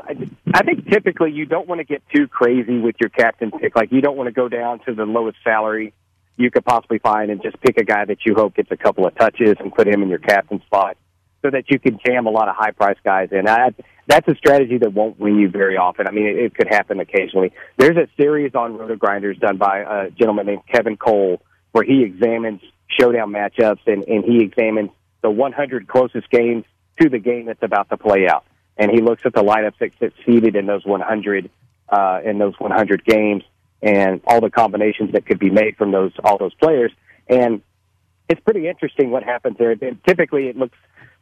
I, 0.55 0.63
think 0.63 0.89
typically 0.89 1.33
you 1.33 1.45
don't 1.45 1.67
want 1.69 1.81
to 1.81 1.85
get 1.85 2.03
too 2.15 2.29
crazy 2.29 2.79
with 2.79 2.97
your 3.01 3.11
captain 3.11 3.51
pick. 3.51 3.75
Like 3.75 3.91
you 3.91 4.01
don't 4.01 4.17
want 4.17 4.29
to 4.29 4.33
go 4.33 4.49
down 4.49 4.81
to 4.87 4.95
the 4.95 5.05
lowest 5.05 5.39
salary 5.43 5.93
you 6.37 6.51
could 6.53 6.65
possibly 6.65 7.01
find 7.01 7.31
and 7.31 7.43
just 7.43 7.61
pick 7.61 7.79
a 7.79 7.85
guy 7.85 8.05
that 8.05 8.19
you 8.25 8.35
hope 8.35 8.55
gets 8.55 8.71
a 8.71 8.77
couple 8.77 9.07
of 9.07 9.15
touches 9.17 9.57
and 9.59 9.75
put 9.75 9.89
him 9.89 10.03
in 10.03 10.09
your 10.09 10.21
captain 10.21 10.63
spot 10.67 10.97
so 11.43 11.51
that 11.51 11.65
you 11.69 11.79
can 11.81 11.99
jam 12.07 12.27
a 12.27 12.31
lot 12.31 12.49
of 12.49 12.55
high 12.57 12.71
price 12.71 12.97
guys 13.05 13.29
in. 13.33 13.49
I, 13.49 13.71
that's 14.07 14.27
a 14.29 14.37
strategy 14.37 14.79
that 14.79 14.93
won't 14.93 15.19
win 15.19 15.37
you 15.37 15.49
very 15.49 15.77
often. 15.77 16.07
I 16.07 16.13
mean, 16.13 16.27
it, 16.27 16.37
it 16.37 16.55
could 16.55 16.69
happen 16.69 17.01
occasionally. 17.01 17.53
There's 17.77 17.97
a 17.97 18.09
series 18.17 18.55
on 18.55 18.77
Roto 18.77 18.97
Grinders 18.97 19.37
done 19.39 19.59
by 19.59 19.81
a 19.81 20.11
gentleman 20.11 20.47
named 20.47 20.63
Kevin 20.73 20.97
Cole 20.97 21.43
where 21.73 21.85
he 21.85 22.05
examines 22.05 22.61
showdown 22.89 23.33
matchups 23.33 23.87
and, 23.87 24.05
and 24.05 24.25
he 24.25 24.43
examines 24.43 24.91
the 25.23 25.31
100 25.31 25.89
closest 25.89 26.31
games 26.31 26.65
to 27.01 27.09
the 27.09 27.19
game 27.19 27.47
that's 27.47 27.63
about 27.63 27.89
to 27.91 27.97
play 27.97 28.29
out 28.29 28.45
and 28.79 28.91
he 28.91 29.01
looks 29.01 29.23
at 29.25 29.35
the 29.35 29.43
lineups 29.43 29.79
that 29.81 29.99
get 29.99 30.13
seated 30.25 30.57
in 30.57 30.67
those 30.67 30.85
100 30.85 31.51
uh, 31.89 32.21
in 32.25 32.39
those 32.39 32.55
100 32.59 33.05
games, 33.05 33.43
and 33.83 34.21
all 34.27 34.41
the 34.41 34.51
combinations 34.51 35.13
that 35.13 35.27
could 35.27 35.39
be 35.39 35.51
made 35.51 35.77
from 35.77 35.91
those 35.91 36.13
all 36.23 36.39
those 36.39 36.55
players. 36.55 36.93
And 37.29 37.63
it's 38.29 38.41
pretty 38.41 38.69
interesting 38.69 39.11
what 39.11 39.23
happens 39.23 39.57
there. 39.59 39.73
And 39.73 40.03
typically, 40.05 40.49
it 40.49 40.57
looks 40.57 40.77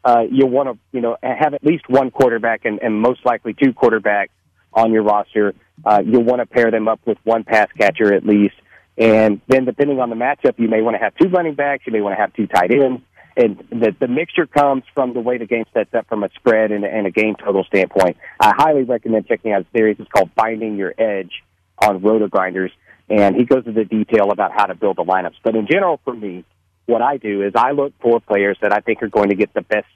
uh, 0.04 0.24
you'll 0.30 0.50
want 0.50 0.68
to 0.68 0.78
you 0.92 1.00
know 1.00 1.16
have 1.22 1.54
at 1.54 1.64
least 1.64 1.88
one 1.88 2.11
quarterback 2.11 2.64
and, 2.64 2.80
and 2.80 3.00
most 3.00 3.24
likely 3.24 3.54
two 3.54 3.72
quarterbacks 3.72 4.28
on 4.72 4.92
your 4.92 5.02
roster. 5.02 5.54
Uh, 5.84 6.02
you'll 6.04 6.24
want 6.24 6.40
to 6.40 6.46
pair 6.46 6.70
them 6.70 6.88
up 6.88 7.00
with 7.07 7.18
one 7.24 7.44
pass 7.44 7.68
catcher 7.78 8.12
at 8.12 8.24
least. 8.24 8.54
And 8.98 9.40
then 9.46 9.66
depending 9.66 10.00
on 10.00 10.09
the 10.09 10.16
matchup, 10.16 10.59
you 10.59 10.68
may 10.68 10.80
want 10.80 10.94
to 10.94 10.98
have 10.98 11.14
two 11.16 11.28
running 11.28 11.54
backs. 11.54 11.86
You 11.86 11.92
may 11.92 12.00
want 12.00 12.16
to 12.16 12.20
have 12.20 12.32
two 12.32 12.46
tight 12.46 12.70
ends. 12.70 13.02
And 13.37 13.59
the, 13.70 13.95
the 13.99 14.09
mixture 14.09 14.47
comes 14.47 14.84
from 14.95 15.12
the 15.12 15.20
way 15.20 15.37
the 15.37 15.47
game 15.47 15.64
sets 15.74 15.93
up 15.93 16.09
from 16.09 16.24
a 16.24 16.30
spread 16.37 16.72
and, 16.72 16.84
and 16.84 17.07
a 17.07 17.11
game 17.11 17.34
total 17.37 17.64
standpoint. 17.64 18.16
I 18.41 18.55
highly 18.57 18.84
recommend 18.84 19.26
checking 19.26 19.53
out 19.53 19.62
a 19.62 19.66
series. 19.76 19.97
It's 19.99 20.11
called 20.11 20.30
Finding 20.34 20.76
Your 20.76 20.95
Edge 20.97 21.43
on 21.78 22.01
Roto 22.01 22.28
Grinders. 22.28 22.72
And 23.11 23.37
he 23.37 23.45
goes 23.45 23.66
into 23.66 23.84
detail 23.84 24.30
about 24.30 24.53
how 24.53 24.64
to 24.66 24.74
build 24.74 24.97
the 24.97 25.05
lineups. 25.05 25.37
But 25.43 25.55
in 25.55 25.66
general, 25.66 26.01
for 26.05 26.14
me, 26.14 26.45
what 26.87 27.03
I 27.03 27.18
do 27.18 27.43
is 27.43 27.53
I 27.55 27.72
look 27.72 27.93
for 28.01 28.20
players 28.20 28.57
that 28.62 28.72
I 28.72 28.80
think 28.80 29.03
are 29.03 29.09
going 29.09 29.28
to 29.28 29.37
get 29.37 29.53
the 29.53 29.61
best 29.61 29.87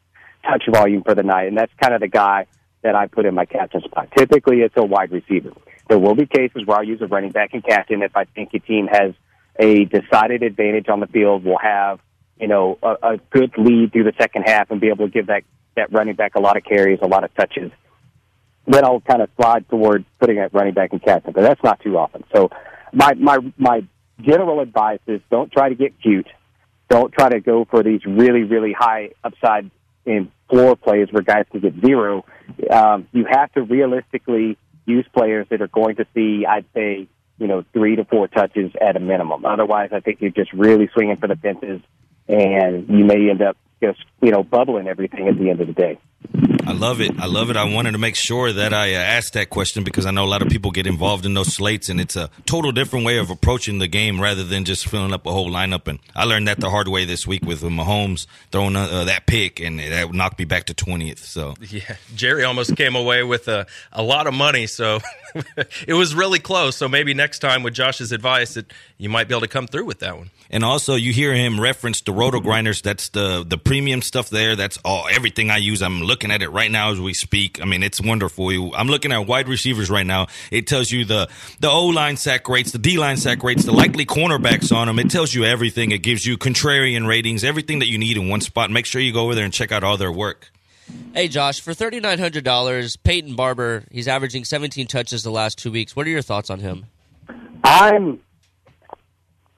touch 0.45 0.65
volume 0.71 1.03
for 1.03 1.15
the 1.15 1.23
night. 1.23 1.49
And 1.49 1.57
that's 1.57 1.73
kind 1.81 1.95
of 1.95 2.01
the 2.01 2.09
guy 2.09 2.47
that 2.83 2.95
I 2.95 3.07
put 3.07 3.25
in 3.25 3.35
my 3.35 3.47
captain 3.47 3.81
spot. 3.83 4.09
Typically, 4.17 4.59
it's 4.61 4.77
a 4.77 4.85
wide 4.85 5.13
receiver. 5.13 5.53
There 5.89 5.99
will 5.99 6.15
be 6.15 6.27
cases 6.27 6.65
where 6.67 6.79
I'll 6.79 6.85
use 6.85 7.01
a 7.01 7.07
running 7.07 7.31
back 7.31 7.55
and 7.55 7.65
captain 7.65 8.03
if 8.03 8.17
I 8.17 8.25
think 8.25 8.51
a 8.55 8.59
team 8.59 8.87
has 8.87 9.13
a 9.59 9.85
decided 9.87 10.43
advantage 10.43 10.89
on 10.89 11.01
the 11.01 11.07
field, 11.07 11.45
will 11.45 11.59
have 11.59 12.01
you 12.41 12.49
know 12.49 12.79
a, 12.83 12.97
a 13.03 13.17
good 13.31 13.53
lead 13.57 13.93
through 13.93 14.05
the 14.05 14.15
second 14.19 14.43
half, 14.43 14.71
and 14.71 14.81
be 14.81 14.89
able 14.89 15.07
to 15.07 15.13
give 15.13 15.27
that 15.27 15.43
that 15.77 15.93
running 15.93 16.15
back 16.15 16.35
a 16.35 16.41
lot 16.41 16.57
of 16.57 16.65
carries, 16.65 16.99
a 17.03 17.07
lot 17.07 17.25
of 17.25 17.35
touches. 17.35 17.71
Then 18.67 18.85
I'll 18.85 19.01
kind 19.01 19.23
of 19.23 19.31
slide 19.37 19.69
toward 19.69 20.05
putting 20.19 20.37
that 20.37 20.53
running 20.53 20.75
back 20.75 20.93
in 20.93 21.01
captain, 21.01 21.33
but 21.33 21.43
that's 21.43 21.63
not 21.63 21.81
too 21.81 21.97
often. 21.97 22.25
So 22.35 22.51
my 22.93 23.15
my 23.15 23.39
my 23.57 23.85
general 24.21 24.61
advice 24.61 25.01
is 25.07 25.21
don't 25.31 25.51
try 25.53 25.69
to 25.69 25.75
get 25.75 26.01
cute. 26.01 26.29
Don't 26.89 27.13
try 27.13 27.29
to 27.29 27.41
go 27.41 27.65
for 27.65 27.83
these 27.83 28.05
really 28.05 28.43
really 28.43 28.73
high 28.73 29.11
upside 29.23 29.71
in 30.05 30.31
floor 30.49 30.77
plays 30.77 31.09
where 31.11 31.23
guys 31.23 31.47
can 31.51 31.61
get 31.61 31.75
zero. 31.85 32.25
Um, 32.71 33.09
you 33.13 33.25
have 33.31 33.53
to 33.53 33.63
realistically 33.63 34.59
use 34.87 35.07
players 35.15 35.47
that 35.51 35.63
are 35.63 35.69
going 35.69 35.97
to 35.97 36.07
see, 36.15 36.45
I'd 36.47 36.65
say, 36.75 37.07
you 37.39 37.47
know, 37.47 37.65
three 37.73 37.97
to 37.97 38.05
four 38.05 38.29
touches 38.29 38.73
at 38.81 38.97
a 38.97 39.01
minimum. 39.01 39.45
Otherwise, 39.45 39.91
I 39.93 40.01
think 40.01 40.21
you're 40.21 40.31
just 40.31 40.53
really 40.53 40.89
swinging 40.93 41.17
for 41.17 41.29
the 41.29 41.37
fences, 41.37 41.81
and 42.31 42.89
you 42.89 43.05
may 43.05 43.29
end 43.31 43.43
up 43.43 43.57
just 43.83 44.01
you 44.21 44.31
know 44.31 44.43
bubbling 44.43 44.87
everything 44.87 45.29
at 45.29 45.39
the 45.39 45.51
end 45.51 45.61
of 45.61 45.67
the 45.67 45.73
day. 45.73 45.99
I 46.67 46.73
love 46.73 47.01
it. 47.01 47.19
I 47.19 47.27
love 47.27 47.51
it. 47.51 47.57
I 47.57 47.65
wanted 47.65 47.93
to 47.93 47.99
make 47.99 48.15
sure 48.15 48.53
that 48.53 48.73
I 48.73 48.95
uh, 48.95 48.99
asked 48.99 49.33
that 49.33 49.51
question 49.51 49.83
because 49.83 50.07
I 50.07 50.11
know 50.11 50.25
a 50.25 50.29
lot 50.29 50.43
of 50.43 50.49
people 50.49 50.71
get 50.71 50.87
involved 50.87 51.27
in 51.27 51.35
those 51.35 51.53
slates, 51.55 51.89
and 51.89 52.01
it's 52.01 52.15
a 52.15 52.31
total 52.45 52.71
different 52.71 53.05
way 53.07 53.17
of 53.17 53.31
approaching 53.31 53.79
the 53.79 53.89
game 53.89 54.21
rather 54.21 54.45
than 54.45 54.65
just 54.65 54.87
filling 54.87 55.13
up 55.13 55.27
a 55.27 55.33
whole 55.33 55.51
lineup. 55.51 55.89
And 55.89 55.99
I 56.15 56.25
learned 56.25 56.47
that 56.47 56.61
the 56.61 56.71
hard 56.71 56.87
way 56.87 57.05
this 57.05 57.27
week 57.27 57.45
with 57.45 57.63
Mahomes 57.63 58.27
throwing 58.53 58.77
uh, 58.77 58.83
uh, 58.85 59.05
that 59.05 59.27
pick, 59.27 59.59
and 59.59 59.81
that 59.81 60.13
knocked 60.13 60.39
me 60.39 60.45
back 60.45 60.67
to 60.67 60.75
twentieth. 60.75 61.25
So 61.25 61.55
Yeah, 61.69 61.97
Jerry 62.15 62.45
almost 62.45 62.77
came 62.77 62.95
away 62.95 63.25
with 63.25 63.49
a, 63.49 63.67
a 63.93 64.03
lot 64.03 64.27
of 64.27 64.35
money, 64.35 64.67
so 64.67 65.01
it 65.89 65.95
was 65.95 66.15
really 66.15 66.39
close. 66.39 66.77
So 66.77 66.89
maybe 66.89 67.15
next 67.15 67.41
time 67.41 67.63
with 67.63 67.75
Josh's 67.75 68.13
advice, 68.13 68.55
that 68.55 68.71
you 68.99 69.09
might 69.09 69.27
be 69.27 69.35
able 69.35 69.43
to 69.43 69.49
come 69.49 69.67
through 69.67 69.87
with 69.87 70.01
that 70.01 70.17
one. 70.17 70.31
And 70.53 70.65
also, 70.65 70.97
you 70.97 71.13
hear 71.13 71.33
him 71.33 71.61
reference 71.61 72.01
the 72.01 72.13
roto 72.13 72.41
grinders. 72.41 72.83
That's 72.83 73.11
the 73.11 73.45
the 73.47 73.57
premium 73.57 74.03
stuff 74.03 74.31
there. 74.31 74.57
That's 74.57 74.79
all 74.85 75.07
everything 75.09 75.49
I 75.49 75.59
use. 75.59 75.81
I'm 75.81 76.03
looking 76.03 76.33
at 76.33 76.43
it 76.43 76.49
right 76.49 76.71
now 76.71 76.91
as 76.91 77.01
we 77.01 77.15
speak. 77.15 77.63
I 77.63 77.67
mean, 77.67 77.85
it's 77.85 78.01
wonderful. 78.01 78.75
I'm 78.75 78.89
looking 78.89 79.13
at 79.13 79.27
wide 79.27 79.49
receivers 79.49 79.89
right 79.91 80.07
now. 80.07 80.27
It 80.51 80.67
tells 80.67 80.91
you 80.91 81.05
the 81.05 81.29
the 81.61 81.71
O 81.71 81.87
line 81.87 82.17
sack 82.17 82.49
rates, 82.49 82.73
the 82.73 82.79
D 82.79 82.99
line 82.99 83.17
sack 83.17 83.45
rates, 83.45 83.65
the 83.65 83.73
likely 83.73 84.05
cornerbacks 84.05 84.75
on 84.75 84.89
them. 84.89 84.99
It 84.99 85.09
tells 85.11 85.33
you 85.33 85.45
everything. 85.45 85.93
It 85.93 86.03
gives 86.03 86.27
you 86.27 86.37
contrarian 86.37 87.07
ratings, 87.07 87.45
everything 87.45 87.79
that 87.79 87.89
you 87.89 87.99
need 87.99 88.17
in 88.17 88.29
one 88.29 88.41
spot. 88.41 88.71
Make 88.71 88.87
sure 88.87 89.01
you 89.01 89.13
go 89.13 89.23
over 89.23 89.37
there 89.37 89.45
and 89.45 89.55
check 89.55 89.71
out 89.71 89.85
all 89.85 89.97
their 89.97 90.13
work. 90.13 90.51
Hey 91.15 91.29
Josh, 91.29 91.61
for 91.61 91.75
thirty 91.75 92.01
nine 92.01 92.19
hundred 92.19 92.43
dollars, 92.43 92.97
Peyton 92.97 93.37
Barber, 93.37 93.85
he's 93.93 94.09
averaging 94.09 94.45
seventeen 94.45 94.89
touches 94.89 95.23
the 95.23 95.31
last 95.31 95.59
two 95.59 95.71
weeks. 95.71 95.95
What 95.95 96.09
are 96.09 96.11
your 96.11 96.23
thoughts 96.23 96.51
on 96.51 96.59
him? 96.59 96.87
I'm 97.63 98.21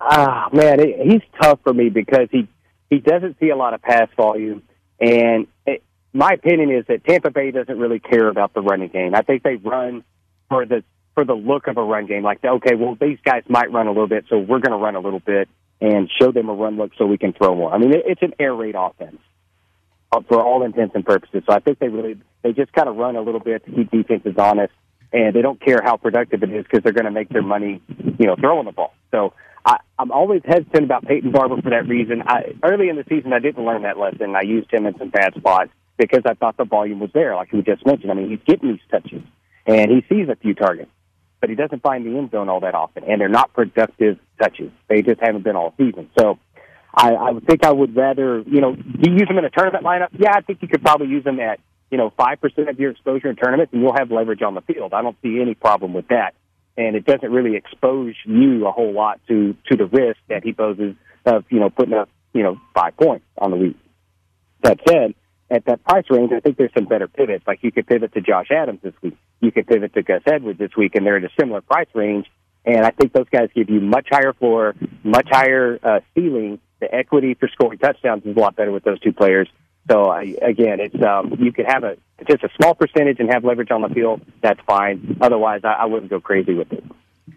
ah 0.02 0.48
man, 0.52 0.80
it, 0.80 1.00
he's 1.04 1.22
tough 1.40 1.60
for 1.62 1.72
me 1.72 1.88
because 1.88 2.28
he 2.30 2.48
he 2.90 2.98
doesn't 2.98 3.38
see 3.40 3.50
a 3.50 3.56
lot 3.56 3.74
of 3.74 3.82
pass 3.82 4.08
volume, 4.16 4.62
and 5.00 5.46
it, 5.66 5.82
my 6.12 6.30
opinion 6.32 6.70
is 6.70 6.84
that 6.88 7.04
Tampa 7.04 7.30
Bay 7.30 7.50
doesn't 7.50 7.78
really 7.78 8.00
care 8.00 8.28
about 8.28 8.52
the 8.54 8.60
running 8.60 8.88
game. 8.88 9.14
I 9.14 9.22
think 9.22 9.42
they 9.42 9.56
run 9.56 10.04
for 10.48 10.66
the 10.66 10.84
for 11.14 11.24
the 11.24 11.34
look 11.34 11.66
of 11.66 11.76
a 11.76 11.82
run 11.82 12.06
game. 12.06 12.22
Like, 12.22 12.44
okay, 12.44 12.74
well 12.74 12.96
these 13.00 13.18
guys 13.24 13.42
might 13.48 13.72
run 13.72 13.86
a 13.86 13.90
little 13.90 14.08
bit, 14.08 14.26
so 14.28 14.38
we're 14.38 14.60
going 14.60 14.72
to 14.72 14.82
run 14.82 14.96
a 14.96 15.00
little 15.00 15.20
bit 15.20 15.48
and 15.80 16.10
show 16.20 16.32
them 16.32 16.48
a 16.48 16.54
run 16.54 16.76
look 16.76 16.92
so 16.96 17.06
we 17.06 17.18
can 17.18 17.32
throw 17.32 17.54
more. 17.54 17.72
I 17.72 17.78
mean, 17.78 17.92
it, 17.92 18.02
it's 18.06 18.22
an 18.22 18.34
air 18.38 18.54
raid 18.54 18.74
offense 18.76 19.18
uh, 20.12 20.20
for 20.28 20.40
all 20.40 20.62
intents 20.62 20.94
and 20.94 21.04
purposes. 21.04 21.42
So 21.46 21.54
I 21.54 21.60
think 21.60 21.78
they 21.78 21.88
really 21.88 22.20
they 22.42 22.52
just 22.52 22.72
kind 22.72 22.88
of 22.88 22.96
run 22.96 23.16
a 23.16 23.22
little 23.22 23.40
bit 23.40 23.64
to 23.64 23.70
keep 23.72 23.90
defenses 23.90 24.34
honest, 24.38 24.72
and 25.12 25.34
they 25.34 25.42
don't 25.42 25.60
care 25.60 25.80
how 25.82 25.96
productive 25.96 26.42
it 26.42 26.50
is 26.50 26.64
because 26.64 26.82
they're 26.82 26.92
going 26.92 27.06
to 27.06 27.10
make 27.10 27.28
their 27.28 27.42
money, 27.42 27.80
you 28.18 28.26
know, 28.26 28.36
throwing 28.36 28.66
the 28.66 28.72
ball. 28.72 28.94
So 29.10 29.32
I, 29.64 29.78
I'm 29.98 30.10
always 30.10 30.42
hesitant 30.44 30.84
about 30.84 31.06
Peyton 31.06 31.30
Barber 31.30 31.60
for 31.62 31.70
that 31.70 31.88
reason. 31.88 32.22
I, 32.26 32.54
early 32.62 32.88
in 32.88 32.96
the 32.96 33.04
season, 33.08 33.32
I 33.32 33.38
didn't 33.38 33.64
learn 33.64 33.82
that 33.82 33.98
lesson. 33.98 34.34
I 34.34 34.42
used 34.42 34.72
him 34.72 34.86
in 34.86 34.98
some 34.98 35.10
bad 35.10 35.34
spots 35.34 35.70
because 35.96 36.22
I 36.26 36.34
thought 36.34 36.56
the 36.56 36.64
volume 36.64 37.00
was 37.00 37.10
there, 37.14 37.36
like 37.36 37.52
we 37.52 37.62
just 37.62 37.86
mentioned. 37.86 38.10
I 38.10 38.14
mean, 38.14 38.30
he's 38.30 38.40
getting 38.44 38.72
these 38.72 38.80
touches 38.90 39.22
and 39.66 39.90
he 39.90 40.04
sees 40.08 40.28
a 40.28 40.36
few 40.36 40.54
targets, 40.54 40.90
but 41.40 41.50
he 41.50 41.56
doesn't 41.56 41.82
find 41.82 42.04
the 42.04 42.16
end 42.16 42.30
zone 42.30 42.48
all 42.48 42.60
that 42.60 42.74
often, 42.74 43.04
and 43.04 43.20
they're 43.20 43.28
not 43.28 43.52
productive 43.52 44.18
touches. 44.40 44.70
They 44.88 45.02
just 45.02 45.20
haven't 45.20 45.44
been 45.44 45.56
all 45.56 45.74
season. 45.76 46.10
So 46.18 46.38
I, 46.94 47.12
I 47.12 47.30
would 47.30 47.46
think 47.46 47.64
I 47.64 47.72
would 47.72 47.96
rather, 47.96 48.40
you 48.40 48.60
know, 48.60 48.74
do 48.74 49.10
you 49.10 49.18
use 49.18 49.28
them 49.28 49.38
in 49.38 49.44
a 49.44 49.50
tournament 49.50 49.84
lineup? 49.84 50.08
Yeah, 50.18 50.32
I 50.34 50.40
think 50.40 50.60
you 50.62 50.68
could 50.68 50.82
probably 50.82 51.08
use 51.08 51.24
them 51.24 51.40
at, 51.40 51.60
you 51.90 51.98
know, 51.98 52.12
5% 52.18 52.68
of 52.68 52.80
your 52.80 52.90
exposure 52.90 53.28
in 53.28 53.36
tournaments 53.36 53.72
and 53.72 53.82
you'll 53.82 53.96
have 53.96 54.10
leverage 54.10 54.42
on 54.42 54.54
the 54.54 54.60
field. 54.62 54.92
I 54.92 55.02
don't 55.02 55.16
see 55.22 55.40
any 55.40 55.54
problem 55.54 55.92
with 55.94 56.08
that. 56.08 56.34
And 56.76 56.96
it 56.96 57.04
doesn't 57.04 57.30
really 57.30 57.56
expose 57.56 58.14
you 58.24 58.66
a 58.66 58.72
whole 58.72 58.92
lot 58.92 59.20
to, 59.28 59.54
to 59.70 59.76
the 59.76 59.86
risk 59.86 60.18
that 60.28 60.42
he 60.42 60.52
poses 60.52 60.94
of, 61.26 61.44
you 61.50 61.60
know, 61.60 61.70
putting 61.70 61.94
up, 61.94 62.08
you 62.32 62.42
know, 62.42 62.58
five 62.74 62.96
points 62.96 63.26
on 63.36 63.50
the 63.50 63.56
week. 63.56 63.76
That 64.62 64.78
said, 64.88 65.14
at 65.50 65.66
that 65.66 65.84
price 65.84 66.06
range, 66.08 66.32
I 66.34 66.40
think 66.40 66.56
there's 66.56 66.72
some 66.74 66.86
better 66.86 67.08
pivots. 67.08 67.44
Like 67.46 67.58
you 67.62 67.70
could 67.70 67.86
pivot 67.86 68.14
to 68.14 68.22
Josh 68.22 68.48
Adams 68.50 68.80
this 68.82 68.94
week. 69.02 69.16
You 69.40 69.52
could 69.52 69.66
pivot 69.66 69.92
to 69.94 70.02
Gus 70.02 70.22
Edwards 70.24 70.58
this 70.58 70.70
week, 70.76 70.94
and 70.94 71.04
they're 71.04 71.18
at 71.18 71.24
a 71.24 71.30
similar 71.38 71.60
price 71.60 71.88
range. 71.94 72.26
And 72.64 72.86
I 72.86 72.90
think 72.90 73.12
those 73.12 73.28
guys 73.30 73.50
give 73.54 73.68
you 73.68 73.80
much 73.80 74.06
higher 74.10 74.32
floor, 74.32 74.74
much 75.04 75.28
higher 75.30 75.78
uh, 75.82 76.00
ceiling. 76.14 76.58
The 76.80 76.92
equity 76.92 77.34
for 77.34 77.48
scoring 77.48 77.78
touchdowns 77.78 78.24
is 78.24 78.36
a 78.36 78.40
lot 78.40 78.56
better 78.56 78.72
with 78.72 78.84
those 78.84 79.00
two 79.00 79.12
players. 79.12 79.48
So 79.90 80.04
I, 80.06 80.36
again, 80.42 80.80
it's 80.80 81.02
um, 81.02 81.36
you 81.38 81.52
could 81.52 81.66
have 81.66 81.84
a 81.84 81.96
just 82.28 82.44
a 82.44 82.48
small 82.56 82.74
percentage 82.74 83.18
and 83.18 83.28
have 83.30 83.44
leverage 83.44 83.70
on 83.70 83.82
the 83.82 83.88
field. 83.88 84.22
That's 84.40 84.60
fine. 84.66 85.18
Otherwise, 85.20 85.62
I, 85.64 85.72
I 85.72 85.84
wouldn't 85.86 86.10
go 86.10 86.20
crazy 86.20 86.54
with 86.54 86.72
it. 86.72 86.84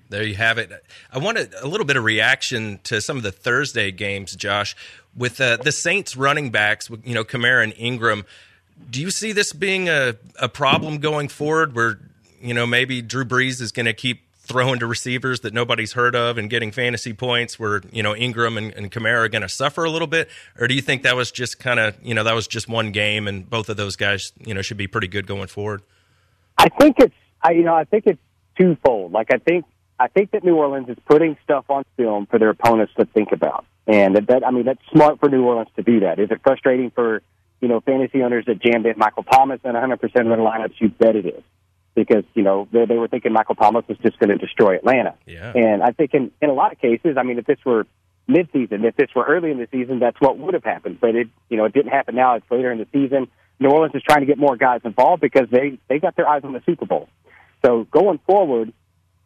There 0.10 0.24
you 0.24 0.36
have 0.36 0.58
it. 0.58 0.72
I 1.12 1.18
wanted 1.18 1.54
a 1.62 1.68
little 1.68 1.86
bit 1.86 1.98
of 1.98 2.04
reaction 2.04 2.80
to 2.84 3.02
some 3.02 3.18
of 3.18 3.24
the 3.24 3.32
Thursday 3.32 3.92
games, 3.92 4.36
Josh, 4.36 4.76
with 5.16 5.42
uh, 5.42 5.58
the 5.58 5.72
Saints 5.72 6.16
running 6.16 6.52
backs, 6.52 6.90
you 7.04 7.16
know, 7.16 7.24
Kamara 7.24 7.64
and 7.64 7.74
Ingram. 7.78 8.26
Do 8.90 9.02
you 9.02 9.10
see 9.10 9.32
this 9.32 9.52
being 9.52 9.90
a, 9.90 10.16
a 10.40 10.48
problem 10.48 11.00
going 11.00 11.28
forward 11.28 11.76
where, 11.76 12.00
you 12.40 12.54
know, 12.54 12.68
maybe 12.68 13.02
Drew 13.02 13.26
Brees 13.26 13.62
is 13.62 13.72
going 13.72 13.88
to 13.88 13.94
keep 13.94 14.25
throwing 14.46 14.80
to 14.80 14.88
receivers 14.88 15.42
that 15.42 15.54
nobody's 15.54 15.94
heard 15.94 16.16
of 16.16 16.38
and 16.38 16.50
getting 16.50 16.72
fantasy 16.72 17.14
points 17.14 17.60
where, 17.60 17.82
you 17.92 18.04
know, 18.04 18.16
Ingram 18.16 18.58
and, 18.58 18.74
and 18.74 18.92
Kamara 18.92 19.26
are 19.26 19.30
going 19.30 19.42
to 19.42 19.50
suffer 19.50 19.84
a 19.84 19.90
little 19.90 20.08
bit? 20.08 20.30
Or 20.60 20.68
do 20.68 20.76
you 20.76 20.82
think 20.82 21.04
that 21.04 21.16
was 21.16 21.32
just 21.32 21.60
kind 21.60 21.80
of, 21.80 21.96
you 22.04 22.14
know, 22.14 22.24
that 22.24 22.36
was 22.36 22.48
just 22.48 22.70
one 22.70 22.92
game 22.92 23.28
and 23.28 23.50
both 23.50 23.70
of 23.70 23.78
those 23.78 23.96
guys, 23.96 24.34
you 24.40 24.54
know, 24.54 24.62
should 24.62 24.78
be 24.78 24.88
pretty 24.88 25.08
good 25.08 25.28
going 25.28 25.48
forward? 25.48 25.82
I 26.58 26.70
think 26.70 26.98
it's, 27.00 27.16
I, 27.42 27.52
you 27.52 27.64
know, 27.64 27.76
I 27.76 27.84
think 27.84 28.06
it's 28.08 28.22
twofold. 28.58 29.12
Like 29.12 29.34
I 29.34 29.38
think, 29.38 29.66
I 30.00 30.08
think 30.08 30.32
that 30.32 30.44
New 30.44 30.56
Orleans 30.56 30.90
is 30.90 30.98
putting 31.06 31.38
stuff 31.44 31.66
on 31.70 31.86
film 31.96 32.26
for 32.26 32.38
their 32.38 32.50
opponents 32.50 32.94
to 32.98 33.06
think 33.06 33.32
about, 33.32 33.66
and 33.88 34.16
that, 34.16 34.28
that 34.28 34.46
I 34.46 34.52
mean 34.52 34.66
that's 34.66 34.82
smart 34.92 35.20
for 35.20 35.30
New 35.30 35.44
Orleans 35.44 35.70
to 35.78 35.84
do 35.84 36.02
that. 36.02 36.20
Is 36.20 36.32
it 36.32 36.42
frustrating 36.44 36.92
for 36.92 37.22
you 37.62 37.68
know 37.70 37.80
fantasy 37.80 38.22
owners 38.22 38.46
that 38.48 38.62
jammed 38.62 38.86
in 38.86 38.96
Michael 38.98 39.24
Thomas 39.24 39.62
in 39.64 39.72
100 39.72 39.98
percent 40.02 40.28
of 40.28 40.38
their 40.38 40.46
lineups? 40.46 40.74
You 40.80 40.90
bet 40.90 41.16
it 41.16 41.26
is, 41.26 41.44
because 41.96 42.24
you 42.34 42.44
know 42.44 42.68
they, 42.72 42.86
they 42.86 42.98
were 42.98 43.08
thinking 43.08 43.34
Michael 43.34 43.56
Thomas 43.56 43.86
was 43.88 43.98
just 44.00 44.20
going 44.20 44.30
to 44.30 44.38
destroy 44.38 44.76
Atlanta. 44.76 45.16
Yeah. 45.26 45.52
And 45.56 45.82
I 45.82 45.92
think 45.92 46.14
in 46.14 46.32
in 46.42 46.50
a 46.50 46.54
lot 46.54 46.72
of 46.72 46.80
cases, 46.80 47.18
I 47.18 47.24
mean, 47.24 47.40
if 47.40 47.46
this 47.46 47.60
were 47.66 47.88
mid-season, 48.28 48.84
if 48.86 48.96
this 48.96 49.10
were 49.16 49.24
early 49.24 49.52
in 49.52 49.58
the 49.58 49.68
season, 49.72 50.00
that's 50.00 50.20
what 50.20 50.38
would 50.38 50.54
have 50.54 50.64
happened. 50.64 51.00
But 51.00 51.16
it 51.16 51.30
you 51.50 51.58
know 51.58 51.66
it 51.66 51.74
didn't 51.74 51.92
happen 51.92 52.16
now. 52.16 52.36
It's 52.36 52.52
later 52.52 52.72
in 52.72 52.78
the 52.78 52.88
season. 52.92 53.28
New 53.60 53.70
Orleans 53.70 53.96
is 53.96 54.04
trying 54.04 54.20
to 54.20 54.26
get 54.26 54.38
more 54.38 54.58
guys 54.58 54.82
involved 54.84 55.22
because 55.22 55.50
they 55.50 55.80
they 55.88 56.00
got 56.00 56.16
their 56.16 56.28
eyes 56.28 56.44
on 56.44 56.54
the 56.54 56.62
Super 56.66 56.86
Bowl. 56.86 57.10
So 57.66 57.88
going 57.90 58.20
forward, 58.28 58.74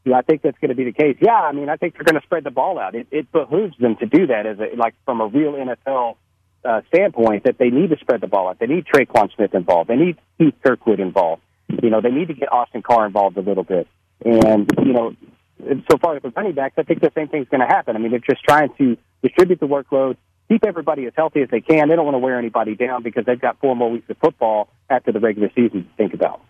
you 0.06 0.12
know, 0.12 0.18
I 0.18 0.22
think 0.22 0.42
that's 0.42 0.58
going 0.60 0.70
to 0.70 0.76
be 0.76 0.86
the 0.86 0.94
case. 0.94 1.18
Yeah, 1.20 1.34
I 1.34 1.52
mean, 1.52 1.68
I 1.70 1.76
think 1.76 1.96
they're 1.96 2.04
going 2.04 2.20
to 2.20 2.26
spread 2.26 2.44
the 2.44 2.52
ball 2.52 2.80
out. 2.80 2.96
It, 2.96 3.08
it 3.12 3.32
behooves 3.32 3.78
them 3.78 3.96
to 3.98 4.06
do 4.06 4.28
that 4.28 4.46
as 4.46 4.60
a, 4.60 4.76
like 4.76 4.96
from 5.06 5.20
a 5.20 5.28
real 5.28 5.54
NFL 5.54 6.16
uh, 6.64 6.82
standpoint 6.88 7.44
that 7.44 7.58
they 7.58 7.70
need 7.70 7.90
to 7.90 7.98
spread 7.98 8.22
the 8.22 8.28
ball 8.28 8.48
out. 8.50 8.60
They 8.60 8.68
need 8.68 8.86
Tre'Quan 8.86 9.34
Smith 9.36 9.54
involved. 9.54 9.90
They 9.90 9.96
need 9.96 10.18
Keith 10.38 10.56
Kirkwood 10.64 11.00
involved. 11.00 11.42
You 11.70 11.90
know, 11.90 12.02
they 12.02 12.12
need 12.12 12.28
to 12.28 12.34
get 12.34 12.52
Austin 12.52 12.82
Carr 12.82 13.06
involved 13.06 13.38
a 13.38 13.42
little 13.42 13.64
bit. 13.64 13.88
And 14.26 14.70
you 14.78 14.94
know, 14.94 15.16
so 15.90 15.98
far 15.98 16.14
with 16.14 16.24
the 16.24 16.30
running 16.30 16.54
backs, 16.54 16.76
I 16.78 16.84
think 16.84 17.02
the 17.02 17.12
same 17.16 17.28
thing's 17.28 17.48
going 17.50 17.62
to 17.62 17.68
happen. 17.68 17.96
I 17.96 18.00
mean, 18.00 18.12
they're 18.12 18.20
just 18.20 18.44
trying 18.44 18.70
to 18.78 18.98
distribute 19.22 19.60
the 19.60 19.68
workload, 19.68 20.18
keep 20.50 20.66
everybody 20.66 21.06
as 21.06 21.14
healthy 21.16 21.42
as 21.42 21.50
they 21.50 21.62
can. 21.62 21.90
They 21.90 21.96
don't 21.96 22.06
want 22.06 22.16
to 22.16 22.20
wear 22.20 22.38
anybody 22.38 22.76
down 22.76 23.04
because 23.04 23.26
they've 23.26 23.40
got 23.40 23.60
four 23.60 23.76
more 23.76 23.92
weeks 23.92 24.10
of 24.10 24.18
football 24.18 24.70
after 24.90 25.12
the 25.12 25.20
regular 25.20 25.50
season 25.56 25.84
to 25.86 25.90
think 25.98 26.14
about. 26.14 26.42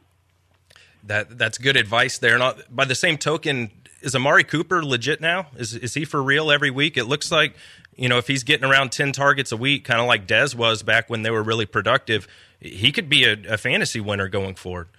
That 1.03 1.37
that's 1.37 1.57
good 1.57 1.77
advice 1.77 2.17
there. 2.17 2.37
Not 2.37 2.59
uh, 2.59 2.63
by 2.69 2.85
the 2.85 2.95
same 2.95 3.17
token, 3.17 3.71
is 4.01 4.15
Amari 4.15 4.43
Cooper 4.43 4.83
legit 4.83 5.21
now? 5.21 5.47
Is 5.55 5.73
is 5.73 5.93
he 5.93 6.05
for 6.05 6.21
real 6.21 6.51
every 6.51 6.71
week? 6.71 6.97
It 6.97 7.05
looks 7.05 7.31
like 7.31 7.55
you 7.95 8.09
know 8.09 8.17
if 8.17 8.27
he's 8.27 8.43
getting 8.43 8.69
around 8.69 8.91
ten 8.91 9.11
targets 9.11 9.51
a 9.51 9.57
week, 9.57 9.85
kind 9.85 10.01
of 10.01 10.07
like 10.07 10.27
Dez 10.27 10.55
was 10.55 10.83
back 10.83 11.09
when 11.09 11.21
they 11.21 11.31
were 11.31 11.41
really 11.41 11.65
productive, 11.65 12.27
he 12.59 12.91
could 12.91 13.09
be 13.09 13.23
a, 13.23 13.53
a 13.53 13.57
fantasy 13.57 14.01
winner 14.01 14.27
going 14.27 14.55
forward. 14.55 14.89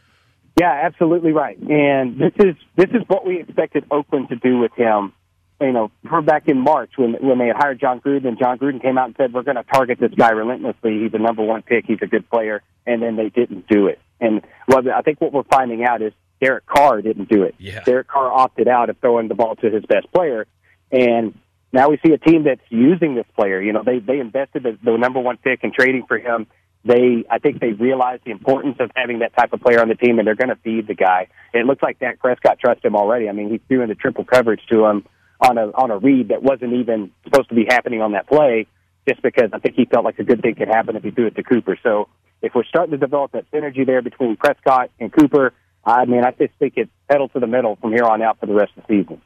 Yeah, 0.60 0.78
absolutely 0.84 1.32
right. 1.32 1.58
And 1.58 2.18
this 2.18 2.32
is 2.38 2.54
this 2.76 2.90
is 2.90 3.02
what 3.06 3.26
we 3.26 3.40
expected 3.40 3.84
Oakland 3.90 4.28
to 4.28 4.36
do 4.36 4.58
with 4.58 4.72
him. 4.74 5.14
You 5.58 5.72
know, 5.72 5.90
we're 6.10 6.20
back 6.20 6.48
in 6.48 6.58
March 6.58 6.90
when 6.98 7.14
when 7.14 7.38
they 7.38 7.46
had 7.46 7.56
hired 7.56 7.80
Jon 7.80 7.98
Gruden, 7.98 8.28
and 8.28 8.38
Jon 8.38 8.58
Gruden 8.58 8.82
came 8.82 8.98
out 8.98 9.06
and 9.06 9.14
said, 9.16 9.32
"We're 9.32 9.42
going 9.42 9.56
to 9.56 9.62
target 9.62 9.98
this 9.98 10.12
guy 10.12 10.32
relentlessly. 10.32 11.00
He's 11.00 11.14
a 11.14 11.18
number 11.18 11.42
one 11.42 11.62
pick. 11.62 11.86
He's 11.86 12.02
a 12.02 12.06
good 12.06 12.28
player." 12.28 12.62
And 12.86 13.02
then 13.02 13.16
they 13.16 13.30
didn't 13.30 13.68
do 13.68 13.86
it. 13.86 14.00
And 14.20 14.42
well, 14.68 14.82
I 14.94 15.00
think 15.00 15.18
what 15.22 15.32
we're 15.32 15.44
finding 15.44 15.82
out 15.82 16.02
is 16.02 16.12
Derek 16.42 16.66
Carr 16.66 17.00
didn't 17.00 17.30
do 17.30 17.44
it. 17.44 17.54
Yeah. 17.58 17.82
Derek 17.84 18.08
Carr 18.08 18.30
opted 18.30 18.68
out 18.68 18.90
of 18.90 18.98
throwing 18.98 19.28
the 19.28 19.34
ball 19.34 19.56
to 19.56 19.70
his 19.70 19.84
best 19.86 20.12
player, 20.12 20.46
and 20.92 21.32
now 21.72 21.88
we 21.88 21.98
see 22.04 22.12
a 22.12 22.18
team 22.18 22.44
that's 22.44 22.60
using 22.68 23.14
this 23.14 23.26
player. 23.34 23.62
You 23.62 23.72
know, 23.72 23.82
they 23.82 23.98
they 23.98 24.18
invested 24.18 24.64
the, 24.64 24.78
the 24.84 24.98
number 24.98 25.20
one 25.20 25.38
pick 25.38 25.64
in 25.64 25.72
trading 25.72 26.04
for 26.06 26.18
him. 26.18 26.48
They, 26.84 27.24
I 27.30 27.38
think 27.38 27.60
they 27.60 27.72
realize 27.72 28.20
the 28.24 28.30
importance 28.30 28.76
of 28.80 28.90
having 28.96 29.18
that 29.18 29.36
type 29.36 29.52
of 29.52 29.60
player 29.60 29.80
on 29.82 29.88
the 29.88 29.94
team, 29.94 30.18
and 30.18 30.26
they're 30.26 30.34
going 30.34 30.48
to 30.48 30.56
feed 30.56 30.86
the 30.86 30.94
guy. 30.94 31.28
It 31.52 31.66
looks 31.66 31.82
like 31.82 31.98
Dak 31.98 32.18
Prescott 32.18 32.58
trusts 32.58 32.84
him 32.84 32.96
already. 32.96 33.28
I 33.28 33.32
mean, 33.32 33.50
he 33.50 33.58
threw 33.58 33.78
doing 33.78 33.88
the 33.88 33.94
triple 33.94 34.24
coverage 34.24 34.62
to 34.70 34.86
him 34.86 35.04
on 35.40 35.58
a 35.58 35.66
on 35.72 35.90
a 35.90 35.98
read 35.98 36.28
that 36.28 36.42
wasn't 36.42 36.72
even 36.74 37.10
supposed 37.24 37.48
to 37.50 37.54
be 37.54 37.66
happening 37.68 38.00
on 38.00 38.12
that 38.12 38.26
play, 38.26 38.66
just 39.08 39.22
because 39.22 39.50
I 39.52 39.58
think 39.58 39.74
he 39.74 39.84
felt 39.84 40.04
like 40.04 40.18
a 40.18 40.24
good 40.24 40.42
thing 40.42 40.54
could 40.54 40.68
happen 40.68 40.96
if 40.96 41.02
he 41.02 41.10
threw 41.10 41.26
it 41.26 41.36
to 41.36 41.42
Cooper. 41.42 41.78
So 41.82 42.08
if 42.42 42.54
we're 42.54 42.64
starting 42.64 42.92
to 42.92 42.98
develop 42.98 43.32
that 43.32 43.50
synergy 43.50 43.84
there 43.84 44.02
between 44.02 44.36
Prescott 44.36 44.90
and 44.98 45.12
Cooper, 45.12 45.52
I 45.84 46.04
mean, 46.04 46.24
I 46.24 46.30
just 46.32 46.54
think 46.58 46.74
it's 46.76 46.90
pedal 47.10 47.28
to 47.30 47.40
the 47.40 47.46
metal 47.46 47.76
from 47.80 47.92
here 47.92 48.04
on 48.04 48.22
out 48.22 48.40
for 48.40 48.46
the 48.46 48.54
rest 48.54 48.72
of 48.76 48.86
the 48.86 49.02
season. 49.02 49.20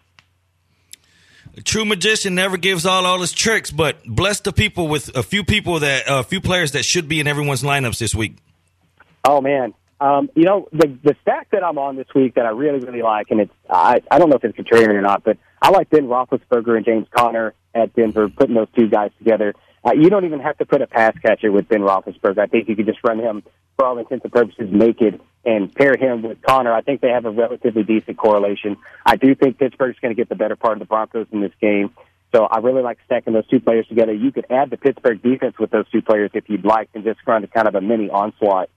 A 1.57 1.63
true 1.63 1.85
magician 1.85 2.35
never 2.35 2.57
gives 2.57 2.85
all 2.85 3.07
all 3.07 3.21
his 3.21 3.33
tricks, 3.33 3.71
but 3.71 4.05
bless 4.05 4.41
the 4.41 4.53
people 4.53 4.89
with 4.89 5.17
a 5.17 5.23
few 5.23 5.45
people 5.45 5.81
that 5.81 6.05
a 6.09 6.25
few 6.25 6.41
players 6.41 6.73
that 6.73 6.85
should 6.85 7.09
be 7.09 7.21
in 7.21 7.29
everyone's 7.29 7.63
lineups 7.63 7.99
this 7.99 8.15
week. 8.15 8.37
Oh 9.25 9.41
man, 9.41 9.73
um, 10.01 10.29
you 10.35 10.45
know 10.45 10.69
the 10.73 10.89
the 11.05 11.15
stack 11.23 11.51
that 11.53 11.63
I'm 11.63 11.79
on 11.79 11.95
this 11.95 12.09
week 12.15 12.35
that 12.35 12.45
I 12.45 12.51
really 12.51 12.81
really 12.81 13.03
like, 13.03 13.31
and 13.31 13.41
it's 13.41 13.53
I 13.71 14.01
I 14.11 14.19
don't 14.19 14.31
know 14.31 14.37
if 14.37 14.45
it's 14.45 14.59
contrarian 14.59 14.95
or 14.95 15.01
not, 15.01 15.23
but 15.23 15.39
I 15.63 15.71
like 15.71 15.91
Ben 15.91 16.09
Roethlisberger 16.09 16.77
and 16.77 16.85
James 16.85 17.07
Conner 17.15 17.55
at 17.73 17.95
Denver, 17.95 18.29
putting 18.29 18.57
those 18.57 18.69
two 18.77 18.89
guys 18.89 19.13
together. 19.19 19.55
Uh, 19.85 19.93
you 19.93 20.11
don't 20.11 20.25
even 20.25 20.41
have 20.41 20.59
to 20.59 20.65
put 20.65 20.83
a 20.83 20.87
pass 20.89 21.17
catcher 21.19 21.53
with 21.53 21.69
Ben 21.69 21.81
Roethlisberger. 21.81 22.39
I 22.39 22.47
think 22.47 22.69
you 22.69 22.75
could 22.75 22.87
just 22.87 23.01
run 23.05 23.21
him 23.21 23.45
for 23.77 23.85
all 23.85 23.99
intents 23.99 24.25
and 24.25 24.33
purposes 24.33 24.69
naked 24.73 25.21
and 25.45 25.75
pair 25.75 25.97
him 25.97 26.23
with 26.23 26.41
Conner. 26.43 26.73
I 26.73 26.81
think 26.83 27.01
they 27.01 27.11
have 27.11 27.25
a 27.25 27.31
relatively 27.31 27.83
decent 27.83 28.17
correlation. 28.17 28.77
I 29.05 29.17
do 29.17 29.35
think 29.35 29.59
Pittsburgh's 29.59 29.99
going 30.01 30.15
to 30.15 30.17
get 30.17 30.29
the 30.29 30.35
better 30.35 30.57
part 30.57 30.75
of 30.75 30.79
the 30.79 30.87
Broncos 30.87 31.27
in 31.33 31.41
this 31.41 31.53
game. 31.61 31.91
So 32.35 32.45
I 32.45 32.59
really 32.59 32.83
like 32.83 32.99
stacking 33.05 33.33
those 33.33 33.47
two 33.47 33.61
players 33.61 33.87
together. 33.87 34.13
You 34.13 34.33
could 34.33 34.47
add 34.51 34.71
the 34.71 34.77
Pittsburgh 34.77 35.23
defense 35.23 35.55
with 35.59 35.71
those 35.71 35.89
two 35.91 36.03
players 36.03 36.31
if 36.35 36.49
you'd 36.49 36.65
like 36.65 36.89
and 36.95 37.05
just 37.05 37.21
run 37.27 37.47
kind 37.47 37.69
of 37.69 37.75
a 37.77 37.81
mini 37.81 38.11
onslaught. 38.11 38.71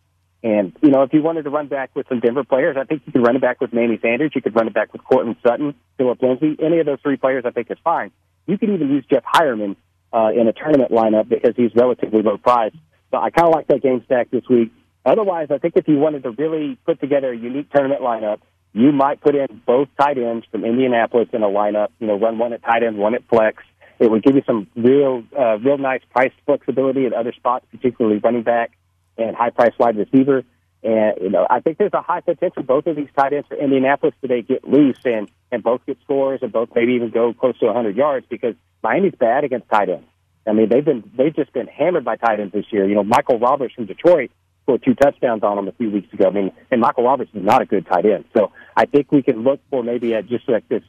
And, 0.44 0.74
you 0.84 0.92
know, 0.92 1.02
if 1.02 1.12
you 1.14 1.24
wanted 1.24 1.44
to 1.44 1.50
run 1.50 1.68
back 1.68 1.90
with 1.96 2.08
some 2.08 2.20
Denver 2.20 2.44
players, 2.44 2.78
I 2.80 2.84
think 2.84 3.02
you 3.06 3.12
could 3.12 3.26
run 3.26 3.36
it 3.36 3.42
back 3.42 3.60
with 3.60 3.74
Manny 3.74 3.98
Sanders. 4.00 4.32
You 4.36 4.42
could 4.42 4.56
run 4.56 4.68
it 4.68 4.74
back 4.74 4.94
with 4.94 5.04
Courtland 5.04 5.38
Sutton, 5.42 5.74
Phillip 5.98 6.22
Lindsay. 6.22 6.56
Any 6.64 6.80
of 6.80 6.86
those 6.86 7.00
three 7.02 7.18
players 7.18 7.46
I 7.48 7.52
think 7.52 7.72
is 7.72 7.80
fine. 7.84 8.12
You 8.46 8.60
could 8.60 8.70
even 8.70 8.90
use 8.90 9.04
Jeff 9.10 9.24
Heuerman 9.24 9.76
uh, 10.14 10.30
in 10.40 10.48
a 10.48 10.54
tournament 10.54 10.92
lineup 10.92 11.28
because 11.28 11.56
he's 11.56 11.74
relatively 11.76 12.22
low 12.22 12.38
priced. 12.38 12.76
So 13.10 13.18
I 13.18 13.32
kind 13.32 13.48
of 13.48 13.56
like 13.56 13.68
that 13.68 13.82
game 13.82 14.04
stack 14.06 14.30
this 14.30 14.44
week. 14.48 14.72
Otherwise, 15.08 15.48
I 15.52 15.58
think 15.58 15.78
if 15.78 15.88
you 15.88 15.98
wanted 15.98 16.24
to 16.24 16.32
really 16.32 16.78
put 16.86 17.00
together 17.00 17.32
a 17.32 17.38
unique 17.38 17.72
tournament 17.72 18.02
lineup, 18.02 18.40
you 18.74 18.92
might 18.92 19.22
put 19.22 19.36
in 19.36 19.62
both 19.66 19.88
tight 19.98 20.18
ends 20.18 20.46
from 20.52 20.66
Indianapolis 20.66 21.30
in 21.32 21.44
a 21.44 21.48
lineup. 21.48 21.88
You 22.00 22.08
know, 22.08 22.20
run 22.20 22.38
one 22.38 22.52
at 22.52 22.62
tight 22.62 22.84
end, 22.84 22.98
one 22.98 23.16
at 23.16 23.24
flex. 23.30 23.64
It 24.00 24.12
would 24.12 24.22
give 24.22 24.36
you 24.36 24.44
some 24.46 24.68
real, 24.76 25.24
uh, 25.38 25.60
real 25.60 25.78
nice 25.78 26.02
price 26.12 26.34
flexibility 26.46 27.06
at 27.06 27.14
other 27.14 27.32
spots, 27.32 27.66
particularly 27.72 28.18
running 28.18 28.44
back 28.44 28.78
and 29.18 29.34
high 29.34 29.50
price 29.50 29.72
wide 29.80 29.96
receiver. 29.96 30.44
And 30.84 31.14
you 31.22 31.30
know, 31.30 31.48
I 31.50 31.62
think 31.62 31.78
there's 31.78 31.94
a 31.94 32.02
high 32.02 32.20
potential 32.20 32.64
both 32.64 32.86
of 32.86 32.98
these 32.98 33.10
tight 33.18 33.32
ends 33.32 33.48
for 33.48 33.56
Indianapolis 33.56 34.14
today 34.22 34.42
get 34.42 34.68
loose 34.68 35.00
and 35.06 35.32
and 35.54 35.64
both 35.64 35.86
get 35.86 35.98
scores 36.04 36.42
and 36.44 36.52
both 36.52 36.70
maybe 36.76 36.94
even 36.94 37.12
go 37.12 37.34
close 37.34 37.58
to 37.60 37.68
100 37.68 37.96
yards 37.96 38.26
because 38.30 38.56
Miami's 38.84 39.16
bad 39.18 39.46
against 39.46 39.70
tight 39.70 39.88
ends. 39.88 40.08
I 40.46 40.52
mean, 40.52 40.68
they've 40.70 40.86
been 40.86 41.10
they've 41.16 41.36
just 41.36 41.54
been 41.54 41.68
hammered 41.68 42.04
by 42.04 42.18
tight 42.18 42.42
ends 42.42 42.54
this 42.54 42.66
year. 42.72 42.88
You 42.88 42.96
know, 42.96 43.06
Michael 43.06 43.40
Roberts 43.40 43.74
from 43.74 43.86
Detroit 43.86 44.32
scored 44.68 44.84
two 44.84 44.96
touchdowns 44.96 45.44
on 45.44 45.56
them 45.56 45.68
a 45.68 45.72
few 45.72 45.90
weeks 45.90 46.12
ago. 46.14 46.28
I 46.28 46.32
mean, 46.32 46.52
and 46.70 46.82
Michael 46.82 47.06
Roberts 47.06 47.32
is 47.34 47.44
not 47.44 47.62
a 47.62 47.66
good 47.66 47.88
tight 47.88 48.06
end. 48.06 48.26
So 48.36 48.52
I 48.76 48.86
think 48.86 49.12
we 49.12 49.24
can 49.24 49.44
look 49.44 49.62
for 49.70 49.82
maybe 49.82 50.12
a, 50.14 50.22
just 50.22 50.48
like 50.50 50.68
this 50.68 50.84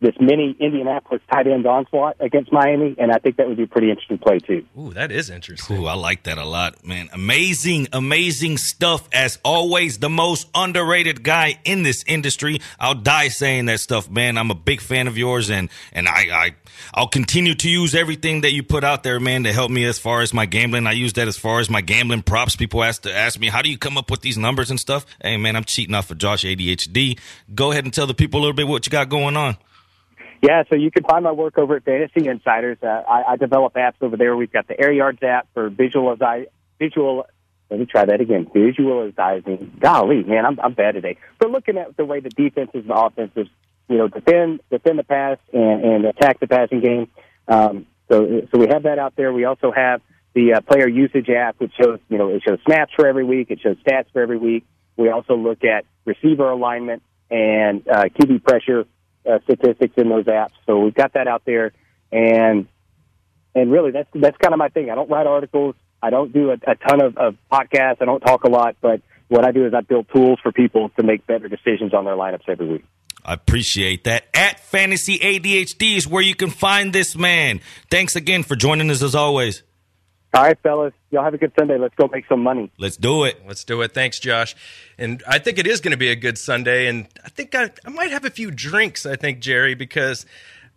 this 0.00 0.14
mini 0.20 0.54
Indianapolis 0.60 1.22
tight 1.32 1.46
end 1.46 1.66
onslaught 1.66 2.16
against 2.20 2.52
Miami, 2.52 2.94
and 2.98 3.10
I 3.10 3.18
think 3.18 3.36
that 3.36 3.48
would 3.48 3.56
be 3.56 3.62
a 3.62 3.66
pretty 3.66 3.90
interesting 3.90 4.18
play 4.18 4.38
too. 4.38 4.64
Ooh, 4.78 4.92
that 4.92 5.10
is 5.10 5.30
interesting. 5.30 5.78
Ooh, 5.78 5.86
I 5.86 5.94
like 5.94 6.24
that 6.24 6.36
a 6.36 6.44
lot, 6.44 6.84
man. 6.86 7.08
Amazing, 7.12 7.88
amazing 7.92 8.58
stuff. 8.58 9.08
As 9.12 9.38
always, 9.44 9.98
the 9.98 10.10
most 10.10 10.48
underrated 10.54 11.22
guy 11.22 11.58
in 11.64 11.82
this 11.82 12.04
industry. 12.06 12.60
I'll 12.78 12.94
die 12.94 13.28
saying 13.28 13.66
that 13.66 13.80
stuff, 13.80 14.10
man. 14.10 14.36
I'm 14.36 14.50
a 14.50 14.54
big 14.54 14.80
fan 14.80 15.08
of 15.08 15.16
yours, 15.16 15.50
and 15.50 15.70
and 15.92 16.08
I, 16.08 16.28
I 16.32 16.54
I'll 16.92 17.08
continue 17.08 17.54
to 17.54 17.68
use 17.68 17.94
everything 17.94 18.42
that 18.42 18.52
you 18.52 18.62
put 18.62 18.84
out 18.84 19.02
there, 19.02 19.18
man, 19.18 19.44
to 19.44 19.52
help 19.52 19.70
me 19.70 19.84
as 19.84 19.98
far 19.98 20.20
as 20.20 20.34
my 20.34 20.44
gambling. 20.44 20.86
I 20.86 20.92
use 20.92 21.14
that 21.14 21.28
as 21.28 21.36
far 21.38 21.60
as 21.60 21.70
my 21.70 21.80
gambling 21.80 22.22
props. 22.22 22.54
People 22.54 22.82
ask 22.82 23.02
to 23.02 23.14
ask 23.14 23.38
me, 23.40 23.48
how 23.48 23.62
do 23.62 23.70
you 23.70 23.78
come 23.78 23.96
up 23.96 24.10
with 24.10 24.20
these 24.20 24.36
numbers 24.36 24.70
and 24.70 24.78
stuff? 24.78 25.06
Hey, 25.22 25.36
man, 25.36 25.56
I'm 25.56 25.64
cheating 25.64 25.94
off 25.94 26.10
of 26.10 26.18
Josh 26.18 26.44
ADHD. 26.44 27.18
Go 27.54 27.72
ahead 27.72 27.84
and 27.84 27.94
tell 27.94 28.06
the 28.06 28.14
people 28.14 28.40
a 28.40 28.42
little 28.42 28.54
bit 28.54 28.68
what 28.68 28.86
you 28.86 28.90
got 28.90 29.08
going 29.08 29.36
on. 29.36 29.56
Yeah, 30.42 30.64
so 30.68 30.76
you 30.76 30.90
can 30.90 31.04
find 31.04 31.24
my 31.24 31.32
work 31.32 31.58
over 31.58 31.76
at 31.76 31.84
Fantasy 31.84 32.28
Insiders. 32.28 32.78
Uh, 32.82 32.86
I, 32.86 33.32
I 33.32 33.36
develop 33.36 33.74
apps 33.74 33.94
over 34.00 34.16
there. 34.16 34.36
We've 34.36 34.52
got 34.52 34.68
the 34.68 34.78
Air 34.78 34.92
Yards 34.92 35.22
app 35.22 35.48
for 35.54 35.70
visual 35.70 36.16
visual. 36.78 37.26
Let 37.70 37.80
me 37.80 37.86
try 37.86 38.04
that 38.04 38.20
again. 38.20 38.48
Visualizing. 38.52 39.78
Golly, 39.80 40.22
man, 40.22 40.46
I'm 40.46 40.60
I'm 40.60 40.74
bad 40.74 40.92
today. 40.92 41.16
But 41.38 41.50
looking 41.50 41.78
at 41.78 41.96
the 41.96 42.04
way 42.04 42.20
the 42.20 42.30
defenses 42.30 42.84
and 42.88 42.90
offenses, 42.90 43.48
you 43.88 43.98
know, 43.98 44.08
defend 44.08 44.60
defend 44.70 44.98
the 44.98 45.04
pass 45.04 45.38
and 45.52 45.84
and 45.84 46.04
attack 46.04 46.38
the 46.40 46.46
passing 46.46 46.80
game. 46.80 47.08
Um, 47.48 47.86
so 48.10 48.42
so 48.52 48.58
we 48.58 48.68
have 48.68 48.84
that 48.84 48.98
out 48.98 49.16
there. 49.16 49.32
We 49.32 49.44
also 49.44 49.72
have 49.72 50.00
the 50.34 50.54
uh, 50.54 50.60
player 50.60 50.88
usage 50.88 51.28
app, 51.28 51.58
which 51.58 51.72
shows 51.80 51.98
you 52.08 52.18
know 52.18 52.28
it 52.28 52.42
shows 52.46 52.58
snaps 52.66 52.92
for 52.94 53.06
every 53.06 53.24
week. 53.24 53.50
It 53.50 53.60
shows 53.60 53.76
stats 53.78 54.06
for 54.12 54.22
every 54.22 54.38
week. 54.38 54.64
We 54.96 55.10
also 55.10 55.34
look 55.34 55.64
at 55.64 55.84
receiver 56.04 56.48
alignment 56.48 57.02
and 57.30 57.86
uh, 57.88 58.04
QB 58.04 58.44
pressure 58.44 58.84
uh, 59.28 59.38
statistics 59.44 59.94
in 59.96 60.08
those 60.08 60.24
apps. 60.26 60.52
So 60.66 60.80
we've 60.80 60.94
got 60.94 61.14
that 61.14 61.28
out 61.28 61.42
there, 61.44 61.72
and 62.12 62.66
and 63.54 63.72
really 63.72 63.90
that's 63.90 64.08
that's 64.14 64.36
kind 64.38 64.52
of 64.52 64.58
my 64.58 64.68
thing. 64.68 64.90
I 64.90 64.94
don't 64.94 65.10
write 65.10 65.26
articles. 65.26 65.74
I 66.02 66.10
don't 66.10 66.32
do 66.32 66.50
a, 66.50 66.54
a 66.54 66.74
ton 66.76 67.02
of, 67.02 67.16
of 67.16 67.36
podcasts. 67.50 68.00
I 68.00 68.04
don't 68.04 68.20
talk 68.20 68.44
a 68.44 68.48
lot, 68.48 68.76
but 68.80 69.00
what 69.28 69.44
I 69.44 69.52
do 69.52 69.66
is 69.66 69.74
I 69.74 69.80
build 69.80 70.06
tools 70.14 70.38
for 70.42 70.52
people 70.52 70.90
to 70.98 71.02
make 71.02 71.26
better 71.26 71.48
decisions 71.48 71.94
on 71.94 72.04
their 72.04 72.14
lineups 72.14 72.48
every 72.48 72.68
week. 72.68 72.84
I 73.24 73.34
appreciate 73.34 74.04
that. 74.04 74.26
At 74.34 74.60
Fantasy 74.60 75.18
ADHD 75.18 75.96
is 75.96 76.06
where 76.06 76.22
you 76.22 76.36
can 76.36 76.50
find 76.50 76.92
this 76.92 77.16
man. 77.16 77.60
Thanks 77.90 78.14
again 78.14 78.44
for 78.44 78.54
joining 78.54 78.88
us 78.90 79.02
as 79.02 79.16
always. 79.16 79.64
All 80.34 80.42
right, 80.42 80.58
fellas. 80.62 80.92
Y'all 81.10 81.24
have 81.24 81.34
a 81.34 81.38
good 81.38 81.52
Sunday. 81.58 81.78
Let's 81.78 81.94
go 81.94 82.08
make 82.12 82.26
some 82.28 82.42
money. 82.42 82.70
Let's 82.78 82.96
do 82.96 83.24
it. 83.24 83.40
Let's 83.46 83.64
do 83.64 83.80
it. 83.82 83.94
Thanks, 83.94 84.18
Josh. 84.18 84.54
And 84.98 85.22
I 85.26 85.38
think 85.38 85.58
it 85.58 85.66
is 85.66 85.80
going 85.80 85.92
to 85.92 85.96
be 85.96 86.10
a 86.10 86.16
good 86.16 86.36
Sunday. 86.36 86.88
And 86.88 87.06
I 87.24 87.30
think 87.30 87.54
I, 87.54 87.70
I 87.84 87.90
might 87.90 88.10
have 88.10 88.24
a 88.24 88.30
few 88.30 88.50
drinks, 88.50 89.06
I 89.06 89.16
think, 89.16 89.40
Jerry, 89.40 89.74
because 89.74 90.26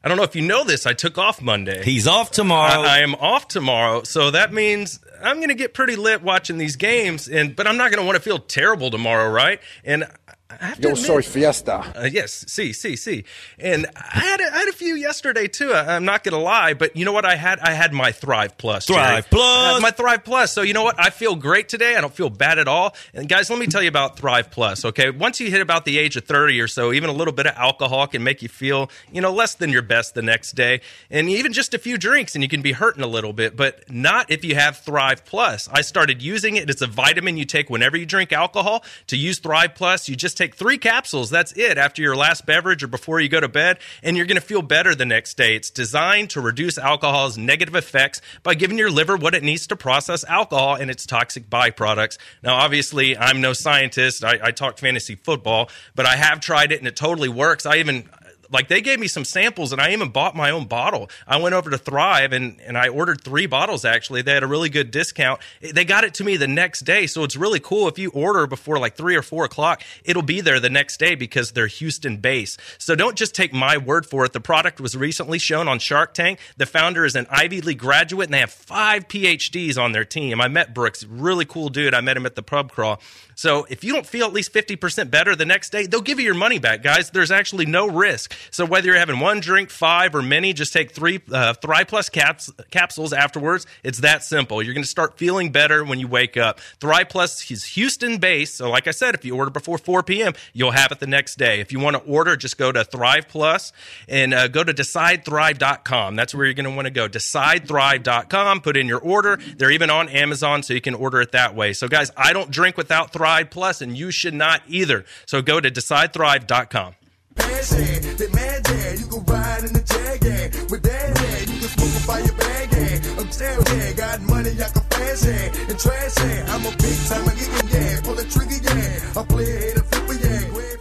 I 0.01 0.07
don't 0.07 0.15
know 0.15 0.23
if 0.23 0.35
you 0.35 0.43
know 0.43 0.63
this. 0.63 0.85
I 0.85 0.93
took 0.93 1.17
off 1.17 1.41
Monday. 1.41 1.83
He's 1.83 2.07
off 2.07 2.31
tomorrow. 2.31 2.81
I, 2.81 2.97
I 2.97 2.99
am 2.99 3.15
off 3.15 3.49
tomorrow. 3.49 4.03
So 4.03 4.31
that 4.31 4.53
means 4.53 5.01
I'm 5.21 5.37
going 5.37 5.49
to 5.49 5.55
get 5.55 5.73
pretty 5.73 5.97
lit 5.97 6.23
watching 6.23 6.57
these 6.57 6.77
games. 6.77 7.27
And 7.27 7.53
But 7.53 7.67
I'm 7.67 7.75
not 7.75 7.91
going 7.91 7.99
to 8.01 8.05
want 8.05 8.15
to 8.15 8.21
feel 8.21 8.39
terrible 8.39 8.91
tomorrow, 8.91 9.29
right? 9.29 9.59
And 9.83 10.05
I 10.05 10.07
have 10.07 10.27
to 10.27 10.28
Yo 10.49 10.89
admit- 10.89 10.97
soy 10.97 11.21
fiesta. 11.21 11.93
uh, 11.95 12.09
yes, 12.11 12.43
see, 12.47 12.73
see, 12.73 12.95
see, 12.95 13.23
and 13.59 13.85
I 13.95 14.19
had 14.19 14.41
a, 14.41 14.45
I 14.45 14.57
had 14.59 14.67
a 14.67 14.73
few 14.73 14.95
yesterday 14.95 15.47
too. 15.47 15.71
I, 15.71 15.95
I'm 15.95 16.05
not 16.05 16.23
gonna 16.23 16.39
lie, 16.39 16.73
but 16.73 16.95
you 16.95 17.05
know 17.05 17.11
what? 17.13 17.23
I 17.23 17.35
had 17.35 17.59
I 17.59 17.73
had 17.73 17.93
my 17.93 18.11
Thrive 18.11 18.57
Plus. 18.57 18.87
Jerry. 18.87 18.97
Thrive 18.99 19.29
Plus! 19.29 19.69
I 19.69 19.73
had 19.73 19.81
my 19.83 19.91
Thrive 19.91 20.23
Plus. 20.23 20.51
So 20.51 20.63
you 20.63 20.73
know 20.73 20.83
what? 20.83 20.99
I 20.99 21.11
feel 21.11 21.35
great 21.35 21.69
today. 21.69 21.95
I 21.95 22.01
don't 22.01 22.13
feel 22.13 22.31
bad 22.31 22.57
at 22.57 22.67
all. 22.67 22.95
And 23.13 23.29
guys, 23.29 23.51
let 23.51 23.59
me 23.59 23.67
tell 23.67 23.83
you 23.83 23.89
about 23.89 24.17
Thrive 24.17 24.49
Plus. 24.49 24.85
Okay, 24.85 25.11
once 25.11 25.39
you 25.39 25.51
hit 25.51 25.61
about 25.61 25.85
the 25.85 25.99
age 25.99 26.17
of 26.17 26.23
30 26.23 26.59
or 26.59 26.67
so, 26.67 26.93
even 26.93 27.11
a 27.11 27.13
little 27.13 27.33
bit 27.33 27.45
of 27.45 27.53
alcohol 27.55 28.07
can 28.07 28.23
make 28.23 28.41
you 28.41 28.49
feel 28.49 28.89
you 29.11 29.21
know 29.21 29.31
less 29.31 29.53
than 29.53 29.69
your 29.69 29.83
best 29.83 30.15
the 30.15 30.23
next 30.23 30.53
day, 30.53 30.81
and 31.11 31.29
even 31.29 31.53
just 31.53 31.75
a 31.75 31.77
few 31.77 31.95
drinks 31.95 32.33
and 32.33 32.43
you 32.43 32.49
can 32.49 32.63
be 32.63 32.71
hurting 32.71 33.03
a 33.03 33.07
little 33.07 33.33
bit. 33.33 33.55
But 33.55 33.87
not 33.91 34.31
if 34.31 34.43
you 34.43 34.55
have 34.55 34.77
Thrive 34.77 35.25
Plus. 35.25 35.69
I 35.71 35.81
started 35.81 36.23
using 36.23 36.55
it. 36.55 36.71
It's 36.71 36.81
a 36.81 36.87
vitamin 36.87 37.37
you 37.37 37.45
take 37.45 37.69
whenever 37.69 37.97
you 37.97 38.07
drink 38.07 38.33
alcohol. 38.33 38.83
To 39.07 39.15
use 39.15 39.37
Thrive 39.37 39.75
Plus, 39.75 40.09
you 40.09 40.15
just 40.15 40.38
take 40.39 40.55
three 40.55 40.79
capsules. 40.79 41.29
That's 41.29 41.51
it 41.51 41.77
after 41.77 42.01
your 42.01 42.15
last 42.15 42.45
beverage 42.45 42.81
or 42.83 42.87
before 42.87 43.19
you 43.19 43.29
go 43.29 43.39
to 43.39 43.47
bed, 43.47 43.77
and 44.01 44.17
you're 44.17 44.25
going 44.25 44.41
to 44.41 44.41
feel 44.41 44.63
better 44.63 44.95
the 44.95 45.05
next 45.05 45.37
day. 45.37 45.55
It's 45.55 45.69
designed 45.69 46.31
to 46.31 46.41
reduce 46.41 46.77
alcohol's 46.77 47.37
negative 47.37 47.75
effects 47.75 48.21
by 48.41 48.55
giving 48.55 48.77
your 48.77 48.89
liver 48.89 49.17
what 49.17 49.35
it 49.35 49.43
needs 49.43 49.67
to 49.67 49.75
process 49.75 50.23
alcohol 50.23 50.75
and 50.75 50.89
its 50.89 51.05
toxic 51.05 51.49
byproducts. 51.49 52.17
Now, 52.41 52.55
obviously, 52.55 53.17
I'm 53.17 53.41
no 53.41 53.53
scientist. 53.53 54.23
I, 54.23 54.39
I 54.41 54.51
talk 54.51 54.77
fantasy 54.77 55.15
football, 55.15 55.69
but 55.93 56.05
I 56.05 56.15
have 56.15 56.39
tried 56.39 56.71
it 56.71 56.79
and 56.79 56.87
it 56.87 56.95
totally 56.95 57.29
works. 57.29 57.65
I 57.65 57.77
even 57.77 58.09
like 58.51 58.67
they 58.67 58.81
gave 58.81 58.99
me 58.99 59.07
some 59.07 59.25
samples 59.25 59.71
and 59.71 59.81
I 59.81 59.91
even 59.91 60.09
bought 60.09 60.35
my 60.35 60.51
own 60.51 60.65
bottle. 60.65 61.09
I 61.27 61.37
went 61.37 61.55
over 61.55 61.69
to 61.69 61.77
Thrive 61.77 62.33
and, 62.33 62.59
and 62.61 62.77
I 62.77 62.89
ordered 62.89 63.21
three 63.21 63.45
bottles 63.45 63.85
actually. 63.85 64.21
They 64.21 64.33
had 64.33 64.43
a 64.43 64.47
really 64.47 64.69
good 64.69 64.91
discount. 64.91 65.41
They 65.61 65.85
got 65.85 66.03
it 66.03 66.13
to 66.15 66.23
me 66.23 66.37
the 66.37 66.47
next 66.47 66.81
day. 66.81 67.07
So 67.07 67.23
it's 67.23 67.35
really 67.35 67.59
cool. 67.59 67.87
If 67.87 67.99
you 67.99 68.09
order 68.11 68.47
before 68.47 68.79
like 68.79 68.95
three 68.95 69.15
or 69.15 69.21
four 69.21 69.45
o'clock, 69.45 69.83
it'll 70.03 70.23
be 70.23 70.41
there 70.41 70.59
the 70.59 70.69
next 70.69 70.97
day 70.97 71.15
because 71.15 71.51
they're 71.51 71.67
Houston 71.67 72.17
based. 72.17 72.59
So 72.77 72.95
don't 72.95 73.17
just 73.17 73.35
take 73.35 73.53
my 73.53 73.77
word 73.77 74.05
for 74.05 74.25
it. 74.25 74.33
The 74.33 74.39
product 74.39 74.79
was 74.79 74.95
recently 74.95 75.39
shown 75.39 75.67
on 75.67 75.79
Shark 75.79 76.13
Tank. 76.13 76.39
The 76.57 76.65
founder 76.65 77.05
is 77.05 77.15
an 77.15 77.27
Ivy 77.29 77.61
League 77.61 77.79
graduate 77.79 78.27
and 78.27 78.33
they 78.33 78.39
have 78.39 78.51
five 78.51 79.07
PhDs 79.07 79.77
on 79.77 79.91
their 79.91 80.05
team. 80.05 80.41
I 80.41 80.47
met 80.47 80.73
Brooks, 80.73 81.03
really 81.03 81.45
cool 81.45 81.69
dude. 81.69 81.93
I 81.93 82.01
met 82.01 82.17
him 82.17 82.25
at 82.25 82.35
the 82.35 82.43
pub 82.43 82.71
crawl. 82.71 82.99
So 83.39 83.65
if 83.69 83.85
you 83.85 83.93
don't 83.93 84.05
feel 84.05 84.27
at 84.27 84.33
least 84.33 84.51
50% 84.51 85.09
better 85.09 85.33
the 85.33 85.45
next 85.45 85.69
day, 85.69 85.85
they'll 85.85 86.01
give 86.01 86.19
you 86.19 86.25
your 86.25 86.33
money 86.33 86.59
back, 86.59 86.83
guys. 86.83 87.09
There's 87.09 87.31
actually 87.31 87.67
no 87.67 87.87
risk. 87.87 88.35
So 88.51 88.65
whether 88.65 88.87
you're 88.87 88.97
having 88.97 89.21
one 89.21 89.39
drink, 89.39 89.69
five, 89.69 90.13
or 90.13 90.21
many, 90.21 90.51
just 90.51 90.73
take 90.73 90.91
three 90.91 91.21
uh, 91.31 91.53
Thrive 91.53 91.87
Plus 91.87 92.09
caps- 92.09 92.51
capsules 92.69 93.13
afterwards. 93.13 93.65
It's 93.81 93.99
that 93.99 94.25
simple. 94.25 94.61
You're 94.61 94.73
going 94.73 94.83
to 94.83 94.89
start 94.89 95.17
feeling 95.17 95.53
better 95.53 95.85
when 95.85 96.01
you 96.01 96.09
wake 96.09 96.35
up. 96.35 96.59
Thrive 96.81 97.07
Plus 97.07 97.49
is 97.49 97.63
Houston 97.63 98.17
based. 98.17 98.55
So 98.55 98.69
like 98.69 98.89
I 98.89 98.91
said, 98.91 99.15
if 99.15 99.23
you 99.23 99.37
order 99.37 99.51
before 99.51 99.77
4 99.77 100.03
p.m., 100.03 100.33
you'll 100.51 100.71
have 100.71 100.91
it 100.91 100.99
the 100.99 101.07
next 101.07 101.37
day. 101.37 101.61
If 101.61 101.71
you 101.71 101.79
want 101.79 101.95
to 101.95 102.03
order, 102.03 102.35
just 102.35 102.57
go 102.57 102.73
to 102.73 102.83
Thrive 102.83 103.29
Plus 103.29 103.71
and 104.09 104.33
uh, 104.33 104.49
go 104.49 104.65
to 104.65 104.73
decidethrive.com. 104.73 106.17
That's 106.17 106.35
where 106.35 106.43
you're 106.45 106.55
going 106.55 106.69
to 106.69 106.75
want 106.75 106.87
to 106.87 106.91
go. 106.91 107.07
Decidethrive.com. 107.07 108.59
Put 108.59 108.75
in 108.75 108.89
your 108.89 108.99
order. 108.99 109.39
They're 109.55 109.71
even 109.71 109.89
on 109.89 110.09
Amazon, 110.09 110.61
so 110.61 110.73
you 110.73 110.81
can 110.81 110.93
order 110.93 111.21
it 111.21 111.31
that 111.31 111.55
way. 111.55 111.71
So 111.71 111.87
guys, 111.87 112.11
I 112.17 112.33
don't 112.33 112.51
drink 112.51 112.75
without 112.75 113.13
Thrive 113.13 113.28
Plus, 113.49 113.81
and 113.81 113.97
you 113.97 114.11
should 114.11 114.33
not 114.33 114.61
either. 114.67 115.05
So 115.25 115.41
go 115.41 115.59
to 115.59 115.69
decidethrive.com. 115.69 116.95
Passion, 117.35 118.17
they 118.17 118.27
mad, 118.29 118.61
yeah. 118.67 118.93
You 118.93 119.05
can 119.05 119.23
ride 119.25 119.63
in 119.63 119.73
the 119.73 119.83
jag, 119.85 120.23
yeah. 120.25 120.63
With 120.69 120.83
that, 120.83 121.07
yeah. 121.21 121.39
You 121.53 121.59
can 121.59 121.69
smoke 121.69 122.07
by 122.07 122.19
your 122.19 122.35
bag, 122.35 122.69
yeah. 122.73 123.19
I'm 123.19 123.31
still, 123.31 123.63
yeah. 123.77 123.93
Got 123.93 124.21
money, 124.23 124.51
I 124.51 124.69
can 124.69 124.83
flash, 124.91 125.23
yeah. 125.25 125.69
And 125.69 125.79
trash, 125.79 126.17
yeah. 126.17 126.53
I'm 126.53 126.65
a 126.65 126.71
big 126.75 126.97
time, 127.07 127.23
I 127.23 127.33
get 127.35 127.71
yeah. 127.71 128.01
Pull 128.01 128.15
the 128.15 128.25
trigger, 128.25 128.59
yeah. 128.59 129.19
I 129.19 129.23
play 129.23 129.45
a 129.45 129.59
hater, 129.59 129.83
flipper, 129.83 130.13
yeah. 130.13 130.49
Go 130.51 130.59
ahead, 130.59 130.79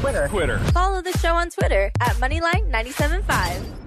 Twitter. 0.00 0.28
Twitter. 0.28 0.58
Follow 0.72 1.02
the 1.02 1.16
show 1.18 1.34
on 1.34 1.50
Twitter 1.50 1.90
at 2.00 2.14
Moneyline975. 2.16 3.83